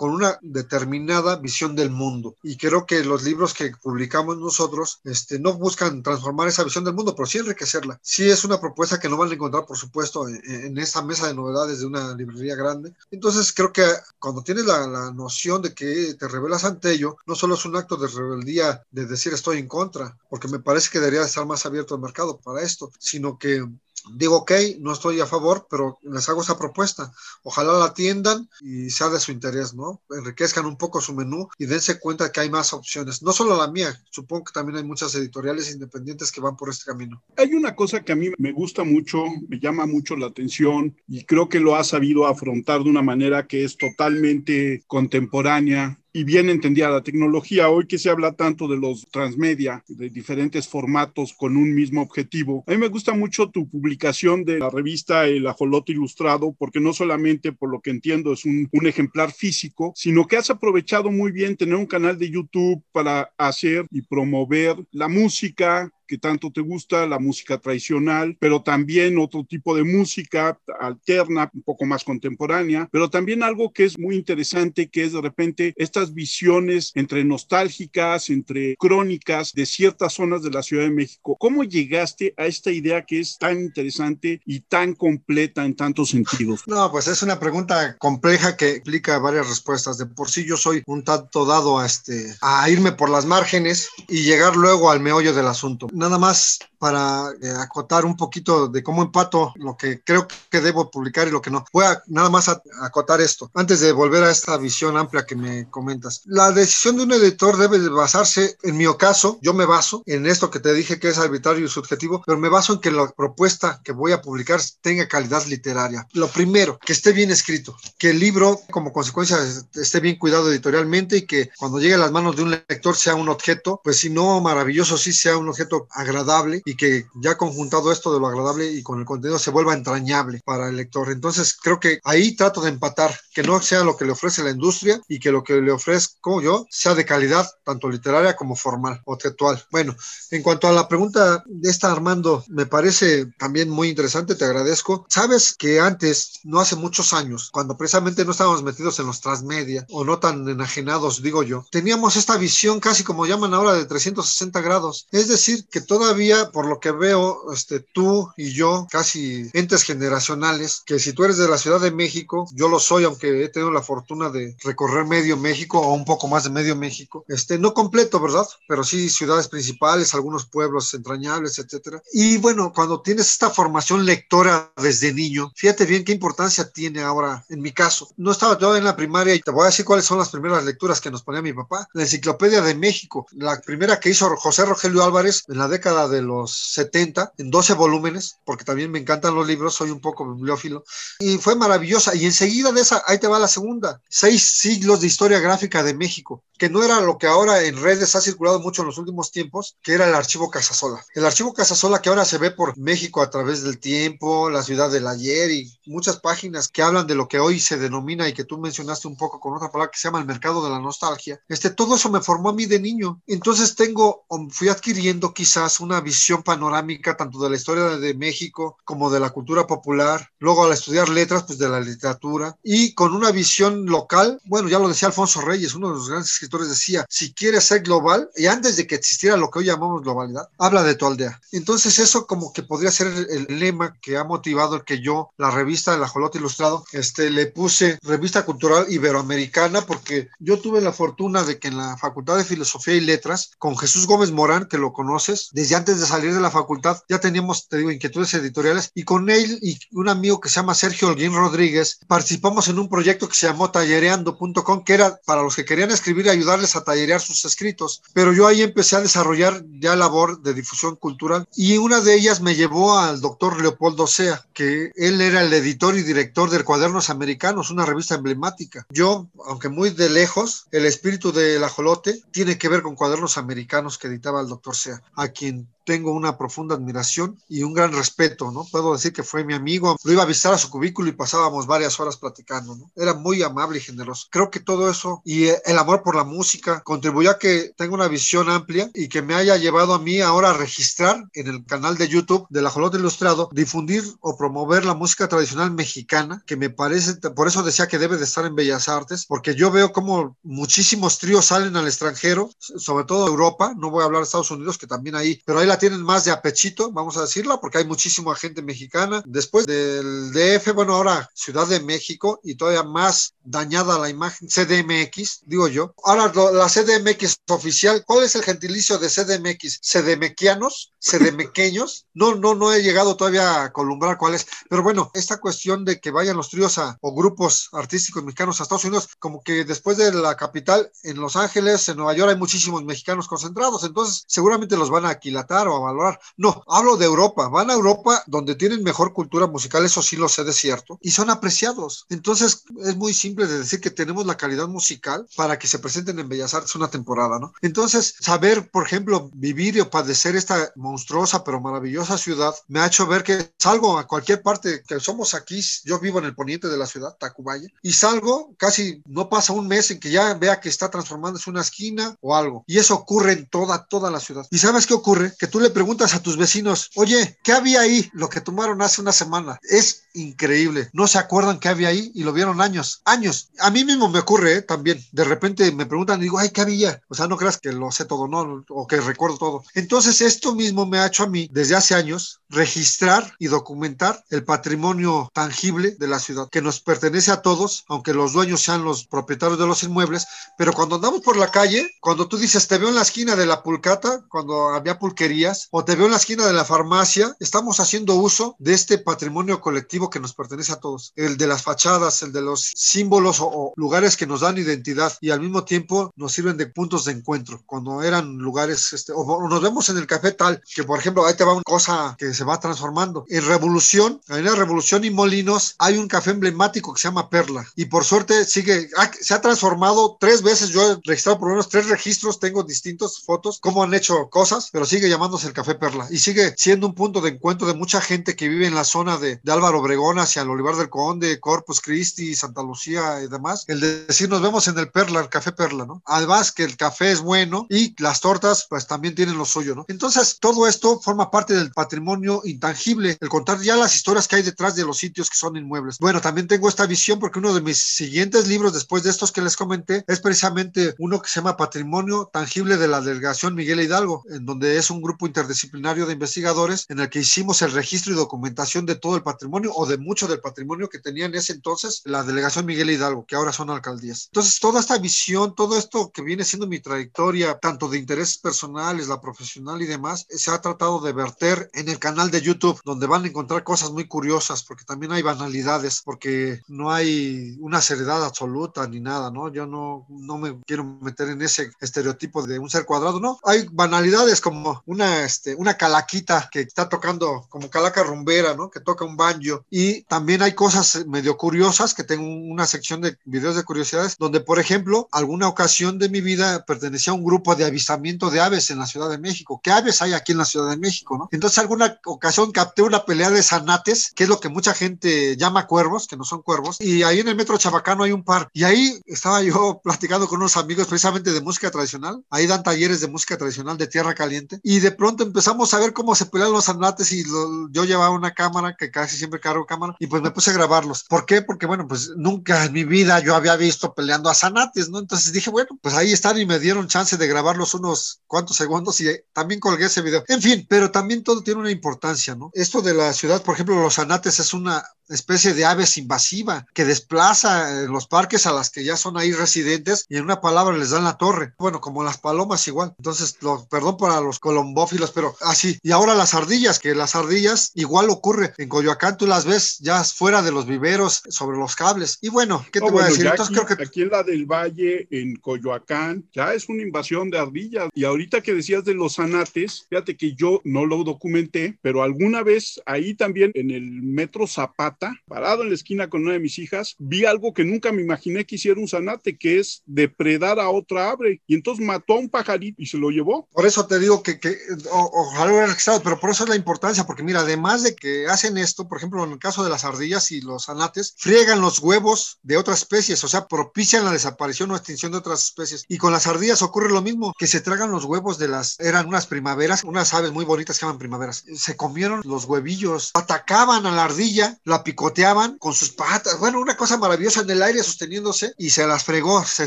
con 0.00 0.12
una 0.12 0.38
determinada 0.40 1.36
visión 1.36 1.76
del 1.76 1.90
mundo. 1.90 2.34
Y 2.42 2.56
creo 2.56 2.86
que 2.86 3.04
los 3.04 3.22
libros 3.22 3.52
que 3.52 3.70
publicamos 3.82 4.38
nosotros 4.38 4.98
este, 5.04 5.38
no 5.38 5.52
buscan 5.52 6.02
transformar 6.02 6.48
esa 6.48 6.64
visión 6.64 6.84
del 6.84 6.94
mundo, 6.94 7.14
pero 7.14 7.26
sí 7.26 7.36
enriquecerla. 7.36 8.00
Sí 8.02 8.30
es 8.30 8.42
una 8.46 8.58
propuesta 8.58 8.98
que 8.98 9.10
no 9.10 9.18
van 9.18 9.30
a 9.30 9.34
encontrar, 9.34 9.66
por 9.66 9.76
supuesto, 9.76 10.26
en, 10.26 10.40
en 10.42 10.78
esa 10.78 11.02
mesa 11.02 11.26
de 11.26 11.34
novedades 11.34 11.80
de 11.80 11.84
una 11.84 12.14
librería 12.14 12.56
grande. 12.56 12.94
Entonces 13.10 13.52
creo 13.52 13.74
que 13.74 13.84
cuando 14.18 14.42
tienes 14.42 14.64
la, 14.64 14.86
la, 14.86 15.12
noción 15.12 15.60
de 15.60 15.74
que 15.74 16.14
te 16.14 16.28
revelas 16.28 16.64
ante 16.64 16.92
ello, 16.92 17.18
no 17.26 17.34
solo 17.34 17.54
es 17.56 17.66
un 17.66 17.76
acto 17.76 17.98
de 17.98 18.08
rebeldía 18.08 18.82
de 18.90 19.04
decir 19.04 19.34
estoy 19.34 19.58
en 19.58 19.68
contra, 19.68 20.16
porque 20.30 20.48
me 20.48 20.60
parece 20.60 20.88
que 20.90 21.00
debería 21.00 21.26
estar 21.26 21.44
más 21.44 21.66
abierto 21.66 21.94
el 21.94 22.00
mercado 22.00 22.38
para 22.38 22.62
esto, 22.62 22.90
sino 22.98 23.36
que 23.36 23.68
digo, 24.14 24.38
ok, 24.38 24.52
no 24.80 24.92
estoy 24.92 25.20
a 25.20 25.26
favor, 25.26 25.66
pero 25.70 25.98
les 26.02 26.28
hago 26.28 26.42
esa 26.42 26.58
propuesta. 26.58 27.12
Ojalá 27.42 27.72
la 27.74 27.86
atiendan 27.86 28.48
y 28.60 28.90
sea 28.90 29.08
de 29.08 29.20
su 29.20 29.32
interés, 29.32 29.74
¿no? 29.74 30.00
Enriquezcan 30.10 30.66
un 30.66 30.76
poco 30.76 31.00
su 31.00 31.14
menú 31.14 31.48
y 31.58 31.66
dense 31.66 31.98
cuenta 31.98 32.32
que 32.32 32.40
hay 32.40 32.50
más 32.50 32.72
opciones. 32.72 33.22
No 33.22 33.32
solo 33.32 33.56
la 33.56 33.70
mía, 33.70 33.92
supongo 34.10 34.44
que 34.44 34.52
también 34.52 34.78
hay 34.78 34.84
muchas 34.84 35.14
editoriales 35.14 35.72
independientes 35.72 36.32
que 36.32 36.40
van 36.40 36.56
por 36.56 36.70
este 36.70 36.90
camino. 36.90 37.22
Hay 37.36 37.54
una 37.54 37.74
cosa 37.76 38.02
que 38.02 38.12
a 38.12 38.16
mí 38.16 38.30
me 38.38 38.52
gusta 38.52 38.84
mucho, 38.84 39.24
me 39.48 39.58
llama 39.58 39.86
mucho 39.86 40.16
la 40.16 40.26
atención 40.26 40.96
y 41.06 41.24
creo 41.24 41.48
que 41.48 41.60
lo 41.60 41.76
ha 41.76 41.84
sabido 41.84 42.26
afrontar 42.26 42.82
de 42.82 42.90
una 42.90 43.02
manera 43.02 43.46
que 43.46 43.64
es 43.64 43.76
totalmente 43.76 44.84
contemporánea 44.86 45.99
y 46.12 46.24
bien 46.24 46.50
entendida 46.50 46.90
la 46.90 47.02
tecnología. 47.02 47.70
Hoy 47.70 47.86
que 47.86 47.98
se 47.98 48.10
habla 48.10 48.32
tanto 48.32 48.68
de 48.68 48.76
los 48.76 49.06
transmedia, 49.10 49.84
de 49.88 50.10
diferentes 50.10 50.68
formatos 50.68 51.34
con 51.34 51.56
un 51.56 51.74
mismo 51.74 52.02
objetivo, 52.02 52.64
a 52.66 52.72
mí 52.72 52.78
me 52.78 52.88
gusta 52.88 53.12
mucho 53.12 53.50
tu 53.50 53.68
publicación 53.68 54.44
de 54.44 54.58
la 54.58 54.70
revista 54.70 55.26
El 55.26 55.46
Ajolote 55.46 55.92
Ilustrado, 55.92 56.54
porque 56.58 56.80
no 56.80 56.92
solamente 56.92 57.52
por 57.52 57.70
lo 57.70 57.80
que 57.80 57.90
entiendo 57.90 58.32
es 58.32 58.44
un, 58.44 58.68
un 58.72 58.86
ejemplar 58.86 59.32
físico, 59.32 59.92
sino 59.94 60.26
que 60.26 60.36
has 60.36 60.50
aprovechado 60.50 61.10
muy 61.10 61.32
bien 61.32 61.56
tener 61.56 61.74
un 61.74 61.86
canal 61.86 62.18
de 62.18 62.30
YouTube 62.30 62.82
para 62.92 63.32
hacer 63.38 63.86
y 63.90 64.02
promover 64.02 64.76
la 64.92 65.08
música, 65.08 65.90
que 66.10 66.18
tanto 66.18 66.50
te 66.50 66.60
gusta, 66.60 67.06
la 67.06 67.20
música 67.20 67.58
tradicional, 67.58 68.36
pero 68.40 68.64
también 68.64 69.16
otro 69.16 69.44
tipo 69.44 69.76
de 69.76 69.84
música 69.84 70.58
alterna, 70.80 71.48
un 71.54 71.62
poco 71.62 71.84
más 71.84 72.02
contemporánea, 72.02 72.88
pero 72.90 73.08
también 73.08 73.44
algo 73.44 73.72
que 73.72 73.84
es 73.84 73.96
muy 73.96 74.16
interesante, 74.16 74.90
que 74.90 75.04
es 75.04 75.12
de 75.12 75.20
repente 75.20 75.72
estas 75.76 76.12
visiones 76.12 76.90
entre 76.96 77.24
nostálgicas, 77.24 78.28
entre 78.28 78.74
crónicas 78.76 79.52
de 79.52 79.66
ciertas 79.66 80.14
zonas 80.14 80.42
de 80.42 80.50
la 80.50 80.64
Ciudad 80.64 80.82
de 80.82 80.90
México. 80.90 81.36
¿Cómo 81.38 81.62
llegaste 81.62 82.34
a 82.36 82.46
esta 82.46 82.72
idea 82.72 83.04
que 83.04 83.20
es 83.20 83.38
tan 83.38 83.60
interesante 83.60 84.40
y 84.44 84.62
tan 84.62 84.94
completa 84.94 85.64
en 85.64 85.76
tantos 85.76 86.10
sentidos? 86.10 86.62
No, 86.66 86.90
pues 86.90 87.06
es 87.06 87.22
una 87.22 87.38
pregunta 87.38 87.96
compleja 87.98 88.56
que 88.56 88.78
implica 88.78 89.16
varias 89.20 89.48
respuestas. 89.48 89.96
De 89.96 90.06
por 90.06 90.28
sí 90.28 90.44
yo 90.44 90.56
soy 90.56 90.82
un 90.86 91.04
tanto 91.04 91.46
dado 91.46 91.78
a, 91.78 91.86
este, 91.86 92.34
a 92.40 92.68
irme 92.68 92.90
por 92.90 93.10
las 93.10 93.26
márgenes 93.26 93.90
y 94.08 94.24
llegar 94.24 94.56
luego 94.56 94.90
al 94.90 94.98
meollo 94.98 95.32
del 95.32 95.46
asunto 95.46 95.86
nada 96.00 96.18
más 96.18 96.58
para 96.80 97.30
eh, 97.42 97.52
acotar 97.58 98.06
un 98.06 98.16
poquito 98.16 98.66
de 98.66 98.82
cómo 98.82 99.02
empato 99.02 99.52
lo 99.56 99.76
que 99.76 100.00
creo 100.02 100.26
que 100.50 100.62
debo 100.62 100.90
publicar 100.90 101.28
y 101.28 101.30
lo 101.30 101.42
que 101.42 101.50
no. 101.50 101.64
Voy 101.72 101.84
a 101.84 102.02
nada 102.06 102.30
más 102.30 102.48
a, 102.48 102.62
acotar 102.80 103.20
esto, 103.20 103.50
antes 103.54 103.80
de 103.80 103.92
volver 103.92 104.24
a 104.24 104.30
esta 104.30 104.56
visión 104.56 104.96
amplia 104.96 105.26
que 105.26 105.36
me 105.36 105.68
comentas. 105.68 106.22
La 106.24 106.50
decisión 106.50 106.96
de 106.96 107.02
un 107.02 107.12
editor 107.12 107.58
debe 107.58 107.78
de 107.78 107.90
basarse, 107.90 108.56
en 108.62 108.78
mi 108.78 108.86
caso, 108.96 109.38
yo 109.42 109.52
me 109.52 109.66
baso 109.66 110.02
en 110.06 110.26
esto 110.26 110.50
que 110.50 110.58
te 110.58 110.72
dije 110.72 110.98
que 110.98 111.10
es 111.10 111.18
arbitrario 111.18 111.66
y 111.66 111.68
subjetivo, 111.68 112.22
pero 112.24 112.38
me 112.38 112.48
baso 112.48 112.72
en 112.72 112.80
que 112.80 112.90
la 112.90 113.06
propuesta 113.08 113.80
que 113.84 113.92
voy 113.92 114.12
a 114.12 114.22
publicar 114.22 114.60
tenga 114.80 115.06
calidad 115.06 115.44
literaria. 115.46 116.08
Lo 116.14 116.28
primero, 116.28 116.78
que 116.78 116.94
esté 116.94 117.12
bien 117.12 117.30
escrito, 117.30 117.76
que 117.98 118.10
el 118.10 118.18
libro 118.18 118.60
como 118.70 118.92
consecuencia 118.92 119.38
esté 119.74 120.00
bien 120.00 120.16
cuidado 120.16 120.50
editorialmente 120.50 121.18
y 121.18 121.26
que 121.26 121.50
cuando 121.58 121.78
llegue 121.78 121.94
a 121.94 121.98
las 121.98 122.10
manos 122.10 122.36
de 122.36 122.42
un 122.42 122.50
lector 122.50 122.96
sea 122.96 123.14
un 123.14 123.28
objeto, 123.28 123.80
pues 123.84 123.98
si 123.98 124.08
no 124.08 124.40
maravilloso, 124.40 124.96
sí 124.96 125.12
sea 125.12 125.36
un 125.36 125.48
objeto 125.48 125.86
agradable 125.90 126.62
y 126.70 126.76
que 126.76 127.06
ya 127.16 127.36
conjuntado 127.36 127.90
esto 127.90 128.12
de 128.12 128.20
lo 128.20 128.28
agradable 128.28 128.70
y 128.70 128.82
con 128.84 129.00
el 129.00 129.04
contenido 129.04 129.40
se 129.40 129.50
vuelva 129.50 129.74
entrañable 129.74 130.40
para 130.44 130.68
el 130.68 130.76
lector. 130.76 131.10
Entonces 131.10 131.56
creo 131.60 131.80
que 131.80 131.98
ahí 132.04 132.36
trato 132.36 132.60
de 132.60 132.68
empatar, 132.68 133.18
que 133.34 133.42
no 133.42 133.60
sea 133.60 133.82
lo 133.82 133.96
que 133.96 134.04
le 134.04 134.12
ofrece 134.12 134.44
la 134.44 134.50
industria 134.50 135.00
y 135.08 135.18
que 135.18 135.32
lo 135.32 135.42
que 135.42 135.60
le 135.60 135.72
ofrezco 135.72 136.40
yo 136.40 136.66
sea 136.70 136.94
de 136.94 137.04
calidad, 137.04 137.50
tanto 137.64 137.88
literaria 137.88 138.36
como 138.36 138.54
formal 138.54 139.00
o 139.04 139.16
textual. 139.16 139.60
Bueno, 139.72 139.96
en 140.30 140.42
cuanto 140.42 140.68
a 140.68 140.72
la 140.72 140.86
pregunta 140.86 141.42
de 141.44 141.70
esta 141.70 141.90
Armando, 141.90 142.44
me 142.48 142.66
parece 142.66 143.26
también 143.36 143.68
muy 143.68 143.88
interesante, 143.88 144.36
te 144.36 144.44
agradezco. 144.44 145.06
Sabes 145.08 145.54
que 145.58 145.80
antes, 145.80 146.38
no 146.44 146.60
hace 146.60 146.76
muchos 146.76 147.12
años, 147.12 147.50
cuando 147.50 147.76
precisamente 147.76 148.24
no 148.24 148.30
estábamos 148.30 148.62
metidos 148.62 148.98
en 149.00 149.06
los 149.06 149.20
transmedia 149.20 149.84
o 149.90 150.04
no 150.04 150.20
tan 150.20 150.48
enajenados, 150.48 151.20
digo 151.20 151.42
yo, 151.42 151.66
teníamos 151.72 152.14
esta 152.14 152.36
visión 152.36 152.78
casi 152.78 153.02
como 153.02 153.26
llaman 153.26 153.54
ahora 153.54 153.74
de 153.74 153.86
360 153.86 154.60
grados. 154.60 155.08
Es 155.10 155.26
decir, 155.26 155.66
que 155.68 155.80
todavía, 155.80 156.50
por 156.50 156.59
lo 156.66 156.80
que 156.80 156.92
veo, 156.92 157.52
este, 157.52 157.80
tú 157.80 158.30
y 158.36 158.52
yo, 158.52 158.86
casi 158.90 159.50
entes 159.52 159.82
generacionales, 159.82 160.82
que 160.84 160.98
si 160.98 161.12
tú 161.12 161.24
eres 161.24 161.36
de 161.36 161.48
la 161.48 161.58
Ciudad 161.58 161.80
de 161.80 161.90
México, 161.90 162.46
yo 162.52 162.68
lo 162.68 162.78
soy, 162.78 163.04
aunque 163.04 163.44
he 163.44 163.48
tenido 163.48 163.70
la 163.70 163.82
fortuna 163.82 164.30
de 164.30 164.56
recorrer 164.64 165.04
medio 165.06 165.36
México 165.36 165.80
o 165.80 165.94
un 165.94 166.04
poco 166.04 166.28
más 166.28 166.44
de 166.44 166.50
medio 166.50 166.76
México, 166.76 167.24
este, 167.28 167.58
no 167.58 167.74
completo, 167.74 168.20
¿verdad? 168.20 168.46
Pero 168.68 168.84
sí 168.84 169.08
ciudades 169.08 169.48
principales, 169.48 170.14
algunos 170.14 170.46
pueblos 170.46 170.92
entrañables, 170.94 171.58
etcétera. 171.58 172.02
Y 172.12 172.38
bueno, 172.38 172.72
cuando 172.74 173.00
tienes 173.02 173.28
esta 173.28 173.50
formación 173.50 174.04
lectora 174.04 174.72
desde 174.76 175.12
niño, 175.12 175.52
fíjate 175.54 175.84
bien 175.86 176.04
qué 176.04 176.12
importancia 176.12 176.70
tiene 176.70 177.02
ahora, 177.02 177.44
en 177.48 177.60
mi 177.60 177.72
caso. 177.72 178.08
No 178.16 178.32
estaba 178.32 178.58
todavía 178.58 178.78
en 178.78 178.84
la 178.84 178.96
primaria 178.96 179.34
y 179.34 179.40
te 179.40 179.50
voy 179.50 179.64
a 179.64 179.66
decir 179.66 179.84
cuáles 179.84 180.04
son 180.04 180.18
las 180.18 180.30
primeras 180.30 180.64
lecturas 180.64 181.00
que 181.00 181.10
nos 181.10 181.22
ponía 181.22 181.42
mi 181.42 181.52
papá. 181.52 181.88
La 181.92 182.02
Enciclopedia 182.02 182.60
de 182.62 182.74
México, 182.74 183.26
la 183.32 183.60
primera 183.60 184.00
que 184.00 184.10
hizo 184.10 184.28
José 184.36 184.64
Rogelio 184.64 185.04
Álvarez 185.04 185.44
en 185.48 185.58
la 185.58 185.68
década 185.68 186.08
de 186.08 186.22
los 186.22 186.49
70, 186.52 187.34
en 187.38 187.50
12 187.50 187.74
volúmenes, 187.74 188.38
porque 188.44 188.64
también 188.64 188.90
me 188.90 188.98
encantan 188.98 189.34
los 189.34 189.46
libros, 189.46 189.74
soy 189.74 189.90
un 189.90 190.00
poco 190.00 190.34
bibliófilo, 190.34 190.84
y 191.18 191.38
fue 191.38 191.56
maravillosa. 191.56 192.14
Y 192.14 192.24
enseguida 192.24 192.72
de 192.72 192.80
esa, 192.80 193.02
ahí 193.06 193.18
te 193.18 193.28
va 193.28 193.38
la 193.38 193.48
segunda, 193.48 194.00
seis 194.08 194.42
siglos 194.42 195.00
de 195.00 195.06
historia 195.06 195.40
gráfica 195.40 195.82
de 195.82 195.94
México, 195.94 196.42
que 196.58 196.68
no 196.68 196.82
era 196.82 197.00
lo 197.00 197.18
que 197.18 197.26
ahora 197.26 197.62
en 197.64 197.80
redes 197.80 198.14
ha 198.14 198.20
circulado 198.20 198.60
mucho 198.60 198.82
en 198.82 198.88
los 198.88 198.98
últimos 198.98 199.30
tiempos, 199.30 199.76
que 199.82 199.94
era 199.94 200.08
el 200.08 200.14
archivo 200.14 200.50
Casasola. 200.50 201.04
El 201.14 201.24
archivo 201.24 201.54
Casasola 201.54 202.02
que 202.02 202.08
ahora 202.08 202.24
se 202.24 202.38
ve 202.38 202.50
por 202.50 202.76
México 202.76 203.22
a 203.22 203.30
través 203.30 203.62
del 203.62 203.78
tiempo, 203.78 204.50
la 204.50 204.62
ciudad 204.62 204.90
del 204.90 205.06
ayer 205.06 205.50
y 205.50 205.72
muchas 205.86 206.20
páginas 206.20 206.68
que 206.68 206.82
hablan 206.82 207.06
de 207.06 207.14
lo 207.14 207.28
que 207.28 207.40
hoy 207.40 207.60
se 207.60 207.78
denomina 207.78 208.28
y 208.28 208.32
que 208.32 208.44
tú 208.44 208.58
mencionaste 208.58 209.08
un 209.08 209.16
poco 209.16 209.40
con 209.40 209.54
otra 209.54 209.70
palabra 209.70 209.90
que 209.90 209.98
se 209.98 210.08
llama 210.08 210.20
el 210.20 210.26
mercado 210.26 210.62
de 210.62 210.70
la 210.70 210.80
nostalgia. 210.80 211.40
Este, 211.48 211.70
todo 211.70 211.96
eso 211.96 212.10
me 212.10 212.20
formó 212.20 212.50
a 212.50 212.54
mí 212.54 212.66
de 212.66 212.80
niño. 212.80 213.20
Entonces 213.26 213.74
tengo, 213.74 214.26
fui 214.50 214.68
adquiriendo 214.68 215.32
quizás 215.32 215.80
una 215.80 216.00
visión 216.00 216.39
panorámica 216.42 217.16
tanto 217.16 217.38
de 217.38 217.50
la 217.50 217.56
historia 217.56 217.96
de 217.96 218.14
México 218.14 218.78
como 218.84 219.10
de 219.10 219.20
la 219.20 219.30
cultura 219.30 219.66
popular. 219.66 220.30
Luego 220.38 220.64
al 220.64 220.72
estudiar 220.72 221.08
letras, 221.08 221.44
pues 221.44 221.58
de 221.58 221.68
la 221.68 221.80
literatura 221.80 222.56
y 222.62 222.94
con 222.94 223.14
una 223.14 223.30
visión 223.30 223.86
local. 223.86 224.40
Bueno, 224.44 224.68
ya 224.68 224.78
lo 224.78 224.88
decía 224.88 225.08
Alfonso 225.08 225.40
Reyes, 225.40 225.74
uno 225.74 225.88
de 225.88 225.94
los 225.94 226.08
grandes 226.08 226.32
escritores, 226.32 226.68
decía, 226.68 227.06
si 227.08 227.32
quieres 227.32 227.64
ser 227.64 227.82
global, 227.82 228.30
y 228.36 228.46
antes 228.46 228.76
de 228.76 228.86
que 228.86 228.94
existiera 228.94 229.36
lo 229.36 229.50
que 229.50 229.60
hoy 229.60 229.66
llamamos 229.66 230.02
globalidad, 230.02 230.48
habla 230.58 230.82
de 230.82 230.94
tu 230.94 231.06
aldea. 231.06 231.40
Entonces 231.52 231.98
eso 231.98 232.26
como 232.26 232.52
que 232.52 232.62
podría 232.62 232.90
ser 232.90 233.08
el, 233.08 233.46
lema 233.58 233.96
que 234.00 234.16
ha 234.16 234.24
motivado 234.24 234.76
el 234.76 234.84
que 234.84 235.00
yo, 235.00 235.30
la 235.36 235.50
revista 235.50 235.94
El 235.94 236.04
Ajolote 236.04 236.38
Ilustrado, 236.38 236.84
este, 236.92 237.30
le 237.30 237.46
puse 237.46 237.98
revista 238.02 238.44
cultural 238.44 238.86
iberoamericana 238.88 239.82
porque 239.82 240.28
yo 240.38 240.60
tuve 240.60 240.80
la 240.80 240.92
fortuna 240.92 241.42
de 241.42 241.58
que 241.58 241.68
en 241.68 241.76
la 241.76 241.96
Facultad 241.96 242.36
de 242.36 242.44
Filosofía 242.44 242.94
y 242.94 243.00
Letras, 243.00 243.50
con 243.58 243.76
Jesús 243.76 244.06
Gómez 244.06 244.30
Morán, 244.30 244.66
que 244.66 244.78
lo 244.78 244.92
conoces, 244.92 245.50
desde 245.52 245.76
antes 245.76 246.00
de 246.00 246.06
salir 246.06 246.29
de 246.34 246.40
la 246.40 246.50
facultad 246.50 247.02
ya 247.08 247.20
teníamos, 247.20 247.68
te 247.68 247.78
digo, 247.78 247.90
inquietudes 247.90 248.34
editoriales 248.34 248.90
y 248.94 249.04
con 249.04 249.30
él 249.30 249.58
y 249.62 249.78
un 249.92 250.08
amigo 250.08 250.40
que 250.40 250.48
se 250.48 250.56
llama 250.56 250.74
Sergio 250.74 251.08
Holguín 251.08 251.34
Rodríguez 251.34 252.00
participamos 252.06 252.68
en 252.68 252.78
un 252.78 252.88
proyecto 252.88 253.28
que 253.28 253.34
se 253.34 253.46
llamó 253.46 253.70
tallereando.com 253.70 254.84
que 254.84 254.94
era 254.94 255.18
para 255.24 255.42
los 255.42 255.56
que 255.56 255.64
querían 255.64 255.90
escribir 255.90 256.26
y 256.26 256.30
ayudarles 256.30 256.76
a 256.76 256.84
tallerear 256.84 257.20
sus 257.20 257.44
escritos. 257.44 258.02
Pero 258.12 258.32
yo 258.32 258.46
ahí 258.46 258.62
empecé 258.62 258.96
a 258.96 259.00
desarrollar 259.00 259.64
ya 259.80 259.96
labor 259.96 260.42
de 260.42 260.54
difusión 260.54 260.96
cultural 260.96 261.46
y 261.54 261.76
una 261.78 262.00
de 262.00 262.14
ellas 262.14 262.40
me 262.40 262.54
llevó 262.54 262.98
al 262.98 263.20
doctor 263.20 263.60
Leopoldo 263.60 264.06
Sea, 264.06 264.44
que 264.52 264.92
él 264.94 265.20
era 265.20 265.42
el 265.42 265.52
editor 265.52 265.96
y 265.96 266.02
director 266.02 266.50
de 266.50 266.62
Cuadernos 266.62 267.10
Americanos, 267.10 267.70
una 267.70 267.86
revista 267.86 268.14
emblemática. 268.14 268.86
Yo, 268.90 269.28
aunque 269.46 269.68
muy 269.68 269.90
de 269.90 270.10
lejos, 270.10 270.66
el 270.70 270.86
espíritu 270.86 271.32
del 271.32 271.62
ajolote 271.64 272.22
tiene 272.30 272.58
que 272.58 272.68
ver 272.68 272.82
con 272.82 272.94
Cuadernos 272.94 273.38
Americanos 273.38 273.98
que 273.98 274.08
editaba 274.08 274.40
el 274.40 274.48
doctor 274.48 274.76
Sea, 274.76 275.02
a 275.14 275.28
quien 275.28 275.68
tengo 275.84 276.12
una 276.12 276.36
profunda 276.36 276.74
admiración 276.74 277.38
y 277.48 277.62
un 277.62 277.74
gran 277.74 277.92
respeto, 277.92 278.50
¿no? 278.50 278.66
Puedo 278.70 278.92
decir 278.92 279.12
que 279.12 279.22
fue 279.22 279.44
mi 279.44 279.54
amigo, 279.54 279.96
lo 280.02 280.12
iba 280.12 280.22
a 280.22 280.26
visitar 280.26 280.54
a 280.54 280.58
su 280.58 280.70
cubículo 280.70 281.08
y 281.08 281.12
pasábamos 281.12 281.66
varias 281.66 281.98
horas 282.00 282.16
platicando, 282.16 282.76
¿no? 282.76 282.90
Era 282.96 283.14
muy 283.14 283.42
amable 283.42 283.78
y 283.78 283.82
generoso. 283.82 284.28
Creo 284.30 284.50
que 284.50 284.60
todo 284.60 284.90
eso 284.90 285.22
y 285.24 285.46
el 285.46 285.78
amor 285.78 286.02
por 286.02 286.16
la 286.16 286.24
música 286.24 286.82
contribuyó 286.82 287.30
a 287.30 287.38
que 287.38 287.72
tenga 287.76 287.94
una 287.94 288.08
visión 288.08 288.50
amplia 288.50 288.90
y 288.94 289.08
que 289.08 289.22
me 289.22 289.34
haya 289.34 289.56
llevado 289.56 289.94
a 289.94 289.98
mí 289.98 290.20
ahora 290.20 290.50
a 290.50 290.54
registrar 290.54 291.24
en 291.32 291.48
el 291.48 291.64
canal 291.64 291.96
de 291.96 292.08
YouTube 292.08 292.46
del 292.50 292.66
Ajolote 292.66 292.98
Ilustrado, 292.98 293.48
difundir 293.52 294.04
o 294.20 294.36
promover 294.36 294.84
la 294.84 294.94
música 294.94 295.28
tradicional 295.28 295.70
mexicana, 295.70 296.42
que 296.46 296.56
me 296.56 296.70
parece, 296.70 297.14
por 297.30 297.48
eso 297.48 297.62
decía 297.62 297.88
que 297.88 297.98
debe 297.98 298.16
de 298.16 298.24
estar 298.24 298.44
en 298.44 298.54
Bellas 298.54 298.88
Artes, 298.88 299.26
porque 299.26 299.54
yo 299.54 299.70
veo 299.70 299.92
como 299.92 300.36
muchísimos 300.42 301.18
tríos 301.18 301.46
salen 301.46 301.76
al 301.76 301.86
extranjero, 301.86 302.50
sobre 302.58 303.04
todo 303.04 303.26
Europa, 303.26 303.74
no 303.76 303.90
voy 303.90 304.02
a 304.02 304.06
hablar 304.06 304.20
de 304.20 304.24
Estados 304.24 304.50
Unidos, 304.50 304.78
que 304.78 304.86
también 304.86 305.16
ahí, 305.16 305.40
pero 305.44 305.58
hay 305.58 305.66
la 305.70 305.78
tienen 305.78 306.02
más 306.02 306.24
de 306.24 306.32
apechito, 306.32 306.90
vamos 306.90 307.16
a 307.16 307.22
decirla, 307.22 307.60
porque 307.60 307.78
hay 307.78 307.84
muchísima 307.84 308.34
gente 308.34 308.60
mexicana. 308.60 309.22
Después 309.24 309.66
del 309.66 310.32
DF, 310.32 310.72
bueno, 310.74 310.94
ahora 310.94 311.30
Ciudad 311.32 311.66
de 311.68 311.78
México 311.78 312.40
y 312.42 312.56
todavía 312.56 312.82
más 312.82 313.34
dañada 313.42 313.98
la 313.98 314.08
imagen, 314.08 314.48
CDMX, 314.48 315.42
digo 315.46 315.68
yo. 315.68 315.94
Ahora 316.04 316.32
la 316.52 316.68
CDMX 316.68 317.36
oficial, 317.48 318.02
¿cuál 318.04 318.24
es 318.24 318.34
el 318.34 318.42
gentilicio 318.42 318.98
de 318.98 319.08
CDMX? 319.08 319.78
¿CDMequianos? 319.80 320.92
¿CDMequeños? 321.00 322.06
No, 322.14 322.34
no, 322.34 322.54
no 322.54 322.72
he 322.72 322.82
llegado 322.82 323.16
todavía 323.16 323.62
a 323.62 323.72
columbrar 323.72 324.18
cuál 324.18 324.34
es. 324.34 324.46
Pero 324.68 324.82
bueno, 324.82 325.10
esta 325.14 325.38
cuestión 325.38 325.84
de 325.84 326.00
que 326.00 326.10
vayan 326.10 326.36
los 326.36 326.50
tríos 326.50 326.78
a, 326.78 326.98
o 327.00 327.14
grupos 327.14 327.68
artísticos 327.72 328.24
mexicanos 328.24 328.60
a 328.60 328.64
Estados 328.64 328.84
Unidos, 328.84 329.08
como 329.20 329.40
que 329.40 329.64
después 329.64 329.96
de 329.96 330.12
la 330.12 330.36
capital, 330.36 330.90
en 331.04 331.20
Los 331.20 331.36
Ángeles, 331.36 331.88
en 331.88 331.96
Nueva 331.96 332.14
York, 332.14 332.30
hay 332.30 332.38
muchísimos 332.38 332.84
mexicanos 332.84 333.28
concentrados, 333.28 333.84
entonces 333.84 334.24
seguramente 334.26 334.76
los 334.76 334.90
van 334.90 335.06
a 335.06 335.10
aquilatar 335.10 335.59
o 335.68 335.76
a 335.76 335.92
valorar. 335.92 336.20
No, 336.36 336.62
hablo 336.66 336.96
de 336.96 337.06
Europa, 337.06 337.48
van 337.48 337.70
a 337.70 337.74
Europa 337.74 338.22
donde 338.26 338.54
tienen 338.54 338.82
mejor 338.82 339.12
cultura 339.12 339.46
musical, 339.46 339.84
eso 339.84 340.02
sí 340.02 340.16
lo 340.16 340.28
sé 340.28 340.44
de 340.44 340.52
cierto, 340.52 340.98
y 341.02 341.10
son 341.10 341.30
apreciados. 341.30 342.06
Entonces 342.08 342.64
es 342.84 342.96
muy 342.96 343.14
simple 343.14 343.46
de 343.46 343.58
decir 343.58 343.80
que 343.80 343.90
tenemos 343.90 344.26
la 344.26 344.36
calidad 344.36 344.68
musical 344.68 345.26
para 345.36 345.58
que 345.58 345.66
se 345.66 345.78
presenten 345.78 346.18
en 346.18 346.28
Bellas 346.28 346.54
Artes 346.54 346.74
una 346.74 346.90
temporada, 346.90 347.38
¿no? 347.38 347.52
Entonces, 347.62 348.14
saber, 348.20 348.70
por 348.70 348.86
ejemplo, 348.86 349.30
vivir 349.34 349.76
y 349.76 349.82
padecer 349.82 350.36
esta 350.36 350.72
monstruosa 350.76 351.44
pero 351.44 351.60
maravillosa 351.60 352.18
ciudad 352.18 352.54
me 352.68 352.80
ha 352.80 352.86
hecho 352.86 353.06
ver 353.06 353.22
que 353.22 353.52
salgo 353.58 353.98
a 353.98 354.06
cualquier 354.06 354.42
parte 354.42 354.82
que 354.86 355.00
somos 355.00 355.34
aquí, 355.34 355.60
yo 355.84 355.98
vivo 355.98 356.18
en 356.18 356.26
el 356.26 356.34
poniente 356.34 356.68
de 356.68 356.76
la 356.76 356.86
ciudad, 356.86 357.16
Tacubaya, 357.18 357.68
y 357.82 357.92
salgo, 357.92 358.54
casi 358.56 359.02
no 359.06 359.28
pasa 359.28 359.52
un 359.52 359.68
mes 359.68 359.90
en 359.90 360.00
que 360.00 360.10
ya 360.10 360.34
vea 360.34 360.60
que 360.60 360.68
está 360.68 360.90
transformándose 360.90 361.50
una 361.50 361.60
esquina 361.60 362.16
o 362.20 362.34
algo. 362.34 362.64
Y 362.66 362.78
eso 362.78 362.94
ocurre 362.94 363.32
en 363.32 363.46
toda, 363.46 363.86
toda 363.86 364.10
la 364.10 364.20
ciudad. 364.20 364.46
¿Y 364.50 364.58
sabes 364.58 364.86
qué 364.86 364.94
ocurre? 364.94 365.32
Que 365.38 365.46
tú 365.50 365.60
le 365.60 365.70
preguntas 365.70 366.14
a 366.14 366.22
tus 366.22 366.36
vecinos, 366.36 366.90
oye, 366.94 367.38
¿qué 367.42 367.52
había 367.52 367.80
ahí? 367.80 368.08
Lo 368.12 368.28
que 368.28 368.40
tomaron 368.40 368.82
hace 368.82 369.00
una 369.00 369.12
semana. 369.12 369.58
Es 369.62 370.04
increíble. 370.14 370.90
No 370.92 371.06
se 371.06 371.18
acuerdan 371.18 371.58
qué 371.58 371.68
había 371.68 371.88
ahí 371.88 372.10
y 372.14 372.22
lo 372.22 372.32
vieron 372.32 372.60
años, 372.60 373.02
años. 373.04 373.50
A 373.58 373.70
mí 373.70 373.84
mismo 373.84 374.08
me 374.08 374.18
ocurre 374.18 374.56
¿eh? 374.56 374.62
también. 374.62 375.04
De 375.12 375.24
repente 375.24 375.70
me 375.72 375.86
preguntan 375.86 376.20
y 376.20 376.24
digo, 376.24 376.38
ay, 376.38 376.50
¿qué 376.50 376.60
había? 376.62 377.00
O 377.08 377.14
sea, 377.14 377.26
no 377.26 377.36
creas 377.36 377.58
que 377.58 377.72
lo 377.72 377.90
sé 377.90 378.04
todo, 378.04 378.28
no, 378.28 378.64
o 378.68 378.86
que 378.86 379.00
recuerdo 379.00 379.38
todo. 379.38 379.62
Entonces, 379.74 380.20
esto 380.20 380.54
mismo 380.54 380.86
me 380.86 380.98
ha 380.98 381.06
hecho 381.06 381.24
a 381.24 381.28
mí, 381.28 381.48
desde 381.52 381.76
hace 381.76 381.94
años, 381.94 382.40
registrar 382.48 383.34
y 383.38 383.46
documentar 383.46 384.24
el 384.30 384.44
patrimonio 384.44 385.30
tangible 385.32 385.96
de 385.98 386.08
la 386.08 386.18
ciudad, 386.18 386.48
que 386.50 386.62
nos 386.62 386.80
pertenece 386.80 387.30
a 387.30 387.42
todos, 387.42 387.84
aunque 387.88 388.14
los 388.14 388.32
dueños 388.32 388.62
sean 388.62 388.84
los 388.84 389.06
propietarios 389.06 389.58
de 389.58 389.66
los 389.66 389.82
inmuebles, 389.82 390.26
pero 390.58 390.72
cuando 390.72 390.96
andamos 390.96 391.20
por 391.20 391.36
la 391.36 391.50
calle, 391.50 391.88
cuando 392.00 392.28
tú 392.28 392.36
dices, 392.36 392.66
te 392.66 392.78
veo 392.78 392.88
en 392.88 392.96
la 392.96 393.02
esquina 393.02 393.36
de 393.36 393.46
la 393.46 393.62
pulcata, 393.62 394.24
cuando 394.28 394.70
había 394.70 394.98
pulquerías, 394.98 395.68
o 395.70 395.84
te 395.84 395.94
veo 395.94 396.06
en 396.06 396.12
la 396.12 396.18
esquina 396.18 396.46
de 396.46 396.52
la 396.52 396.64
farmacia, 396.64 397.36
estamos 397.40 397.80
haciendo 397.80 398.14
uso 398.14 398.56
de 398.58 398.74
este 398.74 398.98
patrimonio 398.98 399.60
colectivo 399.60 399.99
que 400.08 400.20
nos 400.20 400.34
pertenece 400.34 400.72
a 400.72 400.80
todos, 400.80 401.12
el 401.16 401.36
de 401.36 401.46
las 401.46 401.62
fachadas, 401.62 402.22
el 402.22 402.32
de 402.32 402.40
los 402.40 402.72
símbolos 402.74 403.40
o, 403.40 403.48
o 403.48 403.72
lugares 403.76 404.16
que 404.16 404.26
nos 404.26 404.40
dan 404.40 404.56
identidad 404.56 405.12
y 405.20 405.30
al 405.30 405.40
mismo 405.40 405.64
tiempo 405.64 406.12
nos 406.16 406.32
sirven 406.32 406.56
de 406.56 406.66
puntos 406.66 407.04
de 407.04 407.12
encuentro, 407.12 407.62
cuando 407.66 408.02
eran 408.02 408.38
lugares, 408.38 408.92
este, 408.92 409.12
o, 409.12 409.20
o 409.20 409.48
nos 409.48 409.60
vemos 409.60 409.88
en 409.88 409.98
el 409.98 410.06
café 410.06 410.32
tal, 410.32 410.62
que 410.74 410.84
por 410.84 410.98
ejemplo, 410.98 411.26
ahí 411.26 411.34
te 411.34 411.44
va 411.44 411.52
una 411.52 411.62
cosa 411.62 412.14
que 412.18 412.32
se 412.32 412.44
va 412.44 412.60
transformando. 412.60 413.24
En 413.28 413.44
Revolución, 413.44 414.20
en 414.28 414.44
la 414.44 414.54
Revolución 414.54 415.04
y 415.04 415.10
Molinos, 415.10 415.74
hay 415.78 415.98
un 415.98 416.08
café 416.08 416.30
emblemático 416.30 416.94
que 416.94 417.00
se 417.00 417.08
llama 417.08 417.28
Perla. 417.28 417.66
Y 417.76 417.86
por 417.86 418.04
suerte 418.04 418.44
sigue, 418.44 418.88
se 419.20 419.34
ha 419.34 419.40
transformado 419.40 420.16
tres 420.20 420.42
veces. 420.42 420.70
Yo 420.70 420.92
he 420.92 420.96
registrado 421.04 421.38
por 421.38 421.48
lo 421.48 421.54
menos 421.54 421.68
tres 421.68 421.88
registros, 421.88 422.38
tengo 422.38 422.62
distintas 422.62 423.20
fotos, 423.20 423.58
cómo 423.60 423.82
han 423.82 423.94
hecho 423.94 424.28
cosas, 424.30 424.68
pero 424.72 424.86
sigue 424.86 425.08
llamándose 425.08 425.46
el 425.46 425.52
Café 425.52 425.74
Perla. 425.74 426.06
Y 426.10 426.18
sigue 426.18 426.54
siendo 426.56 426.86
un 426.86 426.94
punto 426.94 427.20
de 427.20 427.30
encuentro 427.30 427.66
de 427.66 427.74
mucha 427.74 428.00
gente 428.00 428.36
que 428.36 428.48
vive 428.48 428.66
en 428.66 428.74
la 428.74 428.84
zona 428.84 429.16
de, 429.18 429.40
de 429.42 429.52
Álvaro 429.52 429.82
Obregón 429.90 430.20
hacia 430.20 430.42
el 430.42 430.50
Olivar 430.50 430.76
del 430.76 430.88
Conde, 430.88 431.40
Corpus 431.40 431.80
Christi, 431.80 432.36
Santa 432.36 432.62
Lucía 432.62 433.20
y 433.24 433.26
demás. 433.26 433.64
El 433.66 433.80
de 433.80 434.06
decir 434.06 434.28
nos 434.28 434.40
vemos 434.40 434.68
en 434.68 434.78
el 434.78 434.88
Perla, 434.88 435.18
el 435.18 435.28
Café 435.28 435.50
Perla, 435.50 435.84
¿no? 435.84 436.00
Además 436.06 436.52
que 436.52 436.62
el 436.62 436.76
café 436.76 437.10
es 437.10 437.20
bueno 437.20 437.66
y 437.68 438.00
las 438.00 438.20
tortas 438.20 438.68
pues 438.70 438.86
también 438.86 439.16
tienen 439.16 439.36
lo 439.36 439.44
suyo, 439.44 439.74
¿no? 439.74 439.84
Entonces 439.88 440.38
todo 440.38 440.68
esto 440.68 441.00
forma 441.00 441.28
parte 441.32 441.54
del 441.54 441.72
patrimonio 441.72 442.40
intangible, 442.44 443.18
el 443.20 443.28
contar 443.28 443.60
ya 443.62 443.74
las 443.74 443.96
historias 443.96 444.28
que 444.28 444.36
hay 444.36 444.42
detrás 444.42 444.76
de 444.76 444.84
los 444.84 444.96
sitios 444.96 445.28
que 445.28 445.36
son 445.36 445.56
inmuebles. 445.56 445.98
Bueno, 445.98 446.20
también 446.20 446.46
tengo 446.46 446.68
esta 446.68 446.86
visión 446.86 447.18
porque 447.18 447.40
uno 447.40 447.52
de 447.52 447.60
mis 447.60 447.82
siguientes 447.82 448.46
libros 448.46 448.72
después 448.72 449.02
de 449.02 449.10
estos 449.10 449.32
que 449.32 449.42
les 449.42 449.56
comenté 449.56 450.04
es 450.06 450.20
precisamente 450.20 450.94
uno 450.98 451.20
que 451.20 451.28
se 451.28 451.40
llama 451.40 451.56
Patrimonio 451.56 452.30
Tangible 452.32 452.76
de 452.76 452.86
la 452.86 453.00
Delegación 453.00 453.56
Miguel 453.56 453.80
Hidalgo, 453.80 454.22
en 454.30 454.46
donde 454.46 454.76
es 454.76 454.88
un 454.88 455.02
grupo 455.02 455.26
interdisciplinario 455.26 456.06
de 456.06 456.12
investigadores 456.12 456.86
en 456.88 457.00
el 457.00 457.10
que 457.10 457.18
hicimos 457.18 457.60
el 457.62 457.72
registro 457.72 458.12
y 458.12 458.16
documentación 458.16 458.86
de 458.86 458.94
todo 458.94 459.16
el 459.16 459.24
patrimonio 459.24 459.72
o 459.80 459.86
de 459.86 459.96
mucho 459.96 460.28
del 460.28 460.40
patrimonio 460.40 460.90
que 460.90 460.98
tenía 460.98 461.24
en 461.24 461.34
ese 461.34 461.54
entonces 461.54 462.02
la 462.04 462.22
Delegación 462.22 462.66
Miguel 462.66 462.90
Hidalgo, 462.90 463.24
que 463.24 463.34
ahora 463.34 463.50
son 463.50 463.70
alcaldías. 463.70 464.26
Entonces, 464.26 464.60
toda 464.60 464.78
esta 464.78 464.98
visión, 464.98 465.54
todo 465.54 465.78
esto 465.78 466.10
que 466.12 466.20
viene 466.20 466.44
siendo 466.44 466.66
mi 466.66 466.80
trayectoria, 466.80 467.58
tanto 467.58 467.88
de 467.88 467.96
intereses 467.96 468.36
personales, 468.36 469.08
la 469.08 469.22
profesional 469.22 469.80
y 469.80 469.86
demás, 469.86 470.26
se 470.28 470.50
ha 470.50 470.60
tratado 470.60 471.00
de 471.00 471.14
verter 471.14 471.70
en 471.72 471.88
el 471.88 471.98
canal 471.98 472.30
de 472.30 472.42
YouTube, 472.42 472.78
donde 472.84 473.06
van 473.06 473.24
a 473.24 473.28
encontrar 473.28 473.64
cosas 473.64 473.90
muy 473.90 474.06
curiosas, 474.06 474.64
porque 474.64 474.84
también 474.84 475.12
hay 475.12 475.22
banalidades, 475.22 476.02
porque 476.04 476.60
no 476.68 476.92
hay 476.92 477.56
una 477.60 477.80
seriedad 477.80 478.22
absoluta 478.22 478.86
ni 478.86 479.00
nada, 479.00 479.30
¿no? 479.30 479.50
Yo 479.50 479.64
no, 479.66 480.04
no 480.10 480.36
me 480.36 480.60
quiero 480.66 480.84
meter 480.84 481.30
en 481.30 481.40
ese 481.40 481.70
estereotipo 481.80 482.46
de 482.46 482.58
un 482.58 482.68
ser 482.68 482.84
cuadrado, 482.84 483.18
¿no? 483.18 483.40
Hay 483.44 483.66
banalidades 483.72 484.42
como 484.42 484.82
una, 484.84 485.24
este, 485.24 485.54
una 485.54 485.78
calaquita 485.78 486.50
que 486.52 486.60
está 486.60 486.86
tocando 486.86 487.46
como 487.48 487.70
calaca 487.70 488.02
rumbera, 488.02 488.54
¿no? 488.54 488.70
Que 488.70 488.80
toca 488.80 489.06
un 489.06 489.16
banjo. 489.16 489.30
Y 489.70 490.02
también 490.02 490.42
hay 490.42 490.54
cosas 490.54 491.06
medio 491.06 491.36
curiosas, 491.36 491.94
que 491.94 492.04
tengo 492.04 492.26
una 492.26 492.66
sección 492.66 493.00
de 493.00 493.16
videos 493.24 493.56
de 493.56 493.62
curiosidades, 493.62 494.16
donde, 494.18 494.40
por 494.40 494.58
ejemplo, 494.58 495.08
alguna 495.12 495.48
ocasión 495.48 495.98
de 495.98 496.08
mi 496.08 496.20
vida 496.20 496.64
pertenecía 496.66 497.12
a 497.12 497.16
un 497.16 497.24
grupo 497.24 497.54
de 497.54 497.64
avistamiento 497.64 498.30
de 498.30 498.40
aves 498.40 498.70
en 498.70 498.78
la 498.78 498.86
Ciudad 498.86 499.08
de 499.08 499.18
México. 499.18 499.60
¿Qué 499.62 499.70
aves 499.70 500.02
hay 500.02 500.12
aquí 500.12 500.32
en 500.32 500.38
la 500.38 500.44
Ciudad 500.44 500.68
de 500.68 500.76
México, 500.76 501.16
no? 501.16 501.28
Entonces, 501.32 501.58
alguna 501.58 501.98
ocasión 502.04 502.52
capté 502.52 502.82
una 502.82 503.04
pelea 503.04 503.30
de 503.30 503.42
zanates, 503.42 504.12
que 504.14 504.24
es 504.24 504.28
lo 504.28 504.40
que 504.40 504.48
mucha 504.48 504.74
gente 504.74 505.36
llama 505.36 505.66
cuervos, 505.66 506.06
que 506.06 506.16
no 506.16 506.24
son 506.24 506.42
cuervos, 506.42 506.80
y 506.80 507.02
ahí 507.02 507.20
en 507.20 507.28
el 507.28 507.36
metro 507.36 507.56
Chabacano 507.56 508.04
hay 508.04 508.12
un 508.12 508.24
par. 508.24 508.50
Y 508.52 508.64
ahí 508.64 509.00
estaba 509.06 509.42
yo 509.42 509.80
platicando 509.84 510.26
con 510.26 510.40
unos 510.40 510.56
amigos 510.56 510.86
precisamente 510.88 511.32
de 511.32 511.40
música 511.40 511.70
tradicional. 511.70 512.24
Ahí 512.30 512.46
dan 512.46 512.62
talleres 512.62 513.00
de 513.00 513.08
música 513.08 513.36
tradicional 513.36 513.76
de 513.76 513.86
tierra 513.86 514.14
caliente. 514.14 514.60
Y 514.62 514.80
de 514.80 514.90
pronto 514.90 515.22
empezamos 515.22 515.72
a 515.74 515.78
ver 515.78 515.92
cómo 515.92 516.14
se 516.14 516.26
pelean 516.26 516.52
los 516.52 516.64
zanates 516.64 517.12
y 517.12 517.24
lo, 517.24 517.70
yo 517.70 517.84
llevaba 517.84 518.10
una 518.10 518.34
cámara, 518.34 518.76
que 518.76 518.90
casi 518.90 519.16
siempre 519.16 519.40
cargo 519.40 519.59
cámara, 519.66 519.96
y 519.98 520.06
pues 520.06 520.22
me 520.22 520.30
puse 520.30 520.50
a 520.50 520.54
grabarlos. 520.54 521.04
¿Por 521.08 521.26
qué? 521.26 521.42
Porque, 521.42 521.66
bueno, 521.66 521.86
pues 521.86 522.12
nunca 522.16 522.64
en 522.64 522.72
mi 522.72 522.84
vida 522.84 523.20
yo 523.20 523.34
había 523.34 523.56
visto 523.56 523.94
peleando 523.94 524.30
a 524.30 524.34
zanates, 524.34 524.88
¿no? 524.88 524.98
Entonces 524.98 525.32
dije, 525.32 525.50
bueno, 525.50 525.70
pues 525.80 525.94
ahí 525.94 526.12
están 526.12 526.38
y 526.38 526.46
me 526.46 526.58
dieron 526.58 526.88
chance 526.88 527.16
de 527.16 527.26
grabarlos 527.26 527.74
unos 527.74 528.20
cuantos 528.26 528.56
segundos 528.56 529.00
y 529.00 529.08
también 529.32 529.60
colgué 529.60 529.86
ese 529.86 530.02
video. 530.02 530.24
En 530.28 530.42
fin, 530.42 530.66
pero 530.68 530.90
también 530.90 531.22
todo 531.24 531.42
tiene 531.42 531.60
una 531.60 531.70
importancia, 531.70 532.34
¿no? 532.34 532.50
Esto 532.54 532.82
de 532.82 532.94
la 532.94 533.12
ciudad, 533.12 533.42
por 533.42 533.54
ejemplo, 533.54 533.80
los 533.80 533.94
zanates 533.94 534.38
es 534.40 534.54
una 534.54 534.84
especie 535.10 535.54
de 535.54 535.64
aves 535.64 535.96
invasiva 535.96 536.66
que 536.72 536.84
desplaza 536.84 537.82
en 537.82 537.92
los 537.92 538.06
parques 538.06 538.46
a 538.46 538.52
las 538.52 538.70
que 538.70 538.84
ya 538.84 538.96
son 538.96 539.16
ahí 539.16 539.32
residentes 539.32 540.06
y 540.08 540.16
en 540.16 540.24
una 540.24 540.40
palabra 540.40 540.76
les 540.76 540.90
dan 540.90 541.04
la 541.04 541.18
torre. 541.18 541.54
Bueno, 541.58 541.80
como 541.80 542.04
las 542.04 542.18
palomas 542.18 542.66
igual. 542.68 542.94
Entonces, 542.98 543.36
lo, 543.40 543.66
perdón 543.66 543.96
para 543.96 544.20
los 544.20 544.38
colombófilos, 544.38 545.10
pero 545.10 545.36
así. 545.42 545.78
Y 545.82 545.90
ahora 545.90 546.14
las 546.14 546.34
ardillas, 546.34 546.78
que 546.78 546.94
las 546.94 547.14
ardillas 547.14 547.72
igual 547.74 548.10
ocurre. 548.10 548.54
En 548.58 548.68
Coyoacán 548.68 549.16
tú 549.16 549.26
las 549.26 549.44
ves 549.44 549.49
ya 549.80 550.02
fuera 550.04 550.42
de 550.42 550.52
los 550.52 550.66
viveros, 550.66 551.22
sobre 551.28 551.58
los 551.58 551.74
cables. 551.76 552.18
Y 552.20 552.28
bueno, 552.28 552.64
¿qué 552.72 552.80
te 552.80 552.86
No, 552.86 552.92
voy 552.92 553.02
a 553.02 553.06
decir? 553.06 553.26
Entonces 553.26 553.46
aquí, 553.46 553.54
creo 553.66 553.76
que 553.76 553.82
aquí 553.82 554.02
en 554.02 554.08
la 554.10 554.22
del 554.22 554.46
Valle, 554.46 555.06
en 555.10 555.36
Coyoacán, 555.36 556.24
ya 556.32 556.54
es 556.54 556.68
una 556.68 556.82
invasión 556.82 557.30
de 557.30 557.38
ardillas. 557.38 557.88
Y 557.94 558.04
ahorita 558.04 558.40
que 558.42 558.54
decías 558.54 558.84
de 558.84 558.94
los 558.94 559.16
zanates, 559.16 559.86
fíjate 559.88 560.16
que 560.16 560.34
yo 560.34 560.60
no 560.64 560.86
lo 560.86 561.04
documenté, 561.04 561.78
pero 561.82 562.02
alguna 562.02 562.42
vez 562.42 562.80
ahí 562.86 563.14
también 563.14 563.50
en 563.54 563.70
el 563.70 563.82
metro 564.02 564.46
Zapata, 564.46 565.14
parado 565.26 565.62
en 565.62 565.68
la 565.70 565.74
esquina 565.74 566.08
con 566.08 566.22
una 566.22 566.32
de 566.32 566.40
mis 566.40 566.58
hijas, 566.58 566.96
vi 566.98 567.24
algo 567.24 567.52
que 567.52 567.64
nunca 567.64 567.92
me 567.92 568.02
imaginé 568.02 568.44
que 568.44 568.56
hiciera 568.56 568.80
un 568.80 568.88
zanate, 568.88 569.36
que 569.36 569.58
es 569.58 569.82
depredar 569.86 570.58
a 570.58 570.70
otra 570.70 571.10
ave. 571.10 571.40
Y 571.46 571.54
entonces 571.54 571.84
mató 571.84 572.14
a 572.14 572.18
un 572.18 572.28
pajarito 572.28 572.80
y 572.82 572.86
se 572.86 572.98
lo 572.98 573.10
llevó. 573.10 573.48
Por 573.52 573.66
eso 573.66 573.86
te 573.86 573.98
digo 573.98 574.22
que, 574.22 574.38
que 574.38 574.56
o- 574.90 575.10
ojalá 575.12 575.50
hubiera 575.50 575.66
registrado, 575.66 576.02
pero 576.02 576.18
por 576.18 576.30
eso 576.30 576.44
es 576.44 576.50
la 576.50 576.56
importancia, 576.56 577.04
porque 577.04 577.22
mira, 577.22 577.40
además 577.40 577.82
de 577.82 577.94
que 577.94 578.26
hacen 578.26 578.58
esto, 578.58 578.88
por 578.88 578.98
ejemplo, 578.98 579.26
caso 579.40 579.64
de 579.64 579.70
las 579.70 579.84
ardillas 579.84 580.30
y 580.30 580.40
los 580.40 580.68
anates, 580.68 581.14
friegan 581.16 581.60
los 581.60 581.80
huevos 581.80 582.38
de 582.42 582.56
otras 582.56 582.78
especies, 582.78 583.24
o 583.24 583.28
sea, 583.28 583.48
propician 583.48 584.04
la 584.04 584.12
desaparición 584.12 584.70
o 584.70 584.76
extinción 584.76 585.12
de 585.12 585.18
otras 585.18 585.44
especies. 585.44 585.84
Y 585.88 585.98
con 585.98 586.12
las 586.12 586.26
ardillas 586.26 586.62
ocurre 586.62 586.90
lo 586.90 587.02
mismo, 587.02 587.34
que 587.38 587.46
se 587.46 587.60
tragan 587.60 587.90
los 587.90 588.04
huevos 588.04 588.38
de 588.38 588.48
las, 588.48 588.78
eran 588.78 589.08
unas 589.08 589.26
primaveras, 589.26 589.84
unas 589.84 590.14
aves 590.14 590.32
muy 590.32 590.44
bonitas 590.44 590.78
que 590.78 590.86
llaman 590.86 590.98
primaveras. 590.98 591.44
Se 591.56 591.76
comieron 591.76 592.22
los 592.24 592.44
huevillos, 592.44 593.10
atacaban 593.14 593.86
a 593.86 593.90
la 593.90 594.04
ardilla, 594.04 594.58
la 594.64 594.84
picoteaban 594.84 595.58
con 595.58 595.74
sus 595.74 595.90
patas, 595.90 596.38
bueno, 596.38 596.60
una 596.60 596.76
cosa 596.76 596.96
maravillosa 596.96 597.40
en 597.40 597.50
el 597.50 597.62
aire 597.62 597.82
sosteniéndose 597.82 598.54
y 598.58 598.70
se 598.70 598.86
las 598.86 599.04
fregó, 599.04 599.44
se 599.44 599.66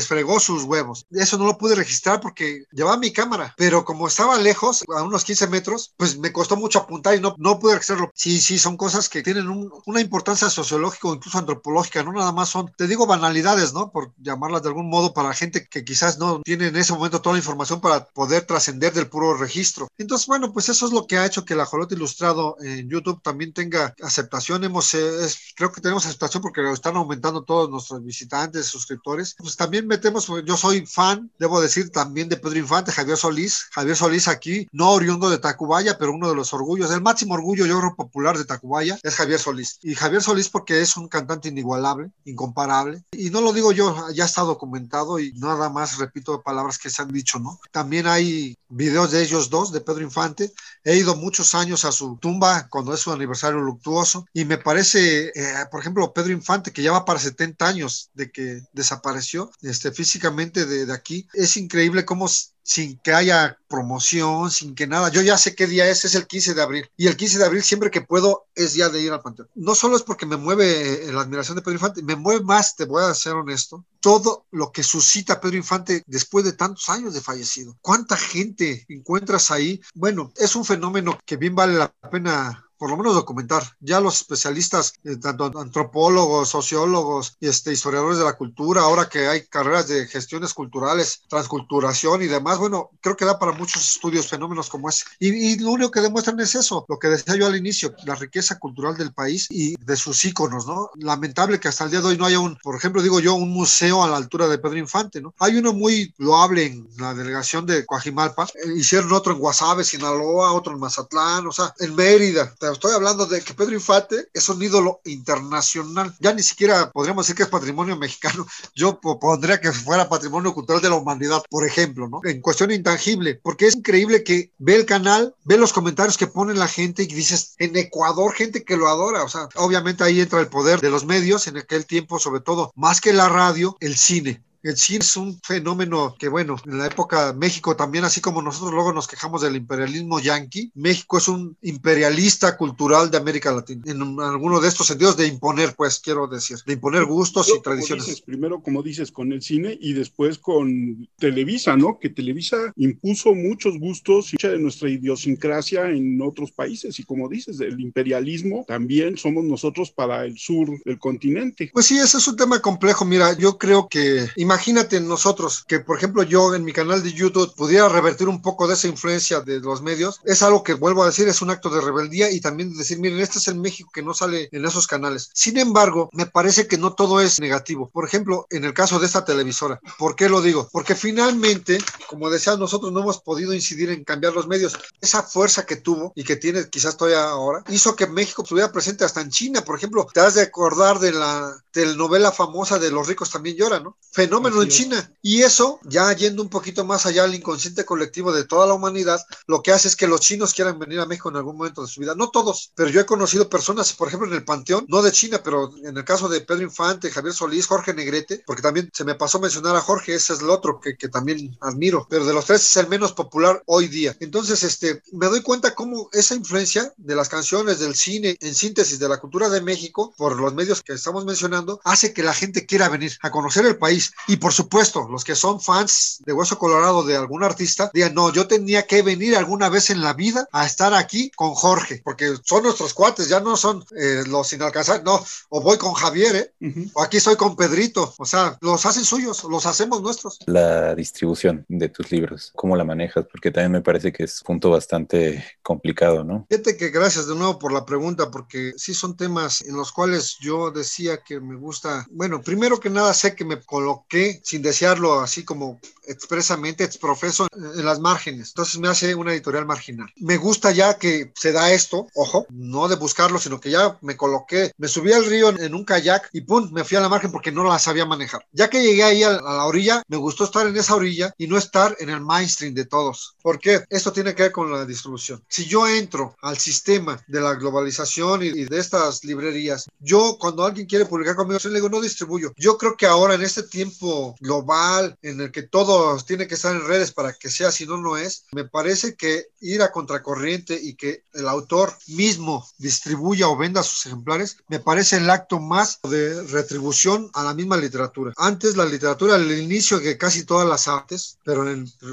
fregó 0.00 0.40
sus 0.40 0.64
huevos. 0.64 1.06
Eso 1.10 1.38
no 1.38 1.46
lo 1.46 1.58
pude 1.58 1.74
registrar 1.74 2.20
porque 2.20 2.64
llevaba 2.72 2.96
mi 2.96 3.12
cámara, 3.12 3.54
pero 3.56 3.84
como 3.84 4.08
estaba 4.08 4.38
lejos, 4.38 4.84
a 4.96 5.02
unos 5.02 5.24
15 5.24 5.48
metros, 5.48 5.94
pues 5.96 6.18
me 6.18 6.32
costó 6.32 6.56
mucho 6.56 6.78
apuntar 6.78 7.14
y 7.14 7.20
no, 7.20 7.34
no 7.38 7.58
pude 7.58 7.74
registrarlo. 7.74 8.10
Sí, 8.14 8.40
sí, 8.40 8.58
son 8.58 8.76
cosas 8.76 9.08
que 9.08 9.22
tienen 9.22 9.48
una 9.86 10.00
importancia 10.00 10.50
sociológica 10.50 11.08
o 11.08 11.14
incluso 11.14 11.38
antropológica, 11.38 12.02
no 12.02 12.12
nada 12.12 12.32
más 12.32 12.48
son, 12.48 12.72
te 12.76 12.86
digo, 12.86 13.06
banalidades, 13.06 13.72
¿no? 13.72 13.90
Por 13.90 14.12
llamarlas 14.18 14.62
de 14.62 14.68
algún 14.68 14.88
modo 14.88 15.12
para 15.12 15.34
gente 15.34 15.66
que 15.68 15.84
quizás 15.84 16.18
no 16.18 16.40
tiene 16.42 16.68
en 16.68 16.76
ese 16.76 16.92
momento 16.92 17.20
toda 17.20 17.34
la 17.34 17.40
información 17.40 17.80
para 17.80 18.06
poder 18.06 18.46
trascender 18.46 18.92
del 18.92 19.08
puro 19.08 19.36
registro. 19.36 19.88
Entonces, 19.98 20.26
bueno, 20.26 20.52
pues 20.52 20.68
eso 20.68 20.86
es 20.86 20.92
lo 20.92 21.06
que 21.06 21.18
ha 21.18 21.26
hecho 21.26 21.44
que 21.44 21.54
el 21.54 21.60
ajolote 21.60 21.94
ilustrado 21.94 22.56
en 22.60 22.88
YouTube 22.88 23.22
también 23.22 23.52
tenga 23.52 23.94
aceptación. 24.02 24.64
Hemos, 24.64 24.92
eh, 24.94 25.28
creo 25.56 25.72
que 25.72 25.80
tenemos 25.80 26.06
aceptación 26.06 26.42
porque 26.42 26.62
están 26.72 26.96
aumentando 26.96 27.42
todos 27.42 27.70
nuestros 27.70 28.04
visitantes, 28.04 28.66
suscriptores. 28.66 29.34
Pues 29.38 29.56
también 29.56 29.86
metemos, 29.86 30.30
yo 30.44 30.56
soy 30.56 30.86
fan, 30.86 31.30
debo 31.38 31.60
decir, 31.60 31.90
también 31.90 32.28
de 32.28 32.36
Pedro 32.36 32.58
Infante, 32.58 32.92
Javier 32.92 33.16
Solís. 33.16 33.66
Javier 33.72 33.96
Solís 33.96 34.28
aquí, 34.28 34.68
no 34.72 34.90
oriundo 34.90 35.30
de 35.30 35.38
Tacubaya, 35.38 35.98
pero 35.98 36.12
uno 36.12 36.28
de 36.28 36.34
los 36.34 36.52
orgullos, 36.52 36.90
el 36.90 37.02
máximo 37.02 37.34
orgullo, 37.34 37.66
yo 37.66 37.78
creo, 37.78 37.94
popular 37.94 38.38
de 38.38 38.44
Tacubaya 38.44 38.98
es 39.02 39.16
Javier 39.16 39.38
Solís. 39.44 39.78
Y 39.82 39.94
Javier 39.94 40.22
Solís 40.22 40.48
porque 40.48 40.80
es 40.80 40.96
un 40.96 41.08
cantante 41.08 41.48
inigualable, 41.48 42.10
incomparable. 42.24 43.04
Y 43.12 43.30
no 43.30 43.40
lo 43.40 43.52
digo 43.52 43.72
yo, 43.72 44.08
ya 44.12 44.24
está 44.24 44.42
documentado 44.42 45.18
y 45.18 45.32
nada 45.34 45.68
más 45.68 45.98
repito 45.98 46.42
palabras 46.42 46.78
que 46.78 46.90
se 46.90 47.02
han 47.02 47.12
dicho, 47.12 47.38
¿no? 47.38 47.60
También 47.70 48.06
hay 48.06 48.56
videos 48.68 49.10
de 49.10 49.22
ellos 49.22 49.50
dos, 49.50 49.72
de 49.72 49.80
Pedro 49.80 50.02
Infante. 50.02 50.52
He 50.82 50.96
ido 50.96 51.16
muchos 51.16 51.54
años 51.54 51.84
a 51.84 51.92
su 51.92 52.16
tumba 52.16 52.68
cuando 52.68 52.94
es 52.94 53.00
su 53.00 53.12
aniversario 53.12 53.60
luctuoso 53.60 54.26
y 54.32 54.44
me 54.44 54.58
parece, 54.58 55.28
eh, 55.34 55.54
por 55.70 55.80
ejemplo, 55.80 56.12
Pedro 56.12 56.32
Infante, 56.32 56.72
que 56.72 56.82
ya 56.82 56.92
va 56.92 57.04
para 57.04 57.18
70 57.18 57.66
años 57.66 58.10
de 58.14 58.30
que 58.30 58.62
desapareció 58.72 59.50
este, 59.62 59.92
físicamente 59.92 60.66
de, 60.66 60.86
de 60.86 60.92
aquí, 60.92 61.28
es 61.32 61.56
increíble 61.56 62.04
cómo 62.04 62.28
sin 62.64 62.98
que 62.98 63.12
haya 63.12 63.58
promoción, 63.68 64.50
sin 64.50 64.74
que 64.74 64.86
nada. 64.86 65.10
Yo 65.10 65.22
ya 65.22 65.38
sé 65.38 65.54
qué 65.54 65.66
día 65.66 65.88
es, 65.88 66.04
es 66.04 66.14
el 66.14 66.26
15 66.26 66.54
de 66.54 66.62
abril. 66.62 66.90
Y 66.96 67.06
el 67.06 67.16
15 67.16 67.38
de 67.38 67.44
abril, 67.44 67.62
siempre 67.62 67.90
que 67.90 68.00
puedo, 68.00 68.46
es 68.54 68.72
día 68.72 68.88
de 68.88 69.00
ir 69.00 69.12
al 69.12 69.20
panteón. 69.20 69.48
No 69.54 69.74
solo 69.74 69.96
es 69.96 70.02
porque 70.02 70.26
me 70.26 70.36
mueve 70.36 71.08
eh, 71.08 71.12
la 71.12 71.20
admiración 71.20 71.56
de 71.56 71.62
Pedro 71.62 71.74
Infante, 71.74 72.02
me 72.02 72.16
mueve 72.16 72.42
más, 72.42 72.74
te 72.74 72.86
voy 72.86 73.04
a 73.04 73.14
ser 73.14 73.34
honesto, 73.34 73.84
todo 74.00 74.46
lo 74.50 74.72
que 74.72 74.82
suscita 74.82 75.40
Pedro 75.40 75.56
Infante 75.56 76.02
después 76.06 76.44
de 76.44 76.54
tantos 76.54 76.88
años 76.88 77.14
de 77.14 77.20
fallecido. 77.20 77.76
¿Cuánta 77.80 78.16
gente 78.16 78.84
encuentras 78.88 79.50
ahí? 79.50 79.80
Bueno, 79.94 80.32
es 80.36 80.56
un 80.56 80.64
fenómeno 80.64 81.18
que 81.24 81.36
bien 81.36 81.54
vale 81.54 81.74
la 81.74 81.92
pena 82.10 82.63
por 82.84 82.90
lo 82.90 82.98
menos 82.98 83.14
documentar. 83.14 83.62
Ya 83.80 83.98
los 83.98 84.16
especialistas, 84.16 84.92
eh, 85.04 85.16
tanto 85.16 85.50
antropólogos, 85.58 86.50
sociólogos, 86.50 87.34
este, 87.40 87.72
historiadores 87.72 88.18
de 88.18 88.24
la 88.24 88.34
cultura, 88.34 88.82
ahora 88.82 89.08
que 89.08 89.26
hay 89.26 89.46
carreras 89.46 89.88
de 89.88 90.06
gestiones 90.06 90.52
culturales, 90.52 91.22
transculturación 91.30 92.20
y 92.20 92.26
demás, 92.26 92.58
bueno, 92.58 92.90
creo 93.00 93.16
que 93.16 93.24
da 93.24 93.38
para 93.38 93.52
muchos 93.52 93.82
estudios 93.82 94.28
fenómenos 94.28 94.68
como 94.68 94.90
ese. 94.90 95.06
Y, 95.18 95.58
lo 95.60 95.70
único 95.70 95.90
que 95.90 96.02
demuestran 96.02 96.38
es 96.40 96.54
eso, 96.56 96.84
lo 96.86 96.98
que 96.98 97.08
decía 97.08 97.36
yo 97.36 97.46
al 97.46 97.56
inicio, 97.56 97.94
la 98.04 98.16
riqueza 98.16 98.58
cultural 98.58 98.98
del 98.98 99.14
país 99.14 99.46
y 99.48 99.76
de 99.76 99.96
sus 99.96 100.22
íconos, 100.26 100.66
¿no? 100.66 100.90
Lamentable 100.96 101.58
que 101.58 101.68
hasta 101.68 101.84
el 101.84 101.90
día 101.90 102.02
de 102.02 102.08
hoy 102.08 102.18
no 102.18 102.26
haya 102.26 102.38
un, 102.38 102.58
por 102.62 102.76
ejemplo, 102.76 103.00
digo 103.00 103.18
yo, 103.18 103.34
un 103.34 103.50
museo 103.50 104.04
a 104.04 104.08
la 104.08 104.18
altura 104.18 104.46
de 104.46 104.58
Pedro 104.58 104.76
Infante, 104.76 105.22
¿no? 105.22 105.32
Hay 105.38 105.56
uno 105.56 105.72
muy 105.72 106.12
loable 106.18 106.66
en 106.66 106.86
la 106.98 107.14
delegación 107.14 107.64
de 107.64 107.86
Coajimalpa, 107.86 108.44
eh, 108.44 108.74
hicieron 108.76 109.10
otro 109.14 109.32
en 109.32 109.38
Guasave, 109.38 109.84
Sinaloa, 109.84 110.52
otro 110.52 110.74
en 110.74 110.80
Mazatlán, 110.80 111.46
o 111.46 111.52
sea, 111.52 111.72
en 111.78 111.94
Mérida, 111.94 112.52
estoy 112.74 112.92
hablando 112.92 113.26
de 113.26 113.40
que 113.40 113.54
Pedro 113.54 113.74
Infante 113.74 114.28
es 114.32 114.48
un 114.48 114.62
ídolo 114.62 115.00
internacional. 115.04 116.14
Ya 116.20 116.32
ni 116.32 116.42
siquiera 116.42 116.90
podríamos 116.92 117.24
decir 117.24 117.36
que 117.36 117.44
es 117.44 117.48
patrimonio 117.48 117.96
mexicano. 117.96 118.46
Yo 118.74 119.00
pondría 119.00 119.60
que 119.60 119.72
fuera 119.72 120.08
patrimonio 120.08 120.54
cultural 120.54 120.82
de 120.82 120.90
la 120.90 120.96
humanidad, 120.96 121.42
por 121.48 121.66
ejemplo, 121.66 122.08
¿no? 122.08 122.20
En 122.24 122.40
cuestión 122.40 122.70
intangible, 122.70 123.40
porque 123.42 123.66
es 123.66 123.76
increíble 123.76 124.22
que 124.22 124.52
ve 124.58 124.76
el 124.76 124.86
canal, 124.86 125.34
ve 125.44 125.56
los 125.56 125.72
comentarios 125.72 126.18
que 126.18 126.26
pone 126.26 126.54
la 126.54 126.68
gente 126.68 127.02
y 127.02 127.06
dices, 127.06 127.54
en 127.58 127.76
Ecuador, 127.76 128.34
gente 128.34 128.64
que 128.64 128.76
lo 128.76 128.88
adora. 128.88 129.24
O 129.24 129.28
sea, 129.28 129.48
obviamente 129.56 130.04
ahí 130.04 130.20
entra 130.20 130.40
el 130.40 130.48
poder 130.48 130.80
de 130.80 130.90
los 130.90 131.04
medios 131.04 131.46
en 131.46 131.56
aquel 131.56 131.86
tiempo, 131.86 132.18
sobre 132.18 132.40
todo, 132.40 132.72
más 132.74 133.00
que 133.00 133.12
la 133.12 133.28
radio, 133.28 133.76
el 133.80 133.96
cine. 133.96 134.42
El 134.64 134.78
cine 134.78 135.00
es 135.00 135.14
un 135.18 135.38
fenómeno 135.42 136.16
que, 136.18 136.28
bueno, 136.28 136.56
en 136.64 136.78
la 136.78 136.86
época 136.86 137.34
México 137.34 137.76
también, 137.76 138.04
así 138.04 138.22
como 138.22 138.40
nosotros 138.40 138.72
luego 138.72 138.94
nos 138.94 139.06
quejamos 139.06 139.42
del 139.42 139.56
imperialismo 139.56 140.20
yanqui, 140.20 140.72
México 140.74 141.18
es 141.18 141.28
un 141.28 141.54
imperialista 141.60 142.56
cultural 142.56 143.10
de 143.10 143.18
América 143.18 143.52
Latina, 143.52 143.82
en 143.84 144.00
alguno 144.20 144.60
de 144.60 144.68
estos 144.68 144.86
sentidos 144.86 145.18
de 145.18 145.26
imponer, 145.26 145.74
pues, 145.76 146.00
quiero 146.00 146.26
decir, 146.26 146.56
de 146.64 146.72
imponer 146.72 147.04
gustos 147.04 147.52
y 147.54 147.60
tradiciones. 147.60 148.06
Dices, 148.06 148.22
primero, 148.22 148.62
como 148.62 148.82
dices, 148.82 149.12
con 149.12 149.32
el 149.32 149.42
cine 149.42 149.76
y 149.78 149.92
después 149.92 150.38
con 150.38 151.06
Televisa, 151.18 151.76
¿no? 151.76 151.98
Que 151.98 152.08
Televisa 152.08 152.56
impuso 152.76 153.34
muchos 153.34 153.78
gustos 153.78 154.32
y 154.32 154.38
de 154.38 154.58
nuestra 154.58 154.88
idiosincrasia 154.88 155.90
en 155.90 156.22
otros 156.22 156.52
países 156.52 156.98
y 156.98 157.02
como 157.02 157.28
dices, 157.28 157.58
del 157.58 157.78
imperialismo 157.80 158.64
también 158.66 159.18
somos 159.18 159.44
nosotros 159.44 159.90
para 159.90 160.24
el 160.24 160.38
sur 160.38 160.70
del 160.86 160.98
continente. 160.98 161.70
Pues 161.74 161.84
sí, 161.84 161.98
ese 161.98 162.16
es 162.16 162.26
un 162.26 162.36
tema 162.36 162.60
complejo. 162.60 163.04
Mira, 163.04 163.36
yo 163.36 163.58
creo 163.58 163.88
que 163.88 164.26
imagínate 164.36 164.53
nosotros 165.00 165.64
que, 165.66 165.80
por 165.80 165.96
ejemplo, 165.96 166.22
yo 166.22 166.54
en 166.54 166.64
mi 166.64 166.72
canal 166.72 167.02
de 167.02 167.12
YouTube 167.12 167.54
pudiera 167.54 167.88
revertir 167.88 168.28
un 168.28 168.42
poco 168.42 168.66
de 168.66 168.74
esa 168.74 168.88
influencia 168.88 169.40
de 169.40 169.60
los 169.60 169.82
medios. 169.82 170.20
Es 170.24 170.42
algo 170.42 170.62
que 170.62 170.74
vuelvo 170.74 171.02
a 171.02 171.06
decir, 171.06 171.28
es 171.28 171.42
un 171.42 171.50
acto 171.50 171.70
de 171.70 171.80
rebeldía 171.80 172.30
y 172.30 172.40
también 172.40 172.70
de 172.70 172.78
decir, 172.78 172.98
miren, 172.98 173.20
este 173.20 173.38
es 173.38 173.48
el 173.48 173.56
México 173.56 173.90
que 173.92 174.02
no 174.02 174.14
sale 174.14 174.48
en 174.52 174.64
esos 174.64 174.86
canales. 174.86 175.30
Sin 175.34 175.58
embargo, 175.58 176.08
me 176.12 176.26
parece 176.26 176.66
que 176.66 176.78
no 176.78 176.94
todo 176.94 177.20
es 177.20 177.40
negativo. 177.40 177.90
Por 177.92 178.06
ejemplo, 178.06 178.46
en 178.50 178.64
el 178.64 178.74
caso 178.74 178.98
de 178.98 179.06
esta 179.06 179.24
televisora, 179.24 179.80
¿por 179.98 180.16
qué 180.16 180.28
lo 180.28 180.40
digo? 180.40 180.68
Porque 180.72 180.94
finalmente, 180.94 181.78
como 182.08 182.30
decía, 182.30 182.56
nosotros 182.56 182.92
no 182.92 183.00
hemos 183.00 183.20
podido 183.20 183.52
incidir 183.52 183.90
en 183.90 184.04
cambiar 184.04 184.34
los 184.34 184.46
medios. 184.46 184.78
Esa 185.00 185.22
fuerza 185.22 185.66
que 185.66 185.76
tuvo 185.76 186.12
y 186.14 186.24
que 186.24 186.36
tiene 186.36 186.68
quizás 186.68 186.96
todavía 186.96 187.24
ahora, 187.24 187.62
hizo 187.68 187.96
que 187.96 188.06
México 188.06 188.42
estuviera 188.42 188.72
presente 188.72 189.04
hasta 189.04 189.20
en 189.20 189.30
China. 189.30 189.62
Por 189.64 189.76
ejemplo, 189.76 190.06
te 190.12 190.20
has 190.20 190.34
de 190.34 190.42
acordar 190.42 190.98
de 190.98 191.12
la 191.12 191.54
telenovela 191.70 192.32
famosa 192.32 192.78
de 192.78 192.90
Los 192.90 193.08
ricos 193.08 193.30
también 193.30 193.56
lloran, 193.56 193.84
¿no? 193.84 193.96
Fenómeno 194.12 194.43
en 194.48 194.68
China. 194.68 195.10
Y 195.22 195.42
eso, 195.42 195.80
ya 195.84 196.12
yendo 196.12 196.42
un 196.42 196.48
poquito 196.48 196.84
más 196.84 197.06
allá 197.06 197.24
al 197.24 197.34
inconsciente 197.34 197.84
colectivo 197.84 198.32
de 198.32 198.44
toda 198.44 198.66
la 198.66 198.74
humanidad, 198.74 199.20
lo 199.46 199.62
que 199.62 199.72
hace 199.72 199.88
es 199.88 199.96
que 199.96 200.06
los 200.06 200.20
chinos 200.20 200.52
quieran 200.52 200.78
venir 200.78 201.00
a 201.00 201.06
México 201.06 201.30
en 201.30 201.36
algún 201.36 201.56
momento 201.56 201.82
de 201.82 201.88
su 201.88 202.00
vida. 202.00 202.14
No 202.14 202.30
todos, 202.30 202.72
pero 202.74 202.90
yo 202.90 203.00
he 203.00 203.06
conocido 203.06 203.48
personas, 203.48 203.92
por 203.92 204.08
ejemplo, 204.08 204.28
en 204.28 204.34
el 204.34 204.44
Panteón, 204.44 204.84
no 204.88 205.02
de 205.02 205.12
China, 205.12 205.40
pero 205.42 205.72
en 205.82 205.96
el 205.96 206.04
caso 206.04 206.28
de 206.28 206.40
Pedro 206.40 206.62
Infante, 206.62 207.10
Javier 207.10 207.34
Solís, 207.34 207.66
Jorge 207.66 207.94
Negrete, 207.94 208.42
porque 208.46 208.62
también 208.62 208.90
se 208.92 209.04
me 209.04 209.14
pasó 209.14 209.40
mencionar 209.40 209.76
a 209.76 209.80
Jorge, 209.80 210.14
ese 210.14 210.34
es 210.34 210.40
el 210.40 210.50
otro 210.50 210.80
que, 210.80 210.96
que 210.96 211.08
también 211.08 211.56
admiro, 211.60 212.06
pero 212.08 212.24
de 212.24 212.34
los 212.34 212.44
tres 212.44 212.62
es 212.62 212.76
el 212.76 212.88
menos 212.88 213.12
popular 213.12 213.62
hoy 213.66 213.88
día. 213.88 214.16
Entonces, 214.20 214.62
este, 214.62 215.02
me 215.12 215.26
doy 215.26 215.42
cuenta 215.42 215.74
cómo 215.74 216.08
esa 216.12 216.34
influencia 216.34 216.92
de 216.96 217.14
las 217.14 217.28
canciones, 217.28 217.78
del 217.78 217.94
cine, 217.94 218.36
en 218.40 218.54
síntesis 218.54 218.98
de 218.98 219.08
la 219.08 219.18
cultura 219.18 219.48
de 219.48 219.60
México, 219.60 220.14
por 220.16 220.38
los 220.38 220.54
medios 220.54 220.82
que 220.82 220.92
estamos 220.92 221.24
mencionando, 221.24 221.80
hace 221.84 222.12
que 222.12 222.22
la 222.22 222.34
gente 222.34 222.66
quiera 222.66 222.88
venir 222.88 223.16
a 223.22 223.30
conocer 223.30 223.66
el 223.66 223.78
país. 223.78 224.12
Y 224.26 224.36
por 224.36 224.52
supuesto, 224.52 225.06
los 225.10 225.24
que 225.24 225.34
son 225.34 225.60
fans 225.60 226.22
de 226.24 226.32
Hueso 226.32 226.58
Colorado 226.58 227.02
de 227.02 227.16
algún 227.16 227.44
artista, 227.44 227.90
digan, 227.92 228.14
no, 228.14 228.32
yo 228.32 228.46
tenía 228.46 228.86
que 228.86 229.02
venir 229.02 229.36
alguna 229.36 229.68
vez 229.68 229.90
en 229.90 230.00
la 230.00 230.14
vida 230.14 230.48
a 230.52 230.64
estar 230.66 230.94
aquí 230.94 231.30
con 231.36 231.54
Jorge, 231.54 232.00
porque 232.04 232.34
son 232.42 232.62
nuestros 232.62 232.94
cuates, 232.94 233.28
ya 233.28 233.40
no 233.40 233.56
son 233.56 233.84
eh, 233.96 234.22
los 234.26 234.52
inalcanzables, 234.52 235.04
no, 235.04 235.22
o 235.50 235.60
voy 235.60 235.76
con 235.78 235.92
Javier, 235.92 236.36
¿eh? 236.36 236.52
Uh 236.60 236.66
-huh. 236.68 236.90
o 236.94 237.02
aquí 237.02 237.18
estoy 237.18 237.36
con 237.36 237.56
Pedrito, 237.56 238.14
o 238.16 238.24
sea, 238.24 238.56
los 238.60 238.86
hacen 238.86 239.04
suyos, 239.04 239.44
los 239.44 239.66
hacemos 239.66 240.00
nuestros. 240.00 240.38
La 240.46 240.94
distribución 240.94 241.64
de 241.68 241.88
tus 241.88 242.10
libros, 242.10 242.50
¿cómo 242.54 242.76
la 242.76 242.84
manejas? 242.84 243.26
Porque 243.30 243.50
también 243.50 243.72
me 243.72 243.82
parece 243.82 244.12
que 244.12 244.24
es 244.24 244.40
un 244.40 244.46
punto 244.46 244.70
bastante 244.70 245.44
complicado, 245.62 246.24
¿no? 246.24 246.46
Fíjate 246.48 246.76
que 246.76 246.88
gracias 246.90 247.26
de 247.26 247.34
nuevo 247.34 247.58
por 247.58 247.72
la 247.72 247.84
pregunta, 247.84 248.30
porque 248.30 248.72
sí 248.76 248.94
son 248.94 249.16
temas 249.16 249.60
en 249.62 249.76
los 249.76 249.92
cuales 249.92 250.36
yo 250.40 250.70
decía 250.70 251.18
que 251.18 251.40
me 251.40 251.56
gusta, 251.56 252.06
bueno, 252.10 252.40
primero 252.40 252.80
que 252.80 252.90
nada 252.90 253.12
sé 253.12 253.34
que 253.34 253.44
me 253.44 253.60
coloqué 253.60 254.13
sin 254.42 254.62
desearlo 254.62 255.20
así 255.20 255.44
como 255.44 255.80
expresamente, 256.06 256.84
exprofeso 256.84 257.46
en 257.54 257.84
las 257.84 258.00
márgenes. 258.00 258.48
Entonces 258.48 258.78
me 258.78 258.88
hace 258.88 259.14
una 259.14 259.32
editorial 259.32 259.66
marginal. 259.66 260.12
Me 260.16 260.36
gusta 260.36 260.70
ya 260.72 260.98
que 260.98 261.32
se 261.34 261.52
da 261.52 261.72
esto, 261.72 262.06
ojo, 262.14 262.46
no 262.50 262.88
de 262.88 262.96
buscarlo, 262.96 263.38
sino 263.38 263.60
que 263.60 263.70
ya 263.70 263.98
me 264.02 264.16
coloqué, 264.16 264.72
me 264.78 264.88
subí 264.88 265.12
al 265.12 265.24
río 265.24 265.50
en 265.50 265.74
un 265.74 265.84
kayak 265.84 266.30
y 266.32 266.42
pum, 266.42 266.70
me 266.72 266.84
fui 266.84 266.96
a 266.96 267.00
la 267.00 267.08
margen 267.08 267.32
porque 267.32 267.52
no 267.52 267.64
la 267.64 267.78
sabía 267.78 268.06
manejar. 268.06 268.46
Ya 268.52 268.68
que 268.68 268.82
llegué 268.82 269.02
ahí 269.04 269.22
a, 269.22 269.32
la 269.32 269.64
orilla, 269.66 270.02
me 270.08 270.16
gustó 270.16 270.44
estar 270.44 270.66
en 270.66 270.76
esa 270.76 270.94
orilla 270.94 271.32
y 271.38 271.46
no 271.46 271.58
estar 271.58 271.96
en 272.00 272.10
el 272.10 272.20
mainstream 272.20 272.74
de 272.74 272.84
todos. 272.84 273.36
¿Por 273.42 273.58
qué? 273.58 273.84
Esto 273.88 274.12
tiene 274.12 274.34
que 274.34 274.44
ver 274.44 274.52
con 274.52 274.70
la 274.70 274.84
distribución. 274.84 275.42
Si 275.48 275.64
yo 275.64 275.86
entro 275.88 276.36
al 276.42 276.58
sistema 276.58 277.22
de 277.26 277.40
la 277.40 277.54
globalización 277.54 278.42
y, 278.42 278.64
de 278.64 278.78
estas 278.78 279.24
librerías, 279.24 279.86
yo 280.00 280.36
cuando 280.38 280.64
alguien 280.64 280.86
quiere 280.86 281.06
publicar 281.06 281.36
conmigo, 281.36 281.58
yo 281.58 281.68
le 281.68 281.76
digo, 281.76 281.88
no 281.88 282.00
distribuyo. 282.00 282.52
Yo 282.56 282.76
creo 282.78 282.96
que 282.96 283.06
ahora 283.06 283.34
en 283.34 283.42
este 283.42 283.62
tiempo 283.62 284.03
global 284.40 285.16
en 285.22 285.40
el 285.40 285.50
que 285.50 285.62
todo 285.62 286.16
tiene 286.18 286.46
que 286.46 286.54
estar 286.54 286.74
en 286.74 286.86
redes 286.86 287.12
para 287.12 287.32
que 287.32 287.50
sea, 287.50 287.70
si 287.70 287.86
no, 287.86 287.98
no 287.98 288.16
es, 288.16 288.44
me 288.52 288.64
parece 288.64 289.16
que 289.16 289.46
ir 289.60 289.82
a 289.82 289.92
contracorriente 289.92 290.78
y 290.80 290.94
que 290.94 291.24
el 291.32 291.48
autor 291.48 291.92
mismo 292.08 292.66
distribuya 292.78 293.48
o 293.48 293.56
venda 293.56 293.82
sus 293.82 294.06
ejemplares, 294.06 294.58
me 294.68 294.80
parece 294.80 295.16
el 295.16 295.30
acto 295.30 295.58
más 295.60 296.00
de 296.08 296.42
retribución 296.44 297.30
a 297.34 297.42
la 297.42 297.54
misma 297.54 297.76
literatura. 297.76 298.32
Antes 298.36 298.76
la 298.76 298.84
literatura, 298.84 299.36
el 299.36 299.58
inicio 299.58 299.98
de 300.00 300.18
casi 300.18 300.44
todas 300.44 300.68
las 300.68 300.88
artes, 300.88 301.38
pero 301.44 301.64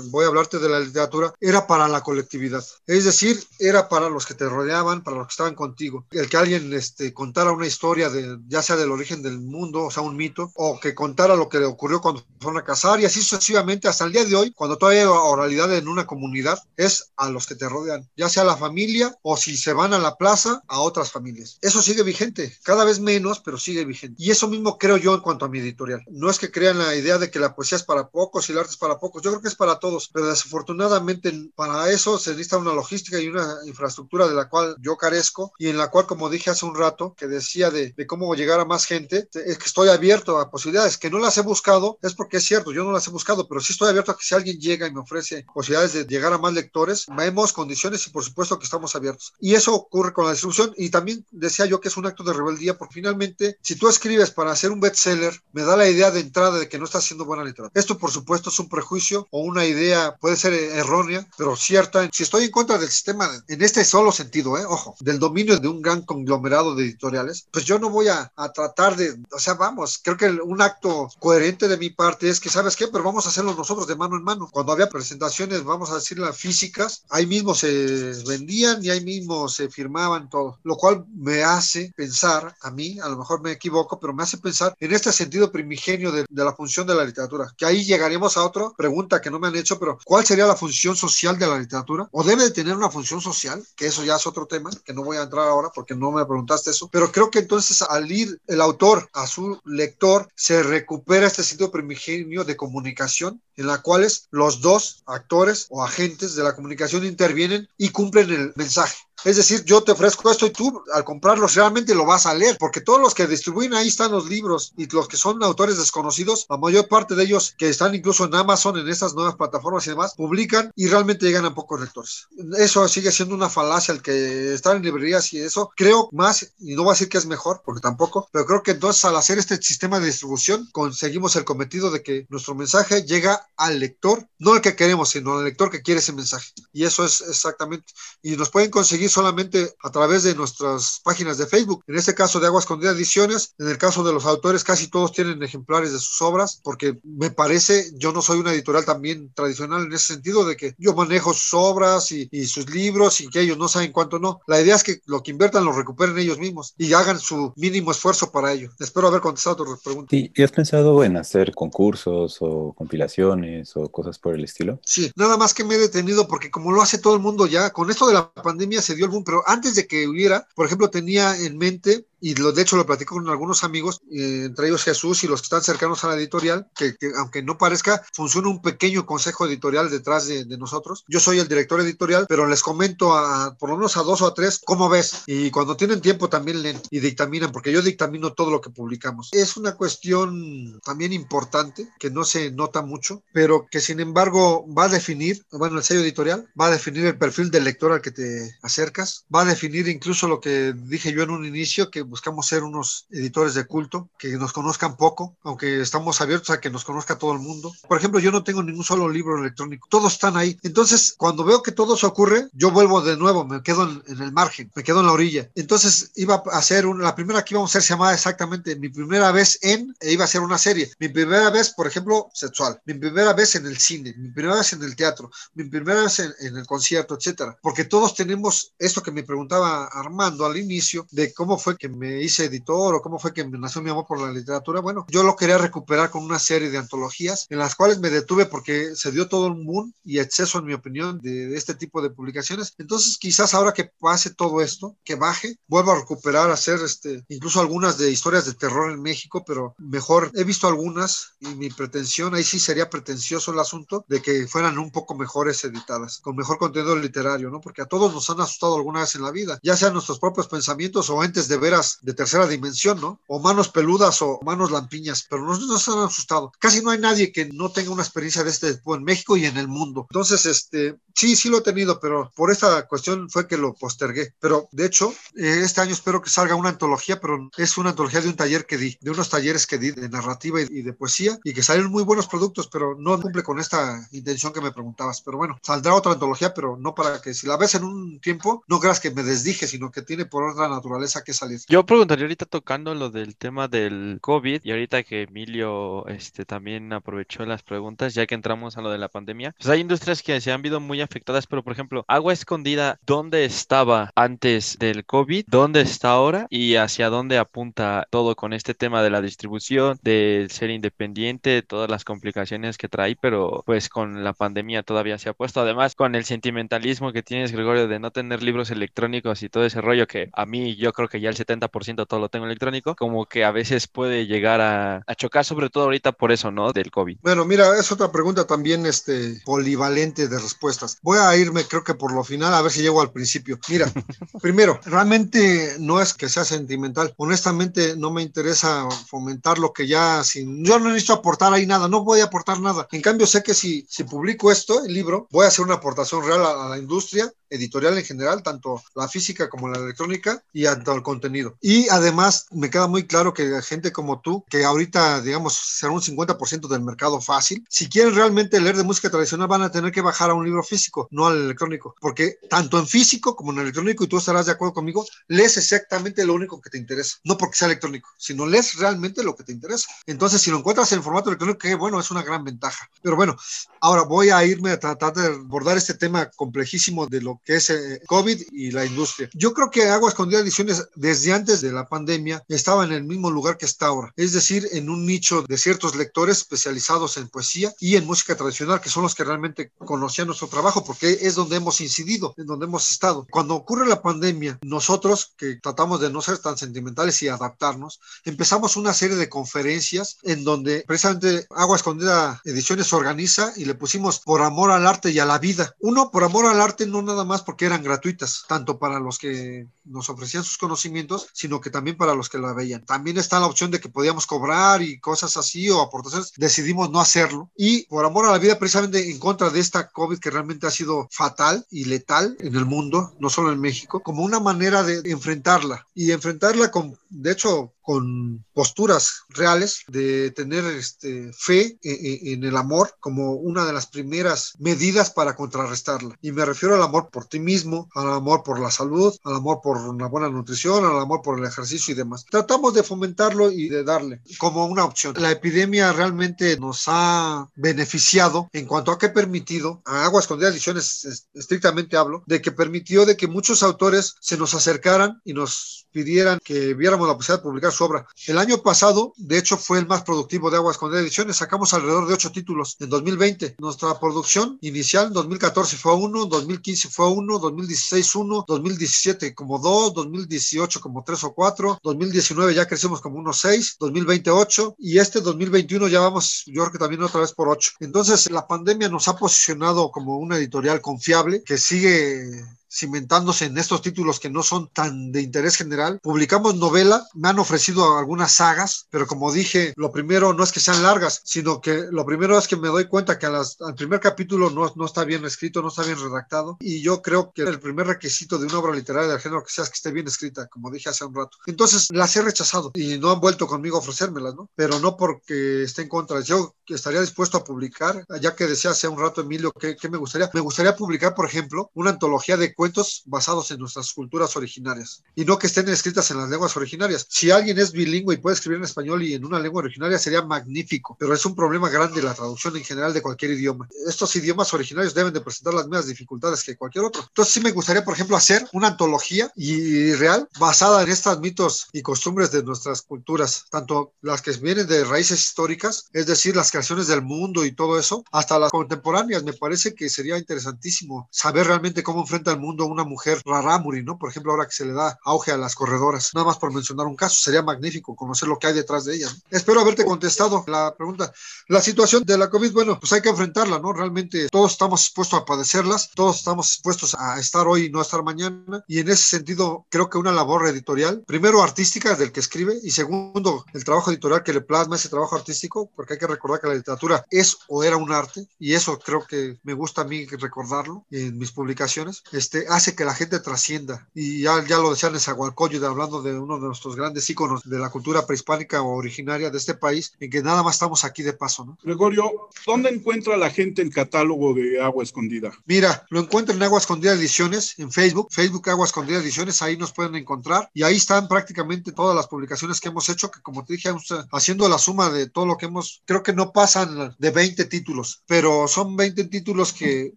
voy 0.10 0.26
a 0.26 0.28
hablarte 0.28 0.60
de 0.60 0.70
la 0.70 0.80
literatura, 0.80 1.34
era 1.40 1.68
para 1.68 1.88
la 1.88 2.02
colectividad. 2.02 2.66
Es 2.88 3.06
decir, 3.06 3.44
era 3.60 3.90
para 3.90 4.10
los 4.10 4.26
que 4.26 4.34
te 4.34 4.48
rodeaban, 4.48 5.04
para 5.04 5.18
los 5.18 5.28
que 5.28 5.32
estaban 5.32 5.56
contigo. 5.56 6.06
El 6.12 6.30
que 6.30 6.38
alguien 6.38 6.74
este, 6.74 7.14
contara 7.14 7.52
una 7.52 7.68
historia 7.68 8.10
de, 8.10 8.38
ya 8.48 8.62
sea 8.62 8.76
del 8.76 8.92
origen 8.92 9.22
del 9.22 9.40
mundo, 9.40 9.86
o 9.86 9.92
sea, 9.92 10.04
un 10.04 10.16
mito, 10.16 10.52
o 10.56 10.80
que 10.80 10.96
contara 10.96 11.36
lo 11.36 11.50
que 11.50 11.60
le 11.60 11.66
ocurrió 11.66 11.81
cuando 12.02 12.24
fueron 12.40 12.62
a 12.62 12.64
casar 12.64 13.00
y 13.00 13.06
así 13.06 13.22
sucesivamente 13.22 13.88
hasta 13.88 14.06
el 14.06 14.12
día 14.12 14.26
de 14.26 14.36
hoy, 14.36 14.52
cuando 14.52 14.78
todavía 14.78 15.02
hay 15.02 15.08
oralidad 15.08 15.74
en 15.76 15.88
una 15.88 16.06
comunidad, 16.06 16.60
es 16.78 17.12
a 17.18 17.30
los 17.30 17.48
que 17.48 17.56
te 17.56 17.68
rodean, 17.68 18.08
ya 18.16 18.30
sea 18.30 18.44
la 18.44 18.58
familia 18.58 19.18
o 19.24 19.36
si 19.36 19.58
se 19.58 19.74
van 19.74 19.94
a 19.94 20.00
la 20.00 20.16
plaza, 20.16 20.62
a 20.68 20.80
otras 20.80 21.12
familias. 21.12 21.58
Eso 21.62 21.82
sigue 21.82 22.04
vigente, 22.04 22.56
cada 22.64 22.86
vez 22.86 23.00
menos, 23.00 23.40
pero 23.40 23.58
sigue 23.58 23.86
vigente. 23.86 24.22
Y 24.22 24.32
eso 24.32 24.48
mismo 24.48 24.78
creo 24.78 24.98
yo 24.98 25.16
en 25.16 25.22
cuanto 25.22 25.46
a 25.46 25.50
mi 25.50 25.60
editorial. 25.60 26.04
No 26.10 26.30
es 26.30 26.38
que 26.38 26.52
crean 26.52 26.78
la 26.78 26.96
idea 26.96 27.18
de 27.18 27.32
que 27.32 27.40
la 27.40 27.56
poesía 27.56 27.78
es 27.78 27.84
para 27.84 28.10
pocos 28.10 28.48
y 28.48 28.52
el 28.52 28.60
arte 28.60 28.72
es 28.72 28.78
para 28.78 29.00
pocos, 29.00 29.22
yo 29.24 29.32
creo 29.32 29.42
que 29.42 29.48
es 29.48 29.56
para 29.56 29.80
todos, 29.80 30.10
pero 30.14 30.28
desafortunadamente 30.28 31.32
para 31.56 31.90
eso 31.90 32.18
se 32.18 32.32
necesita 32.32 32.58
una 32.58 32.74
logística 32.74 33.20
y 33.20 33.28
una 33.28 33.58
infraestructura 33.66 34.28
de 34.28 34.36
la 34.36 34.50
cual 34.50 34.76
yo 34.80 34.98
carezco 34.98 35.54
y 35.58 35.70
en 35.70 35.78
la 35.78 35.90
cual, 35.90 36.06
como 36.06 36.30
dije 36.30 36.50
hace 36.52 36.66
un 36.66 36.76
rato, 36.76 37.16
que 37.16 37.28
decía 37.28 37.72
de, 37.72 37.94
de 37.94 38.08
cómo 38.08 38.36
llegar 38.36 38.60
a 38.60 38.66
más 38.66 38.86
gente, 38.86 39.28
es 39.34 39.58
que 39.58 39.66
estoy 39.66 39.90
abierto 39.90 40.40
a 40.40 40.52
posibilidades, 40.52 40.98
que 40.98 41.10
no 41.10 41.20
las 41.20 41.38
he 41.38 41.42
buscado, 41.42 41.71
es 42.02 42.14
porque 42.14 42.38
es 42.38 42.46
cierto, 42.46 42.72
yo 42.72 42.84
no 42.84 42.92
las 42.92 43.08
he 43.08 43.12
buscado, 43.12 43.48
pero 43.48 43.62
sí 43.62 43.74
estoy 43.74 43.90
abierto 43.90 44.12
a 44.12 44.18
que 44.18 44.24
si 44.24 44.36
alguien 44.36 44.60
llega 44.60 44.88
y 44.88 44.94
me 44.94 45.00
ofrece 45.00 45.46
posibilidades 45.54 45.94
de 45.94 46.06
llegar 46.06 46.34
a 46.34 46.38
más 46.38 46.54
lectores, 46.54 47.06
vemos 47.16 47.54
condiciones 47.54 48.06
y 48.08 48.10
por 48.10 48.24
supuesto 48.24 48.58
que 48.58 48.66
estamos 48.66 48.96
abiertos. 48.96 49.34
Y 49.40 49.56
eso 49.56 49.74
ocurre 49.74 50.14
con 50.14 50.26
la 50.26 50.32
distribución 50.32 50.74
y 50.78 50.90
también 50.90 51.26
decía 51.32 51.66
yo 51.66 51.80
que 51.80 51.88
es 51.88 51.98
un 51.98 52.06
acto 52.06 52.24
de 52.24 52.34
rebeldía 52.34 52.78
porque 52.78 52.96
finalmente 52.96 53.58
si 53.62 53.76
tú 53.76 53.88
escribes 53.88 54.32
para 54.32 54.52
hacer 54.52 54.72
un 54.72 54.80
bestseller, 54.80 55.34
me 55.54 55.64
da 55.64 55.78
la 55.78 55.88
idea 55.88 56.12
de 56.12 56.20
entrada 56.20 56.60
de 56.60 56.68
que 56.68 56.78
no 56.78 56.86
estás 56.86 57.04
haciendo 57.04 57.26
buena 57.26 57.44
literatura. 57.44 57.80
Esto 57.80 57.98
por 57.98 58.12
supuesto 58.12 58.50
es 58.50 58.60
un 58.60 58.70
prejuicio 58.70 59.28
o 59.32 59.42
una 59.42 59.66
idea, 59.66 60.16
puede 60.20 60.36
ser 60.36 60.54
errónea, 60.54 61.28
pero 61.38 61.56
cierta. 61.56 62.10
Si 62.12 62.24
estoy 62.24 62.46
en 62.46 62.52
contra 62.52 62.78
del 62.78 62.90
sistema, 62.90 63.30
en 63.48 63.62
este 63.62 63.86
solo 63.86 64.12
sentido, 64.12 64.58
¿eh? 64.58 64.66
ojo, 64.68 64.96
del 65.00 65.20
dominio 65.20 65.60
de 65.60 65.68
un 65.68 65.82
gran 65.82 66.02
conglomerado 66.02 66.76
de 66.76 66.84
editoriales, 66.84 67.48
pues 67.52 67.66
yo 67.66 67.80
no 67.80 67.90
voy 67.90 68.08
a, 68.08 68.32
a 68.36 68.52
tratar 68.52 68.96
de, 68.96 69.18
o 69.32 69.40
sea, 69.40 69.54
vamos, 69.56 70.00
creo 70.04 70.18
que 70.18 70.28
un 70.28 70.62
acto 70.62 71.10
coherente 71.20 71.61
de 71.68 71.78
mi 71.78 71.90
parte 71.90 72.30
es 72.30 72.40
que, 72.40 72.50
¿sabes 72.50 72.76
qué? 72.76 72.88
Pero 72.88 73.04
vamos 73.04 73.26
a 73.26 73.30
hacerlo 73.30 73.54
nosotros 73.54 73.88
de 73.88 73.96
mano 73.96 74.18
en 74.18 74.24
mano. 74.24 74.50
Cuando 74.52 74.72
había 74.72 74.90
presentaciones, 74.90 75.64
vamos 75.64 75.92
a 75.92 75.96
decir, 75.96 76.20
las 76.20 76.38
físicas, 76.38 77.04
ahí 77.10 77.26
mismo 77.26 77.56
se 77.56 78.14
vendían 78.28 78.84
y 78.84 78.90
ahí 78.90 79.02
mismo 79.04 79.50
se 79.50 79.70
firmaban 79.70 80.30
todo, 80.30 80.60
lo 80.64 80.76
cual 80.76 81.06
me 81.14 81.44
hace 81.44 81.92
pensar, 81.96 82.56
a 82.62 82.72
mí, 82.72 83.00
a 83.00 83.10
lo 83.10 83.18
mejor 83.18 83.42
me 83.42 83.52
equivoco, 83.52 84.00
pero 84.00 84.14
me 84.14 84.24
hace 84.24 84.38
pensar 84.38 84.76
en 84.80 84.94
este 84.94 85.12
sentido 85.12 85.52
primigenio 85.52 86.12
de, 86.12 86.26
la 86.30 86.54
función 86.54 86.88
de 86.88 86.96
la 86.96 87.06
literatura, 87.06 87.54
que 87.58 87.66
ahí 87.66 87.84
llegaríamos 87.84 88.38
a 88.38 88.44
otra 88.44 88.72
pregunta 88.78 89.22
que 89.22 89.30
no 89.30 89.40
me 89.40 89.48
han 89.48 89.56
hecho, 89.56 89.80
pero 89.80 89.98
¿cuál 90.06 90.26
sería 90.26 90.46
la 90.46 90.56
función 90.56 90.96
social 90.96 91.38
de 91.38 91.48
la 91.48 91.60
literatura? 91.60 92.08
¿O 92.12 92.24
debe 92.24 92.44
de 92.44 92.52
tener 92.52 92.76
una 92.76 92.90
función 92.90 93.22
social? 93.22 93.64
Que 93.76 93.88
eso 93.88 94.04
ya 94.04 94.16
es 94.16 94.28
otro 94.28 94.48
tema, 94.48 94.70
que 94.84 94.94
no 94.94 95.04
voy 95.04 95.18
a 95.18 95.24
entrar 95.24 95.48
ahora 95.48 95.70
porque 95.74 95.96
no 95.96 96.12
me 96.12 96.26
preguntaste 96.26 96.72
eso, 96.72 96.90
pero 96.92 97.12
creo 97.12 97.30
que 97.30 97.40
entonces 97.40 97.82
al 97.82 98.12
ir 98.12 98.40
el 98.48 98.62
autor 98.62 99.10
a 99.14 99.28
su 99.28 99.60
lector, 99.66 100.28
se 100.36 100.64
recupera 100.64 101.28
este 101.28 101.44
sentido 101.52 101.72
primigenio 101.72 102.44
de 102.44 102.56
comunicación 102.56 103.42
en 103.56 103.68
la 103.68 103.82
cuales 103.82 104.28
los 104.32 104.62
dos 104.62 105.04
actores 105.06 105.68
o 105.70 105.84
agentes 105.84 106.36
de 106.36 106.44
la 106.44 106.56
comunicación 106.56 107.06
intervienen 107.06 107.68
y 107.78 107.90
cumplen 107.90 108.30
el 108.32 108.54
mensaje. 108.56 108.98
Es 109.24 109.38
decir, 109.38 109.64
yo 109.66 109.84
te 109.84 109.92
ofrezco 109.92 110.32
esto 110.32 110.46
y 110.48 110.52
tú 110.52 110.84
al 110.94 111.04
comprarlo 111.04 111.48
realmente 111.48 111.94
lo 111.94 112.06
vas 112.06 112.26
a 112.26 112.34
leer, 112.34 112.58
porque 112.60 112.82
todos 112.82 113.00
los 113.00 113.14
que 113.14 113.28
distribuyen 113.28 113.74
ahí 113.74 113.88
están 113.88 114.12
los 114.12 114.28
libros 114.28 114.74
y 114.78 114.88
los 114.88 115.08
que 115.08 115.18
son 115.18 115.44
autores 115.44 115.78
desconocidos, 115.78 116.46
la 116.50 116.58
mayor 116.58 116.88
parte 116.88 117.16
de 117.16 117.24
ellos 117.24 117.54
que 117.58 117.70
están 117.70 117.94
incluso 117.94 118.26
en 118.26 118.36
Amazon, 118.36 118.78
en 118.78 118.90
estas 118.90 119.14
nuevas 119.14 119.36
plataformas 119.36 119.86
y 119.86 119.92
demás, 119.92 120.16
publican 120.16 120.72
y 120.76 120.88
realmente 120.88 121.26
llegan 121.26 121.46
a 121.46 121.54
pocos 121.54 121.80
lectores. 121.80 122.28
Eso 122.58 122.88
sigue 122.88 123.12
siendo 123.12 123.36
una 123.36 123.50
falacia 123.50 123.94
el 123.94 124.02
que 124.02 124.54
están 124.54 124.78
en 124.78 124.84
librerías 124.84 125.32
y 125.34 125.40
eso. 125.40 125.72
Creo 125.76 126.10
más, 126.12 126.54
y 126.60 126.76
no 126.76 126.84
voy 126.84 126.92
a 126.92 126.94
decir 126.94 127.10
que 127.10 127.18
es 127.18 127.26
mejor, 127.26 127.62
porque 127.64 127.82
tampoco, 127.82 128.28
pero 128.32 128.46
creo 128.46 128.64
que 128.64 128.72
entonces 128.72 129.06
al 129.06 129.16
hacer 129.16 129.38
este 129.38 129.62
sistema 129.62 130.00
de 130.00 130.08
distribución 130.08 130.68
conseguimos 130.72 131.36
el 131.36 131.46
cometido 131.46 131.92
de 131.92 132.02
que 132.02 132.26
nuestro 132.30 132.56
mensaje 132.56 133.04
llega 133.04 133.48
al 133.56 133.80
lector, 133.80 134.28
no 134.40 134.56
el 134.56 134.62
que 134.62 134.76
queremos, 134.76 135.10
sino 135.10 135.38
al 135.38 135.46
lector 135.46 135.70
que 135.70 135.82
quiere 135.82 136.00
ese 136.00 136.14
mensaje. 136.14 136.52
Y 136.74 136.86
eso 136.86 137.06
es 137.06 137.22
exactamente, 137.22 137.94
y 138.24 138.36
nos 138.36 138.50
pueden 138.50 138.72
conseguir 138.72 139.11
solamente 139.12 139.74
a 139.84 139.92
través 139.92 140.24
de 140.24 140.36
nuestras 140.36 141.02
páginas 141.04 141.38
de 141.38 141.48
Facebook. 141.48 141.84
En 141.88 141.96
este 141.96 142.14
caso 142.14 142.40
de 142.40 142.48
Agua 142.48 142.60
Escondida 142.60 142.92
Ediciones, 142.92 143.54
en 143.60 143.68
el 143.68 143.78
caso 143.78 144.04
de 144.04 144.14
los 144.14 144.26
autores, 144.26 144.64
casi 144.64 144.88
todos 144.88 145.12
tienen 145.12 145.44
ejemplares 145.44 145.92
de 145.92 146.00
sus 146.00 146.22
obras, 146.22 146.60
porque 146.64 146.98
me 147.04 147.32
parece, 147.32 147.92
yo 147.96 148.12
no 148.12 148.22
soy 148.22 148.40
una 148.40 148.54
editorial 148.54 148.86
también 148.86 149.32
tradicional 149.34 149.84
en 149.84 149.94
ese 149.94 150.14
sentido, 150.14 150.46
de 150.46 150.56
que 150.56 150.74
yo 150.78 150.94
manejo 150.94 151.34
sus 151.34 151.54
obras 151.54 152.12
y, 152.12 152.28
y 152.32 152.46
sus 152.46 152.70
libros 152.70 153.22
y 153.22 153.30
que 153.30 153.42
ellos 153.42 153.58
no 153.58 153.68
saben 153.68 153.92
cuánto 153.92 154.20
no. 154.20 154.40
La 154.48 154.62
idea 154.62 154.76
es 154.76 154.84
que 154.84 155.00
lo 155.06 155.22
que 155.22 155.32
inviertan 155.32 155.66
lo 155.66 155.72
recuperen 155.72 156.18
ellos 156.18 156.40
mismos 156.40 156.74
y 156.78 156.94
hagan 156.94 157.20
su 157.20 157.54
mínimo 157.56 157.92
esfuerzo 157.92 158.32
para 158.32 158.54
ello. 158.54 158.70
Espero 158.80 159.08
haber 159.08 159.22
contestado 159.22 159.58
tu 159.58 159.80
pregunta. 159.84 160.16
¿Y, 160.16 160.32
¿Y 160.34 160.44
has 160.44 160.52
pensado 160.52 161.04
en 161.04 161.18
hacer 161.18 161.54
concursos 161.54 162.38
o 162.42 162.74
compilaciones 162.74 163.76
o 163.76 163.90
cosas 163.90 164.20
por 164.20 164.36
el 164.36 164.44
estilo? 164.44 164.80
Sí, 164.84 165.12
nada 165.16 165.38
más 165.38 165.54
que 165.54 165.64
me 165.64 165.76
he 165.76 165.80
detenido 165.80 166.28
porque 166.28 166.52
como 166.52 166.72
lo 166.72 166.82
hace 166.82 166.98
todo 166.98 167.16
el 167.16 167.22
mundo 167.22 167.48
ya, 167.48 167.72
con 167.72 167.90
esto 167.90 168.08
de 168.08 168.14
la 168.14 168.32
pandemia 168.32 168.82
se 168.82 168.96
dio 168.96 169.01
el 169.06 169.12
boom, 169.12 169.24
pero 169.24 169.44
antes 169.48 169.76
de 169.76 169.88
que 169.88 170.08
hubiera, 170.08 170.48
por 170.56 170.66
ejemplo, 170.66 170.90
tenía 170.90 171.38
en 171.38 171.58
mente 171.58 172.06
y 172.22 172.36
lo, 172.36 172.52
de 172.52 172.62
hecho 172.62 172.78
lo 172.78 172.86
platico 172.86 173.16
con 173.16 173.28
algunos 173.28 173.64
amigos, 173.64 174.02
eh, 174.12 174.44
entre 174.46 174.68
ellos 174.68 174.84
Jesús 174.84 175.24
y 175.24 175.28
los 175.28 175.42
que 175.42 175.46
están 175.46 175.64
cercanos 175.64 176.04
a 176.04 176.10
la 176.10 176.16
editorial, 176.16 176.70
que, 176.76 176.96
que 176.96 177.12
aunque 177.18 177.42
no 177.42 177.58
parezca, 177.58 178.04
funciona 178.14 178.48
un 178.48 178.62
pequeño 178.62 179.06
consejo 179.06 179.48
editorial 179.48 179.90
detrás 179.90 180.28
de, 180.28 180.46
de, 180.46 180.58
nosotros. 180.58 181.04
Yo 181.08 181.20
soy 181.20 181.40
el 181.40 181.48
director 181.48 181.82
editorial, 181.82 182.28
pero 182.30 182.48
les 182.48 182.62
comento 182.62 183.18
a 183.18 183.58
por 183.58 183.72
lo 183.72 183.78
menos 183.78 183.98
a 183.98 184.04
dos 184.04 184.22
o 184.22 184.28
a 184.28 184.36
tres 184.36 184.62
cómo 184.64 184.88
ves. 184.88 185.24
Y 185.26 185.50
cuando 185.50 185.76
tienen 185.76 186.00
tiempo 186.00 186.30
también 186.30 186.62
leen 186.62 186.80
y 186.92 187.00
dictaminan, 187.00 187.52
porque 187.52 187.72
yo 187.72 187.82
dictamino 187.82 188.34
todo 188.34 188.52
lo 188.52 188.62
que 188.62 188.70
publicamos. 188.70 189.30
Es 189.32 189.58
una 189.58 189.76
cuestión 189.76 190.80
también 190.86 191.14
importante, 191.14 191.90
que 191.98 192.12
no 192.12 192.24
se 192.24 192.52
nota 192.52 192.84
mucho, 192.84 193.24
pero 193.34 193.66
que 193.70 193.80
sin 193.80 194.00
embargo 194.00 194.66
va 194.72 194.84
a 194.84 194.90
definir, 194.90 195.44
bueno, 195.52 195.78
el 195.78 195.84
sello 195.84 196.02
editorial 196.02 196.48
va 196.60 196.68
a 196.68 196.72
definir 196.72 197.06
el 197.08 197.18
perfil 197.18 197.50
del 197.50 197.64
lector 197.64 197.92
al 197.92 198.02
que 198.02 198.12
te 198.12 198.56
acercas, 198.62 198.91
va 199.34 199.42
a 199.42 199.46
definir 199.46 199.88
incluso 199.88 200.28
lo 200.28 200.40
que 200.40 200.74
dije 200.76 201.14
yo 201.14 201.24
en 201.24 201.32
un 201.32 201.46
inicio, 201.46 201.90
que 201.90 202.02
buscamos 202.02 202.48
ser 202.48 202.64
unos 202.64 203.08
editores 203.12 203.54
de 203.54 203.66
culto, 203.66 204.10
que 204.18 204.30
nos 204.38 204.54
conozcan 204.54 204.98
poco, 204.98 205.36
aunque 205.44 205.82
estamos 205.82 206.22
abiertos 206.22 206.50
a 206.50 206.60
que 206.60 206.70
nos 206.70 206.84
conozca 206.84 207.18
todo 207.18 207.34
el 207.34 207.40
mundo. 207.40 207.74
Por 207.88 207.98
ejemplo, 207.98 208.20
yo 208.20 208.32
no 208.32 208.44
tengo 208.44 208.64
ningún 208.64 208.84
solo 208.84 209.10
libro 209.10 209.38
electrónico, 209.38 209.88
todos 209.90 210.14
están 210.14 210.38
ahí. 210.38 210.58
Entonces, 210.64 211.16
cuando 211.18 211.44
veo 211.44 211.62
que 211.62 211.72
todo 211.72 211.96
eso 211.96 212.08
ocurre, 212.08 212.48
yo 212.54 212.72
vuelvo 212.72 213.02
de 213.02 213.18
nuevo, 213.18 213.46
me 213.46 213.62
quedo 213.62 213.84
en, 214.08 214.22
el 214.22 214.32
margen, 214.32 214.72
me 214.76 214.84
quedo 214.84 215.00
en 215.00 215.08
la 215.08 215.14
orilla. 215.14 215.50
Entonces, 215.56 216.12
iba 216.16 216.44
a 216.52 216.58
hacer 216.58 216.86
una, 216.86 217.04
la 217.04 217.16
primera 217.16 217.44
que 217.44 217.54
íbamos 217.54 217.70
a 217.70 217.80
hacer 217.80 217.82
se 217.84 217.94
llamaba 217.94 218.14
exactamente 218.14 218.76
mi 218.76 218.90
primera 218.90 219.32
vez 219.32 219.58
en, 219.62 219.96
e 220.00 220.12
iba 220.12 220.26
a 220.26 220.28
ser 220.28 220.42
una 220.42 220.58
serie. 220.58 220.92
Mi 221.00 221.10
primera 221.10 221.50
vez, 221.50 221.70
por 221.72 221.88
ejemplo, 221.88 222.30
sexual. 222.34 222.80
Mi 222.86 222.94
primera 222.94 223.34
vez 223.34 223.56
en 223.56 223.66
el 223.66 223.78
cine, 223.78 224.14
mi 224.18 224.32
primera 224.32 224.56
vez 224.56 224.74
en 224.74 224.84
el 224.84 224.96
teatro, 224.96 225.32
mi 225.54 225.64
primera 225.66 226.04
vez 226.04 226.20
en, 226.20 226.34
en 226.40 226.58
el 226.58 226.66
concierto, 226.66 227.16
etcétera. 227.16 227.58
Porque 227.62 227.86
todos 227.86 228.16
tenemos 228.16 228.74
esto 228.82 229.02
que 229.02 229.12
me 229.12 229.24
preguntaba 229.24 229.86
Armando 229.86 230.46
al 230.46 230.58
inicio, 230.58 231.06
de 231.12 231.34
cómo 231.34 231.58
fue 231.58 231.78
que 231.78 231.88
me 231.88 232.22
hice 232.22 232.46
editor 232.46 232.96
o 232.96 233.02
cómo 233.02 233.20
fue 233.20 233.34
que 233.34 233.46
me 233.46 233.58
nació 233.58 233.82
mi 233.82 233.92
amor 233.92 234.06
por 234.08 234.20
la 234.20 234.32
literatura. 234.32 234.82
Bueno, 234.82 235.06
yo 235.10 235.24
lo 235.24 235.36
quería 235.36 235.58
recuperar 235.58 236.10
con 236.10 236.24
una 236.24 236.40
serie 236.40 236.70
de 236.70 236.78
antologías 236.78 237.46
en 237.50 237.60
las 237.60 237.76
cuales 237.76 238.00
me 238.00 238.10
detuve 238.10 238.46
porque 238.48 238.96
se 238.96 239.12
dio 239.12 239.28
todo 239.28 239.48
un 239.48 239.66
boom 239.66 239.94
y 240.04 240.20
exceso, 240.20 240.60
en 240.60 240.66
mi 240.66 240.74
opinión, 240.74 241.20
de, 241.22 241.48
de 241.48 241.58
este 241.58 241.76
tipo 241.76 242.02
de 242.02 242.10
publicaciones. 242.10 242.74
Entonces, 242.78 243.18
quizás 243.18 243.54
ahora 243.54 243.74
que 243.74 243.92
pase 244.00 244.34
todo 244.34 244.62
esto, 244.62 244.98
que 245.04 245.16
baje, 245.16 245.58
vuelvo 245.68 245.92
a 245.92 246.00
recuperar, 246.00 246.50
hacer 246.50 246.80
este, 246.84 247.24
incluso 247.30 247.60
algunas 247.62 247.98
de 247.98 248.12
historias 248.12 248.46
de 248.46 248.54
terror 248.54 248.92
en 248.92 249.02
México, 249.02 249.44
pero 249.46 249.76
mejor 249.78 250.32
he 250.34 250.44
visto 250.44 250.68
algunas 250.68 251.36
y 251.40 251.50
mi 251.56 251.70
pretensión, 251.70 252.34
ahí 252.34 252.44
sí 252.44 252.60
sería 252.60 252.90
pretencioso 252.90 253.52
el 253.52 253.60
asunto, 253.60 254.06
de 254.08 254.22
que 254.22 254.48
fueran 254.48 254.80
un 254.80 254.92
poco 254.92 255.16
mejores 255.16 255.64
editadas, 255.64 256.20
con 256.20 256.36
mejor 256.36 256.58
contenido 256.58 256.96
literario, 256.96 257.50
¿no? 257.50 257.62
Porque 257.62 257.82
a 257.82 257.86
todos 257.86 258.14
nos 258.14 258.30
han 258.30 258.42
asustado 258.42 258.71
alguna 258.76 259.02
vez 259.02 259.16
en 259.16 259.24
la 259.24 259.32
vida, 259.32 259.60
ya 259.64 259.76
sean 259.76 259.94
nuestros 259.94 260.20
propios 260.20 260.48
pensamientos 260.48 261.10
o 261.10 261.24
entes 261.24 261.48
de 261.48 261.58
veras 261.58 262.00
de 262.02 262.14
tercera 262.14 262.48
dimensión, 262.48 263.00
¿no? 263.00 263.20
O 263.28 263.40
manos 263.40 263.70
peludas 263.70 264.22
o 264.22 264.40
manos 264.44 264.72
lampiñas, 264.72 265.26
pero 265.30 265.46
no 265.46 265.58
nos 265.58 265.88
han 265.90 266.00
asustado. 266.00 266.52
Casi 266.60 266.82
no 266.82 266.92
hay 266.92 267.00
nadie 267.00 267.32
que 267.32 267.46
no 267.46 267.72
tenga 267.72 267.92
una 267.92 268.04
experiencia 268.04 268.44
de 268.44 268.50
este 268.50 268.74
tipo 268.74 268.96
en 268.96 269.04
México 269.04 269.38
y 269.38 269.46
en 269.46 269.58
el 269.58 269.68
mundo. 269.68 270.08
Entonces, 270.10 270.46
este, 270.46 270.98
sí, 271.16 271.36
sí 271.36 271.50
lo 271.50 271.60
he 271.60 271.62
tenido, 271.62 272.00
pero 272.00 272.32
por 272.36 272.52
esta 272.52 272.88
cuestión 272.88 273.30
fue 273.30 273.48
que 273.48 273.58
lo 273.58 273.74
postergué. 273.74 274.34
Pero 274.40 274.68
de 274.72 274.86
hecho, 274.86 275.14
eh, 275.36 275.62
este 275.64 275.82
año 275.82 275.94
espero 275.94 276.22
que 276.22 276.30
salga 276.30 276.56
una 276.56 276.70
antología, 276.70 277.20
pero 277.20 277.50
es 277.58 277.78
una 277.78 277.92
antología 277.92 278.22
de 278.22 278.30
un 278.30 278.36
taller 278.36 278.66
que 278.66 278.78
di, 278.78 278.98
de 279.02 279.12
unos 279.12 279.30
talleres 279.30 279.68
que 279.68 279.78
di 279.78 279.92
de 279.92 280.10
narrativa 280.10 280.62
y 280.62 280.82
de 280.82 280.94
poesía 280.94 281.40
y 281.44 281.54
que 281.54 281.64
salieron 281.64 281.92
muy 281.92 282.04
buenos 282.04 282.28
productos, 282.28 282.68
pero 282.68 282.96
no 282.98 283.20
cumple 283.20 283.44
con 283.44 283.60
esta 283.60 284.08
intención 284.12 284.54
que 284.54 284.62
me 284.62 284.72
preguntabas. 284.72 285.22
Pero 285.22 285.38
bueno, 285.38 285.58
saldrá 285.62 285.96
otra 285.96 286.14
antología, 286.14 286.54
pero 286.54 286.78
no 286.78 286.96
para 286.96 287.22
que 287.22 287.34
si 287.34 287.48
la 287.48 287.58
ves 287.58 287.76
en 287.76 287.84
un 287.84 288.20
tiempo, 288.20 288.51
no 288.68 288.80
creas 288.80 289.00
que 289.00 289.12
me 289.12 289.24
desdije, 289.24 289.68
sino 289.68 289.92
que 289.92 290.02
tiene 290.02 290.26
por 290.26 290.44
otra 290.44 290.68
naturaleza 290.68 291.24
que 291.24 291.34
salir. 291.34 291.60
Yo 291.68 291.86
preguntaría 291.86 292.26
ahorita 292.26 292.46
tocando 292.46 292.94
lo 292.96 293.10
del 293.10 293.36
tema 293.36 293.68
del 293.68 294.20
COVID 294.22 294.62
y 294.64 294.72
ahorita 294.72 295.04
que 295.04 295.24
Emilio 295.24 296.08
este, 296.08 296.46
también 296.46 296.94
aprovechó 296.94 297.46
las 297.46 297.64
preguntas, 297.64 298.14
ya 298.14 298.26
que 298.26 298.36
entramos 298.36 298.78
a 298.78 298.82
lo 298.82 298.92
de 298.92 298.98
la 298.98 299.10
pandemia, 299.10 299.54
pues 299.58 299.70
hay 299.70 299.82
industrias 299.82 300.24
que 300.24 300.40
se 300.42 300.52
han 300.52 300.62
visto 300.62 300.80
muy 300.80 301.02
afectadas, 301.02 301.48
pero 301.48 301.64
por 301.64 301.74
ejemplo, 301.74 302.06
Agua 302.08 302.34
Escondida, 302.34 303.00
¿dónde 303.06 303.46
estaba 303.46 304.12
antes 304.16 304.78
del 304.80 305.06
COVID? 305.06 305.46
¿Dónde 305.48 305.82
está 305.82 306.12
ahora? 306.12 306.48
¿Y 306.50 306.76
hacia 306.76 307.10
dónde 307.10 307.38
apunta 307.38 308.08
todo 308.10 308.36
con 308.36 308.54
este 308.54 308.74
tema 308.74 309.04
de 309.04 309.10
la 309.10 309.22
distribución, 309.22 310.00
de 310.02 310.48
ser 310.50 310.70
independiente, 310.70 311.62
todas 311.62 311.90
las 311.90 312.06
complicaciones 312.06 312.78
que 312.78 312.90
trae, 312.90 313.16
pero 313.20 313.64
pues 313.66 313.90
con 313.90 314.24
la 314.24 314.34
pandemia 314.34 314.84
todavía 314.84 315.18
se 315.18 315.30
ha 315.30 315.34
puesto, 315.34 315.62
además 315.62 315.96
con 315.96 316.16
el 316.16 316.26
sentimentalismo 316.26 317.12
que 317.12 317.24
tienes, 317.24 317.52
Gregorio, 317.52 317.88
de 317.88 318.00
no 318.00 318.12
tener 318.12 318.41
libros 318.42 318.72
electrónicos 318.72 319.44
y 319.44 319.50
todo 319.50 319.66
ese 319.66 319.82
rollo 319.82 320.08
que 320.08 320.30
a 320.34 320.46
mí 320.46 320.76
yo 320.76 320.94
creo 320.94 321.08
que 321.08 321.20
ya 321.20 321.30
el 321.30 321.38
70% 321.38 322.08
todo 322.08 322.20
lo 322.20 322.30
tengo 322.30 322.46
electrónico, 322.46 322.96
como 322.96 323.26
que 323.26 323.44
a 323.44 323.52
veces 323.52 323.88
puede 323.88 324.28
llegar 324.28 324.62
a, 324.62 325.04
a 325.06 325.16
chocar, 325.16 325.46
sobre 325.46 325.70
todo 325.70 325.86
ahorita 325.86 326.12
por 326.12 326.32
eso, 326.32 326.52
¿no? 326.52 326.72
Del 326.74 326.92
COVID. 326.92 327.18
Bueno, 327.22 327.46
mira, 327.46 327.78
es 327.78 327.92
otra 327.92 328.12
pregunta 328.12 328.46
también 328.46 328.86
este, 328.86 329.42
polivalente 329.46 330.28
de 330.28 330.40
respuestas. 330.40 330.98
Voy 331.02 331.18
a 331.18 331.36
irme, 331.36 331.66
creo 331.66 331.84
que 331.84 331.94
por 331.94 332.14
lo 332.14 332.24
final, 332.24 332.54
a 332.54 332.62
ver 332.62 332.72
si 332.72 332.82
llego 332.82 333.02
al 333.02 333.12
principio. 333.12 333.60
Mira, 333.70 333.92
primero, 334.42 334.80
realmente 334.86 335.76
no 335.80 336.02
es 336.02 336.14
que 336.14 336.30
sea 336.30 336.46
sentimental. 336.46 337.14
Honestamente, 337.18 337.96
no 337.98 338.12
me 338.12 338.22
interesa 338.22 338.88
fomentar 339.08 339.60
lo 339.60 339.74
que 339.74 339.88
ya 339.88 340.24
sin. 340.24 340.64
Yo 340.64 340.80
no 340.80 340.90
necesito 340.90 341.14
aportar 341.14 341.54
ahí 341.54 341.66
nada, 341.66 341.88
no 341.88 342.04
voy 342.04 342.22
a 342.22 342.26
aportar 342.26 342.60
nada. 342.60 342.88
En 342.92 343.02
cambio, 343.02 343.28
sé 343.28 343.44
que 343.44 343.54
si, 343.54 343.86
si 343.90 344.04
publico 344.04 344.52
esto, 344.52 344.84
el 344.84 344.94
libro, 344.94 345.28
voy 345.32 345.46
a 345.46 345.50
hacer 345.50 345.66
una 345.66 345.76
aportación 345.76 346.26
real 346.26 346.46
a, 346.46 346.66
a 346.66 346.70
la 346.70 346.78
industria 346.78 347.32
editorial 347.52 347.98
en 347.98 348.06
general, 348.06 348.31
tanto 348.40 348.82
la 348.96 349.08
física 349.08 349.50
como 349.50 349.68
la 349.68 349.80
electrónica 349.80 350.44
y 350.54 350.64
tanto 350.64 350.94
el 350.94 351.04
contenido. 351.04 351.58
Y 351.62 351.90
además 351.90 352.48
me 352.52 352.70
queda 352.70 352.88
muy 352.88 353.06
claro 353.06 353.34
que 353.34 353.62
gente 353.62 353.92
como 353.92 354.22
tú, 354.22 354.44
que 354.50 354.64
ahorita, 354.64 355.22
digamos, 355.22 355.54
será 355.54 355.92
un 355.92 356.02
50% 356.02 356.68
del 356.68 356.82
mercado 356.82 357.22
fácil, 357.22 357.66
si 357.70 357.90
quieren 357.90 358.16
realmente 358.16 358.60
leer 358.62 358.78
de 358.78 358.84
música 358.84 359.10
tradicional 359.10 359.48
van 359.48 359.64
a 359.64 359.72
tener 359.72 359.92
que 359.92 360.02
bajar 360.02 360.30
a 360.30 360.34
un 360.34 360.46
libro 360.46 360.64
físico, 360.64 361.08
no 361.12 361.28
al 361.28 361.44
electrónico, 361.44 361.96
porque 362.00 362.38
tanto 362.50 362.80
en 362.80 362.88
físico 362.88 363.36
como 363.36 363.52
en 363.52 363.60
electrónico, 363.60 364.04
y 364.04 364.08
tú 364.08 364.18
estarás 364.18 364.46
de 364.46 364.54
acuerdo 364.54 364.74
conmigo, 364.74 365.06
lees 365.28 365.58
exactamente 365.58 366.26
lo 366.26 366.34
único 366.34 366.62
que 366.62 366.70
te 366.70 366.78
interesa, 366.78 367.18
no 367.24 367.38
porque 367.38 367.58
sea 367.58 367.68
electrónico, 367.68 368.10
sino 368.18 368.46
lees 368.46 368.76
realmente 368.76 369.24
lo 369.24 369.36
que 369.36 369.44
te 369.44 369.52
interesa. 369.52 369.88
Entonces, 370.06 370.42
si 370.42 370.52
lo 370.52 370.58
encuentras 370.58 370.92
en 370.92 371.04
formato 371.04 371.30
electrónico, 371.30 371.60
que 371.60 371.76
bueno, 371.76 372.00
es 372.00 372.12
una 372.12 372.24
gran 372.24 372.44
ventaja. 372.44 372.90
Pero 373.02 373.16
bueno, 373.16 373.36
ahora 373.82 374.04
voy 374.04 374.30
a 374.30 374.44
irme 374.46 374.72
a 374.72 374.80
tratar 374.80 375.14
de 375.14 375.26
abordar 375.26 375.78
este 375.78 375.94
tema 375.94 376.30
complejísimo 376.32 377.08
de 377.08 377.22
lo 377.22 377.42
que 377.44 377.56
es 377.56 377.70
eh, 377.70 378.02
COVID 378.22 378.42
y 378.52 378.70
la 378.70 378.86
industria. 378.86 379.32
Yo 379.34 379.52
creo 379.52 379.72
que 379.72 379.90
Agua 379.90 380.10
Escondida 380.10 380.42
Ediciones 380.42 380.88
desde 380.94 381.34
antes 381.34 381.60
de 381.60 381.72
la 381.72 381.88
pandemia 381.88 382.44
estaba 382.50 382.86
en 382.86 382.92
el 382.92 383.04
mismo 383.04 383.32
lugar 383.32 383.58
que 383.58 383.66
está 383.66 383.88
ahora, 383.88 384.14
es 384.16 384.32
decir, 384.32 384.68
en 384.74 384.92
un 384.92 385.08
nicho 385.08 385.42
de 385.42 385.58
ciertos 385.58 385.96
lectores 385.96 386.38
especializados 386.38 387.18
en 387.18 387.30
poesía 387.30 387.74
y 387.80 387.96
en 387.96 388.06
música 388.06 388.36
tradicional, 388.36 388.80
que 388.80 388.90
son 388.90 389.02
los 389.02 389.16
que 389.16 389.24
realmente 389.24 389.72
conocían 389.80 390.28
nuestro 390.28 390.50
trabajo, 390.50 390.84
porque 390.84 391.18
es 391.22 391.34
donde 391.34 391.56
hemos 391.56 391.82
incidido, 391.82 392.36
en 392.38 392.46
donde 392.46 392.68
hemos 392.68 392.92
estado. 392.92 393.26
Cuando 393.32 393.56
ocurre 393.56 393.88
la 393.88 394.04
pandemia, 394.04 394.60
nosotros 394.62 395.34
que 395.36 395.56
tratamos 395.56 396.00
de 396.00 396.12
no 396.12 396.22
ser 396.22 396.38
tan 396.38 396.60
sentimentales 396.60 397.24
y 397.24 397.28
adaptarnos, 397.28 398.02
empezamos 398.24 398.78
una 398.78 398.94
serie 398.94 399.16
de 399.16 399.30
conferencias 399.30 400.18
en 400.22 400.44
donde 400.44 400.84
precisamente 400.86 401.48
Agua 401.50 401.78
Escondida 401.78 402.40
Ediciones 402.46 402.94
organiza 402.94 403.52
y 403.56 403.66
le 403.66 403.74
pusimos 403.74 404.20
por 404.20 404.44
amor 404.44 404.70
al 404.70 404.86
arte 404.86 405.10
y 405.10 405.18
a 405.18 405.26
la 405.26 405.40
vida. 405.40 405.76
Uno, 405.80 406.12
por 406.12 406.24
amor 406.24 406.46
al 406.46 406.62
arte, 406.62 406.86
no 406.86 407.02
nada 407.02 407.24
más 407.26 407.42
porque 407.42 407.66
eran 407.66 407.82
gratuitas, 408.12 408.46
tanto 408.48 408.78
para 408.78 409.00
los 409.00 409.18
que 409.18 409.68
nos 409.86 410.10
ofrecían 410.10 410.44
sus 410.44 410.58
conocimientos, 410.58 411.28
sino 411.34 411.60
que 411.60 411.70
también 411.70 411.98
para 411.98 412.16
los 412.16 412.30
que 412.30 412.38
la 412.38 412.54
veían. 412.54 412.86
También 412.86 413.18
está 413.18 413.40
la 413.40 413.48
opción 413.48 413.72
de 413.72 413.80
que 413.80 413.90
podíamos 413.90 414.28
cobrar 414.28 414.82
y 414.82 415.00
cosas 415.00 415.38
así 415.38 415.70
o 415.70 415.82
aportaciones. 415.82 416.34
Decidimos 416.38 416.92
no 416.92 417.00
hacerlo 417.00 417.50
y 417.56 417.86
por 417.88 418.06
amor 418.06 418.26
a 418.26 418.32
la 418.32 418.38
vida, 418.38 418.60
precisamente 418.60 419.10
en 419.10 419.20
contra 419.20 419.50
de 419.50 419.60
esta 419.60 419.90
COVID 419.90 420.20
que 420.20 420.30
realmente 420.30 420.68
ha 420.68 420.72
sido 420.72 421.08
fatal 421.12 421.66
y 421.70 421.86
letal 421.86 422.36
en 422.40 422.56
el 422.56 422.66
mundo, 422.66 423.14
no 423.20 423.30
solo 423.30 423.52
en 423.52 423.60
México, 423.60 424.02
como 424.02 424.24
una 424.24 424.40
manera 424.40 424.84
de 424.84 425.02
enfrentarla 425.06 425.86
y 425.94 426.12
enfrentarla 426.12 426.72
con, 426.72 426.98
de 427.10 427.32
hecho, 427.32 427.74
con 427.82 428.46
posturas 428.54 429.24
reales 429.30 429.84
de 429.88 430.32
tener 430.32 430.64
este, 430.66 431.32
fe 431.34 431.78
en, 431.82 432.34
en, 432.34 432.44
el 432.44 432.56
amor 432.56 432.96
como 433.00 433.34
una 433.34 433.66
de 433.66 433.74
las 433.74 433.88
primeras 433.88 434.54
medidas 434.60 435.10
para 435.10 435.36
contrarrestarla. 435.36 436.18
Y 436.22 436.32
me 436.32 436.46
refiero 436.46 436.76
al 436.76 436.84
amor 436.84 437.10
por 437.10 437.26
ti 437.26 437.40
mismo, 437.40 437.90
al 438.02 438.14
amor 438.14 438.44
por 438.44 438.60
la 438.60 438.72
salud, 438.72 439.16
al 439.24 439.36
amor 439.36 439.60
por 439.62 439.78
una 439.78 440.08
buena 440.08 440.30
nutrición, 440.30 440.86
al 440.86 441.00
amor 441.00 441.22
por 441.22 441.40
el 441.40 441.46
ejercicio 441.46 441.94
y 441.94 441.98
demás. 441.98 442.26
Tratamos 442.30 442.74
de 442.74 442.84
fomentarlo 442.84 443.52
y 443.52 443.70
de 443.70 443.84
darle 443.84 444.22
como 444.38 444.66
una 444.66 444.86
opción. 444.86 445.14
La 445.18 445.32
epidemia 445.32 445.94
realmente 445.94 446.58
nos 446.58 446.84
ha 446.88 447.48
beneficiado 447.56 448.50
en 448.54 448.66
cuanto 448.66 448.92
a 448.92 448.98
que 448.98 449.08
ha 449.08 449.14
permitido, 449.14 449.82
a 449.86 450.06
Aguas 450.06 450.28
con 450.28 450.42
Ediciones 450.42 451.28
estrictamente 451.34 451.98
hablo, 451.98 452.24
de 452.26 452.42
que 452.42 452.52
permitió 452.52 453.06
de 453.06 453.16
que 453.16 453.28
muchos 453.28 453.64
autores 453.64 454.16
se 454.20 454.38
nos 454.38 454.54
acercaran 454.54 455.22
y 455.24 455.34
nos 455.34 455.88
pidieran 455.92 456.40
que 456.44 456.74
viéramos 456.74 457.08
la 457.08 457.16
posibilidad 457.16 457.40
de 457.40 457.50
publicar 457.50 457.72
su 457.72 457.84
obra. 457.84 458.08
El 458.28 458.38
año 458.38 458.62
pasado, 458.62 459.14
de 459.18 459.38
hecho, 459.38 459.58
fue 459.58 459.80
el 459.80 459.88
más 459.88 460.04
productivo 460.04 460.50
de 460.50 460.58
Aguas 460.58 460.78
con 460.78 460.96
Ediciones. 460.96 461.38
Sacamos 461.38 461.74
alrededor 461.74 462.08
de 462.08 462.14
ocho 462.14 462.32
títulos 462.32 462.78
en 462.80 462.90
2020. 462.90 463.56
Nuestra 463.60 464.00
producción 464.00 464.58
inicial 464.62 465.08
en 465.08 465.14
2014 465.14 465.78
fue 465.78 465.96
uno, 465.96 466.26
2015 466.26 466.90
fue 466.90 467.10
uno, 467.10 467.40
2016 467.40 467.91
uno, 468.16 468.46
2017 468.48 469.34
como 469.36 469.60
dos, 469.60 469.94
2018 469.94 470.80
como 470.80 471.04
tres 471.04 471.24
o 471.24 471.34
cuatro, 471.34 471.80
2019 471.84 472.54
ya 472.56 472.68
crecimos 472.68 473.02
como 473.02 473.18
unos 473.18 473.40
seis, 473.40 473.76
2020 473.80 474.32
ocho 474.32 474.76
y 474.78 474.98
este 474.98 475.22
2021 475.22 475.88
ya 475.88 476.00
vamos, 476.00 476.44
yo 476.46 476.62
creo 476.62 476.72
que 476.72 476.80
también 476.80 477.04
otra 477.04 477.22
vez 477.22 477.34
por 477.34 477.50
ocho. 477.50 477.72
Entonces, 477.80 478.30
la 478.32 478.48
pandemia 478.48 478.90
nos 478.90 479.08
ha 479.08 479.16
posicionado 479.16 479.92
como 479.92 480.18
una 480.18 480.38
editorial 480.38 480.82
confiable 480.82 481.44
que 481.44 481.58
sigue 481.58 482.44
cimentándose 482.72 483.46
en 483.46 483.58
estos 483.58 483.82
títulos 483.82 484.20
que 484.20 484.30
no 484.30 484.44
son 484.44 484.70
tan 484.70 485.12
de 485.12 485.22
interés 485.22 485.58
general. 485.58 486.00
Publicamos 486.02 486.56
novela, 486.56 487.06
me 487.14 487.30
han 487.30 487.40
ofrecido 487.40 487.98
algunas 487.98 488.32
sagas, 488.34 488.88
pero 488.90 489.06
como 489.06 489.32
dije, 489.32 489.74
lo 489.76 489.92
primero 489.92 490.34
no 490.34 490.44
es 490.44 490.52
que 490.52 490.60
sean 490.60 490.82
largas, 490.82 491.22
sino 491.26 491.60
que 491.60 491.86
lo 491.92 492.06
primero 492.06 492.38
es 492.38 492.48
que 492.48 492.56
me 492.56 492.70
doy 492.70 492.88
cuenta 492.88 493.20
que 493.20 493.26
a 493.26 493.30
las, 493.30 493.60
al 493.62 493.76
primer 493.76 494.00
capítulo 494.00 494.50
no, 494.50 494.72
no 494.76 494.86
está 494.86 495.04
bien 495.04 495.26
escrito, 495.26 495.62
no 495.62 495.68
está 495.68 495.84
bien 495.84 496.00
redactado, 496.00 496.58
y 496.60 496.82
yo 496.82 497.02
creo 497.02 497.32
que 497.34 497.42
el 497.42 497.60
primer 497.60 497.88
requisito 497.88 498.38
de 498.38 498.46
una 498.46 498.60
obra 498.60 498.76
literaria 498.76 499.10
del 499.10 499.20
género 499.20 499.44
que 499.44 499.52
sea 499.52 499.64
es 499.64 499.70
que 499.70 499.76
esté 499.76 499.92
bien 499.92 500.08
escrita, 500.08 500.48
como 500.48 500.72
dije 500.72 500.90
hace 500.90 501.06
un 501.06 501.16
rato. 501.16 501.38
Entonces 501.46 501.88
las 501.92 502.16
he 502.16 502.22
rechazado 502.22 502.72
y 502.74 502.98
no 502.98 503.12
han 503.12 503.20
vuelto 503.20 503.48
conmigo 503.48 503.78
a 503.78 503.80
ofrecérmelas, 503.80 504.36
¿no? 504.36 504.50
Pero 504.56 504.80
no 504.80 504.96
porque 504.96 505.64
esté 505.64 505.82
en 505.82 505.90
contra. 505.90 506.22
Yo 506.22 506.56
estaría 506.68 507.02
dispuesto 507.02 507.38
a 507.38 507.44
publicar, 507.44 508.06
ya 508.22 508.36
que 508.36 508.48
decía 508.48 508.72
hace 508.72 508.88
un 508.88 509.00
rato 509.00 509.22
Emilio, 509.22 509.52
¿qué, 509.52 509.76
qué 509.76 509.90
me 509.90 509.98
gustaría? 509.98 510.30
Me 510.34 510.40
gustaría 510.40 510.76
publicar, 510.76 511.14
por 511.14 511.26
ejemplo, 511.26 511.70
una 511.74 511.92
antología 511.92 512.38
de 512.38 512.54
cuentos 512.62 513.02
basados 513.08 513.50
en 513.50 513.58
nuestras 513.58 513.92
culturas 513.92 514.38
originarias 514.38 515.02
y 515.16 515.26
no 515.26 515.40
que 515.40 515.48
estén 515.48 515.68
escritas 515.68 516.12
en 516.12 516.18
las 516.18 516.30
lenguas 516.30 516.56
originarias. 516.56 517.08
Si 517.10 517.32
alguien 517.32 517.58
es 517.58 517.72
bilingüe 517.72 518.14
y 518.14 518.18
puede 518.20 518.36
escribir 518.36 518.60
en 518.60 518.66
español 518.66 519.02
y 519.02 519.16
en 519.16 519.26
una 519.26 519.40
lengua 519.40 519.64
originaria 519.64 519.98
sería 519.98 520.22
magnífico, 520.22 520.96
pero 521.00 521.12
es 521.16 521.26
un 521.26 521.34
problema 521.34 521.72
grande 521.72 522.04
la 522.04 522.14
traducción 522.14 522.56
en 522.56 522.64
general 522.64 522.94
de 522.94 523.02
cualquier 523.02 523.32
idioma. 523.32 523.68
Estos 523.88 524.16
idiomas 524.16 524.54
originarios 524.54 524.94
deben 524.94 525.12
de 525.12 525.22
presentar 525.22 525.56
las 525.56 525.66
mismas 525.66 525.88
dificultades 525.88 526.44
que 526.44 526.56
cualquier 526.56 526.86
otro. 526.86 527.02
Entonces 527.02 527.34
sí 527.34 527.40
me 527.40 527.50
gustaría, 527.50 527.84
por 527.84 527.96
ejemplo, 527.96 528.16
hacer 528.16 528.48
una 528.54 528.68
antología 528.68 529.32
y 529.36 529.94
real 529.94 530.30
basada 530.40 530.84
en 530.84 530.90
estos 530.92 531.20
mitos 531.20 531.68
y 531.74 531.82
costumbres 531.82 532.32
de 532.32 532.44
nuestras 532.44 532.84
culturas, 532.84 533.46
tanto 533.50 533.94
las 534.04 534.22
que 534.22 534.34
vienen 534.34 534.68
de 534.68 534.84
raíces 534.84 535.20
históricas, 535.20 535.90
es 535.94 536.06
decir, 536.06 536.36
las 536.36 536.52
creaciones 536.52 536.86
del 536.86 537.02
mundo 537.02 537.44
y 537.44 537.54
todo 537.54 537.80
eso, 537.80 538.06
hasta 538.12 538.38
las 538.38 538.52
contemporáneas. 538.52 539.24
Me 539.24 539.34
parece 539.34 539.74
que 539.74 539.90
sería 539.90 540.20
interesantísimo 540.20 541.10
saber 541.10 541.48
realmente 541.48 541.82
cómo 541.82 542.02
enfrenta 542.02 542.30
el 542.30 542.38
mundo 542.38 542.51
segundo 542.52 542.66
una 542.66 542.84
mujer 542.84 543.22
rarámuri, 543.26 543.84
¿no? 543.84 543.98
Por 543.98 544.10
ejemplo, 544.10 544.32
ahora 544.32 544.46
que 544.46 544.52
se 544.52 544.66
le 544.66 544.74
da 544.74 545.00
auge 545.06 545.32
a 545.32 545.38
las 545.38 545.56
corredoras, 545.56 546.12
nada 546.14 546.28
más 546.28 546.38
por 546.38 546.54
mencionar 546.54 546.86
un 546.86 546.96
caso, 546.96 547.16
sería 547.16 547.42
magnífico 547.42 547.96
conocer 547.96 548.28
lo 548.28 548.38
que 548.38 548.48
hay 548.48 548.54
detrás 548.54 548.86
de 548.86 548.96
ellas. 548.96 549.24
Espero 549.30 549.62
haberte 549.62 549.86
contestado 549.86 550.44
la 550.48 550.76
pregunta. 550.76 551.12
La 551.48 551.62
situación 551.62 552.04
de 552.04 552.18
la 552.18 552.30
COVID, 552.30 552.52
bueno, 552.52 552.80
pues 552.80 552.92
hay 552.92 553.02
que 553.02 553.10
enfrentarla, 553.10 553.60
¿no? 553.60 553.72
Realmente 553.72 554.28
todos 554.30 554.52
estamos 554.52 554.82
expuestos 554.82 555.20
a 555.20 555.26
padecerlas, 555.26 555.92
todos 555.96 556.18
estamos 556.18 556.48
expuestos 556.48 556.96
a 556.96 557.20
estar 557.20 557.48
hoy 557.48 557.66
y 557.66 557.70
no 557.70 557.80
a 557.80 557.84
estar 557.84 558.04
mañana, 558.04 558.64
y 558.68 558.80
en 558.80 558.90
ese 558.90 559.04
sentido 559.04 559.66
creo 559.70 559.90
que 559.90 559.98
una 559.98 560.12
labor 560.12 560.48
editorial, 560.48 561.04
primero 561.08 561.42
artística 561.42 561.96
del 561.96 562.12
que 562.12 562.20
escribe, 562.20 562.56
y 562.62 562.72
segundo 562.72 563.46
el 563.54 563.64
trabajo 563.64 563.92
editorial 563.92 564.24
que 564.24 564.34
le 564.34 564.42
plasma 564.42 564.76
ese 564.76 564.90
trabajo 564.90 565.16
artístico, 565.16 565.72
porque 565.76 565.94
hay 565.94 566.00
que 566.00 566.08
recordar 566.08 566.42
que 566.42 566.48
la 566.48 566.56
literatura 566.56 567.06
es 567.10 567.38
o 567.48 567.64
era 567.64 567.78
un 567.78 567.94
arte, 567.94 568.28
y 568.40 568.54
eso 568.54 568.78
creo 568.78 569.06
que 569.08 569.40
me 569.44 569.54
gusta 569.54 569.82
a 569.82 569.86
mí 569.86 570.06
recordarlo 570.06 570.86
en 570.92 571.18
mis 571.18 571.32
publicaciones, 571.32 572.04
este, 572.12 572.41
hace 572.50 572.76
que 572.76 572.86
la 572.86 572.94
gente 572.94 573.20
trascienda, 573.20 573.88
y 573.94 574.22
ya, 574.22 574.44
ya 574.46 574.58
lo 574.58 574.72
decían 574.72 574.94
en 574.94 575.00
Zagualcoyo, 575.00 575.66
hablando 575.68 576.02
de 576.02 576.18
uno 576.18 576.40
de 576.40 576.48
nuestros 576.48 576.76
grandes 576.76 577.10
íconos 577.10 577.44
de 577.44 577.60
la 577.60 577.70
cultura 577.70 578.06
prehispánica 578.06 578.62
o 578.62 578.76
originaria 578.76 579.30
de 579.30 579.38
este 579.38 579.54
país, 579.54 579.94
en 580.00 580.10
que 580.10 580.22
nada 580.22 580.44
más 580.44 580.56
estamos 580.56 580.84
aquí 580.84 581.04
de 581.04 581.14
paso, 581.14 581.46
¿no? 581.46 581.58
Gregorio, 581.64 582.30
¿dónde 582.46 582.70
encuentra 582.70 583.18
la 583.18 583.30
gente 583.30 583.62
el 583.62 583.74
catálogo 583.74 584.34
de 584.34 584.62
Agua 584.62 584.84
Escondida? 584.84 585.32
Mira, 585.46 585.86
lo 585.90 586.00
encuentra 586.00 586.36
en 586.36 586.44
Agua 586.44 586.60
Escondida 586.60 586.94
Ediciones, 586.94 587.58
en 587.60 587.72
Facebook, 587.72 588.08
Facebook 588.12 588.50
Agua 588.50 588.66
Escondida 588.66 589.00
Ediciones, 589.00 589.42
ahí 589.42 589.58
nos 589.58 589.72
pueden 589.74 589.96
encontrar, 589.96 590.50
y 590.54 590.64
ahí 590.64 590.78
están 590.78 591.08
prácticamente 591.08 591.72
todas 591.72 591.96
las 591.96 592.08
publicaciones 592.08 592.60
que 592.60 592.70
hemos 592.70 592.90
hecho, 592.90 593.12
que 593.12 593.22
como 593.22 593.46
te 593.46 593.54
dije, 593.54 593.70
haciendo 594.12 594.50
la 594.50 594.58
suma 594.58 594.90
de 594.90 595.10
todo 595.10 595.26
lo 595.26 595.38
que 595.38 595.46
hemos, 595.46 595.82
creo 595.86 596.04
que 596.04 596.14
no 596.14 596.32
pasan 596.32 596.96
de 596.98 597.12
20 597.12 597.46
títulos, 597.46 598.04
pero 598.06 598.48
son 598.48 598.76
20 598.76 599.06
títulos 599.06 599.54
que, 599.54 599.94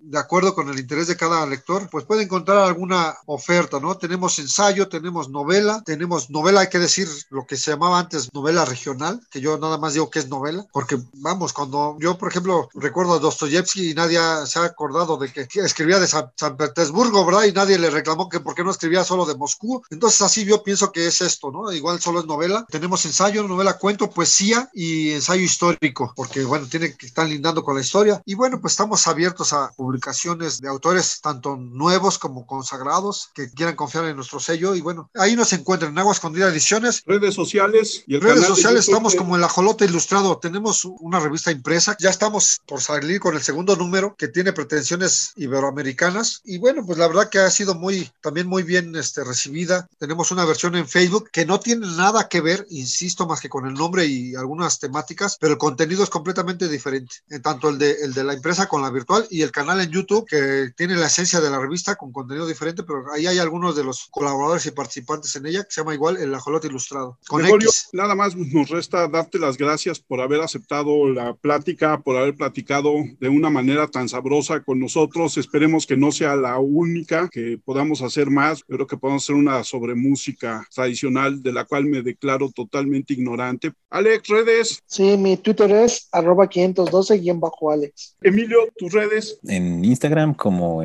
de 0.00 0.18
acuerdo 0.18 0.54
con 0.54 0.68
el 0.68 0.78
interés 0.78 1.06
de 1.06 1.16
cada 1.16 1.46
lector, 1.46 1.88
pues 1.90 2.04
puede 2.04 2.22
encontrar 2.34 2.58
alguna 2.58 3.16
oferta, 3.26 3.78
¿no? 3.78 3.96
Tenemos 3.96 4.40
ensayo, 4.40 4.88
tenemos 4.88 5.28
novela, 5.28 5.82
tenemos 5.86 6.30
novela, 6.30 6.62
hay 6.62 6.68
que 6.68 6.80
decir 6.80 7.06
lo 7.30 7.46
que 7.46 7.56
se 7.56 7.70
llamaba 7.70 8.00
antes 8.00 8.34
novela 8.34 8.64
regional, 8.64 9.20
que 9.30 9.40
yo 9.40 9.56
nada 9.56 9.78
más 9.78 9.94
digo 9.94 10.10
que 10.10 10.18
es 10.18 10.28
novela, 10.28 10.66
porque 10.72 10.98
vamos, 11.14 11.52
cuando 11.52 11.96
yo, 12.00 12.18
por 12.18 12.30
ejemplo, 12.30 12.68
recuerdo 12.74 13.14
a 13.14 13.18
Dostoyevsky 13.20 13.90
y 13.90 13.94
nadie 13.94 14.18
se 14.46 14.58
ha 14.58 14.64
acordado 14.64 15.16
de 15.16 15.32
que 15.32 15.46
escribía 15.60 16.00
de 16.00 16.08
San, 16.08 16.56
Petersburgo, 16.56 17.24
¿verdad? 17.24 17.44
Y 17.44 17.52
nadie 17.52 17.78
le 17.78 17.88
reclamó 17.88 18.28
que 18.28 18.40
por 18.40 18.56
qué 18.56 18.64
no 18.64 18.72
escribía 18.72 19.04
solo 19.04 19.26
de 19.26 19.36
Moscú. 19.36 19.84
Entonces 19.90 20.20
así 20.22 20.44
yo 20.44 20.64
pienso 20.64 20.90
que 20.90 21.06
es 21.06 21.20
esto, 21.20 21.52
¿no? 21.52 21.70
Igual 21.70 22.00
solo 22.00 22.18
es 22.20 22.26
novela. 22.26 22.66
Tenemos 22.68 23.04
ensayo, 23.04 23.46
novela, 23.46 23.78
cuento, 23.78 24.10
poesía 24.10 24.68
y 24.74 25.12
ensayo 25.12 25.42
histórico, 25.42 26.12
porque 26.16 26.44
bueno, 26.44 26.66
tiene 26.66 26.96
que 26.96 27.06
estar 27.06 27.28
lindando 27.28 27.62
con 27.62 27.76
la 27.76 27.80
historia. 27.80 28.20
Y 28.24 28.34
bueno, 28.34 28.60
pues 28.60 28.72
estamos 28.72 29.06
abiertos 29.06 29.52
a 29.52 29.70
publicaciones 29.76 30.60
de 30.60 30.68
autores 30.68 31.20
tanto 31.20 31.56
nuevos 31.56 32.18
como 32.24 32.46
consagrados 32.46 33.28
que 33.34 33.50
quieran 33.50 33.76
confiar 33.76 34.06
en 34.06 34.16
nuestro 34.16 34.40
sello. 34.40 34.74
Y 34.74 34.80
bueno, 34.80 35.10
ahí 35.14 35.36
nos 35.36 35.52
encuentran 35.52 35.92
en 35.92 35.98
Agua 35.98 36.14
Escondida 36.14 36.48
Ediciones. 36.48 37.02
Redes 37.04 37.34
sociales 37.34 38.02
y 38.06 38.14
el 38.14 38.22
Redes 38.22 38.46
sociales 38.46 38.88
estamos 38.88 39.14
como 39.14 39.36
el 39.36 39.44
Ajolote 39.44 39.84
Ilustrado. 39.84 40.38
Tenemos 40.38 40.86
una 40.86 41.20
revista 41.20 41.50
impresa. 41.50 41.98
Ya 42.00 42.08
estamos 42.08 42.62
por 42.66 42.80
salir 42.80 43.20
con 43.20 43.34
el 43.34 43.42
segundo 43.42 43.76
número 43.76 44.14
que 44.16 44.28
tiene 44.28 44.54
pretensiones 44.54 45.34
iberoamericanas. 45.36 46.40
Y 46.46 46.56
bueno, 46.56 46.86
pues 46.86 46.96
la 46.96 47.08
verdad 47.08 47.28
que 47.28 47.40
ha 47.40 47.50
sido 47.50 47.74
muy, 47.74 48.10
también 48.22 48.46
muy 48.46 48.62
bien 48.62 48.96
este, 48.96 49.22
recibida. 49.22 49.86
Tenemos 49.98 50.30
una 50.30 50.46
versión 50.46 50.76
en 50.76 50.88
Facebook 50.88 51.28
que 51.30 51.44
no 51.44 51.60
tiene 51.60 51.86
nada 51.88 52.26
que 52.30 52.40
ver, 52.40 52.66
insisto, 52.70 53.26
más 53.26 53.42
que 53.42 53.50
con 53.50 53.66
el 53.66 53.74
nombre 53.74 54.06
y 54.06 54.34
algunas 54.34 54.78
temáticas, 54.78 55.36
pero 55.38 55.52
el 55.52 55.58
contenido 55.58 56.02
es 56.02 56.08
completamente 56.08 56.68
diferente. 56.68 57.16
En 57.28 57.42
tanto 57.42 57.68
el 57.68 57.76
de, 57.76 57.92
el 58.02 58.14
de 58.14 58.24
la 58.24 58.32
impresa 58.32 58.66
con 58.66 58.80
la 58.80 58.90
virtual 58.90 59.26
y 59.28 59.42
el 59.42 59.52
canal 59.52 59.82
en 59.82 59.90
YouTube 59.90 60.26
que 60.26 60.72
tiene 60.74 60.96
la 60.96 61.08
esencia 61.08 61.42
de 61.42 61.50
la 61.50 61.58
revista 61.58 61.96
con 61.96 62.13
contenido 62.14 62.46
diferente, 62.46 62.82
pero 62.82 63.04
ahí 63.12 63.26
hay 63.26 63.38
algunos 63.38 63.76
de 63.76 63.84
los 63.84 64.08
colaboradores 64.10 64.64
y 64.64 64.70
participantes 64.70 65.36
en 65.36 65.44
ella 65.44 65.64
que 65.64 65.70
se 65.70 65.82
llama 65.82 65.92
igual 65.92 66.16
el 66.16 66.34
Ajolote 66.34 66.68
Ilustrado. 66.68 67.18
Con 67.28 67.44
X. 67.44 67.90
nada 67.92 68.14
más 68.14 68.34
nos 68.34 68.70
resta 68.70 69.06
darte 69.08 69.38
las 69.38 69.58
gracias 69.58 70.00
por 70.00 70.22
haber 70.22 70.40
aceptado 70.40 71.10
la 71.10 71.34
plática, 71.34 72.00
por 72.00 72.16
haber 72.16 72.34
platicado 72.34 72.94
de 73.20 73.28
una 73.28 73.50
manera 73.50 73.88
tan 73.88 74.08
sabrosa 74.08 74.62
con 74.62 74.80
nosotros. 74.80 75.36
Esperemos 75.36 75.86
que 75.86 75.96
no 75.96 76.10
sea 76.12 76.36
la 76.36 76.58
única, 76.58 77.28
que 77.28 77.58
podamos 77.62 78.00
hacer 78.00 78.30
más. 78.30 78.64
Creo 78.64 78.86
que 78.86 78.96
podamos 78.96 79.24
hacer 79.24 79.36
una 79.36 79.64
sobre 79.64 79.94
música 79.94 80.66
tradicional 80.74 81.42
de 81.42 81.52
la 81.52 81.64
cual 81.64 81.84
me 81.84 82.02
declaro 82.02 82.50
totalmente 82.50 83.12
ignorante. 83.14 83.72
Alex, 83.90 84.28
redes. 84.28 84.82
Sí, 84.86 85.16
mi 85.16 85.36
Twitter 85.36 85.70
es 85.70 86.08
arroba 86.12 86.48
512-Alex. 86.48 88.16
Emilio, 88.22 88.58
tus 88.76 88.92
redes. 88.92 89.38
En 89.44 89.84
Instagram 89.84 90.34
como 90.34 90.82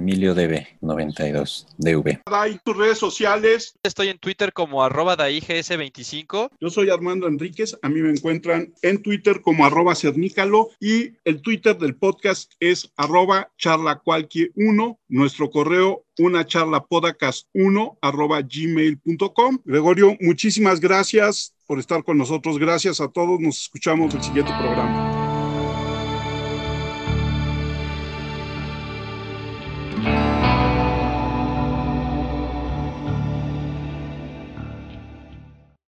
EmilioDB92, 1.09 1.65
DV. 1.77 2.59
tus 2.63 2.77
redes 2.77 2.97
sociales. 2.97 3.75
Estoy 3.83 4.09
en 4.09 4.17
Twitter 4.17 4.53
como 4.53 4.83
arroba 4.83 5.17
DAIGS25. 5.17 6.51
Yo 6.59 6.69
soy 6.69 6.89
Armando 6.89 7.27
Enríquez. 7.27 7.77
A 7.81 7.89
mí 7.89 8.01
me 8.01 8.09
encuentran 8.09 8.73
en 8.81 9.01
Twitter 9.01 9.41
como 9.41 9.65
arroba 9.65 9.95
cernícalo 9.95 10.69
y 10.79 11.13
el 11.25 11.41
Twitter 11.41 11.77
del 11.77 11.95
podcast 11.95 12.53
es 12.59 12.91
arroba 12.97 13.51
charlacualquie1. 13.57 14.97
Nuestro 15.07 15.49
correo 15.49 16.05
una 16.19 16.45
charla 16.45 16.85
podcast 16.85 17.47
1 17.53 17.99
arroba 18.01 18.41
gmail.com. 18.41 19.59
Gregorio, 19.63 20.17
muchísimas 20.19 20.79
gracias 20.79 21.55
por 21.65 21.79
estar 21.79 22.03
con 22.03 22.17
nosotros. 22.17 22.59
Gracias 22.59 22.99
a 23.01 23.07
todos. 23.07 23.39
Nos 23.39 23.61
escuchamos 23.61 24.13
el 24.13 24.21
siguiente 24.21 24.51
programa. 24.59 25.08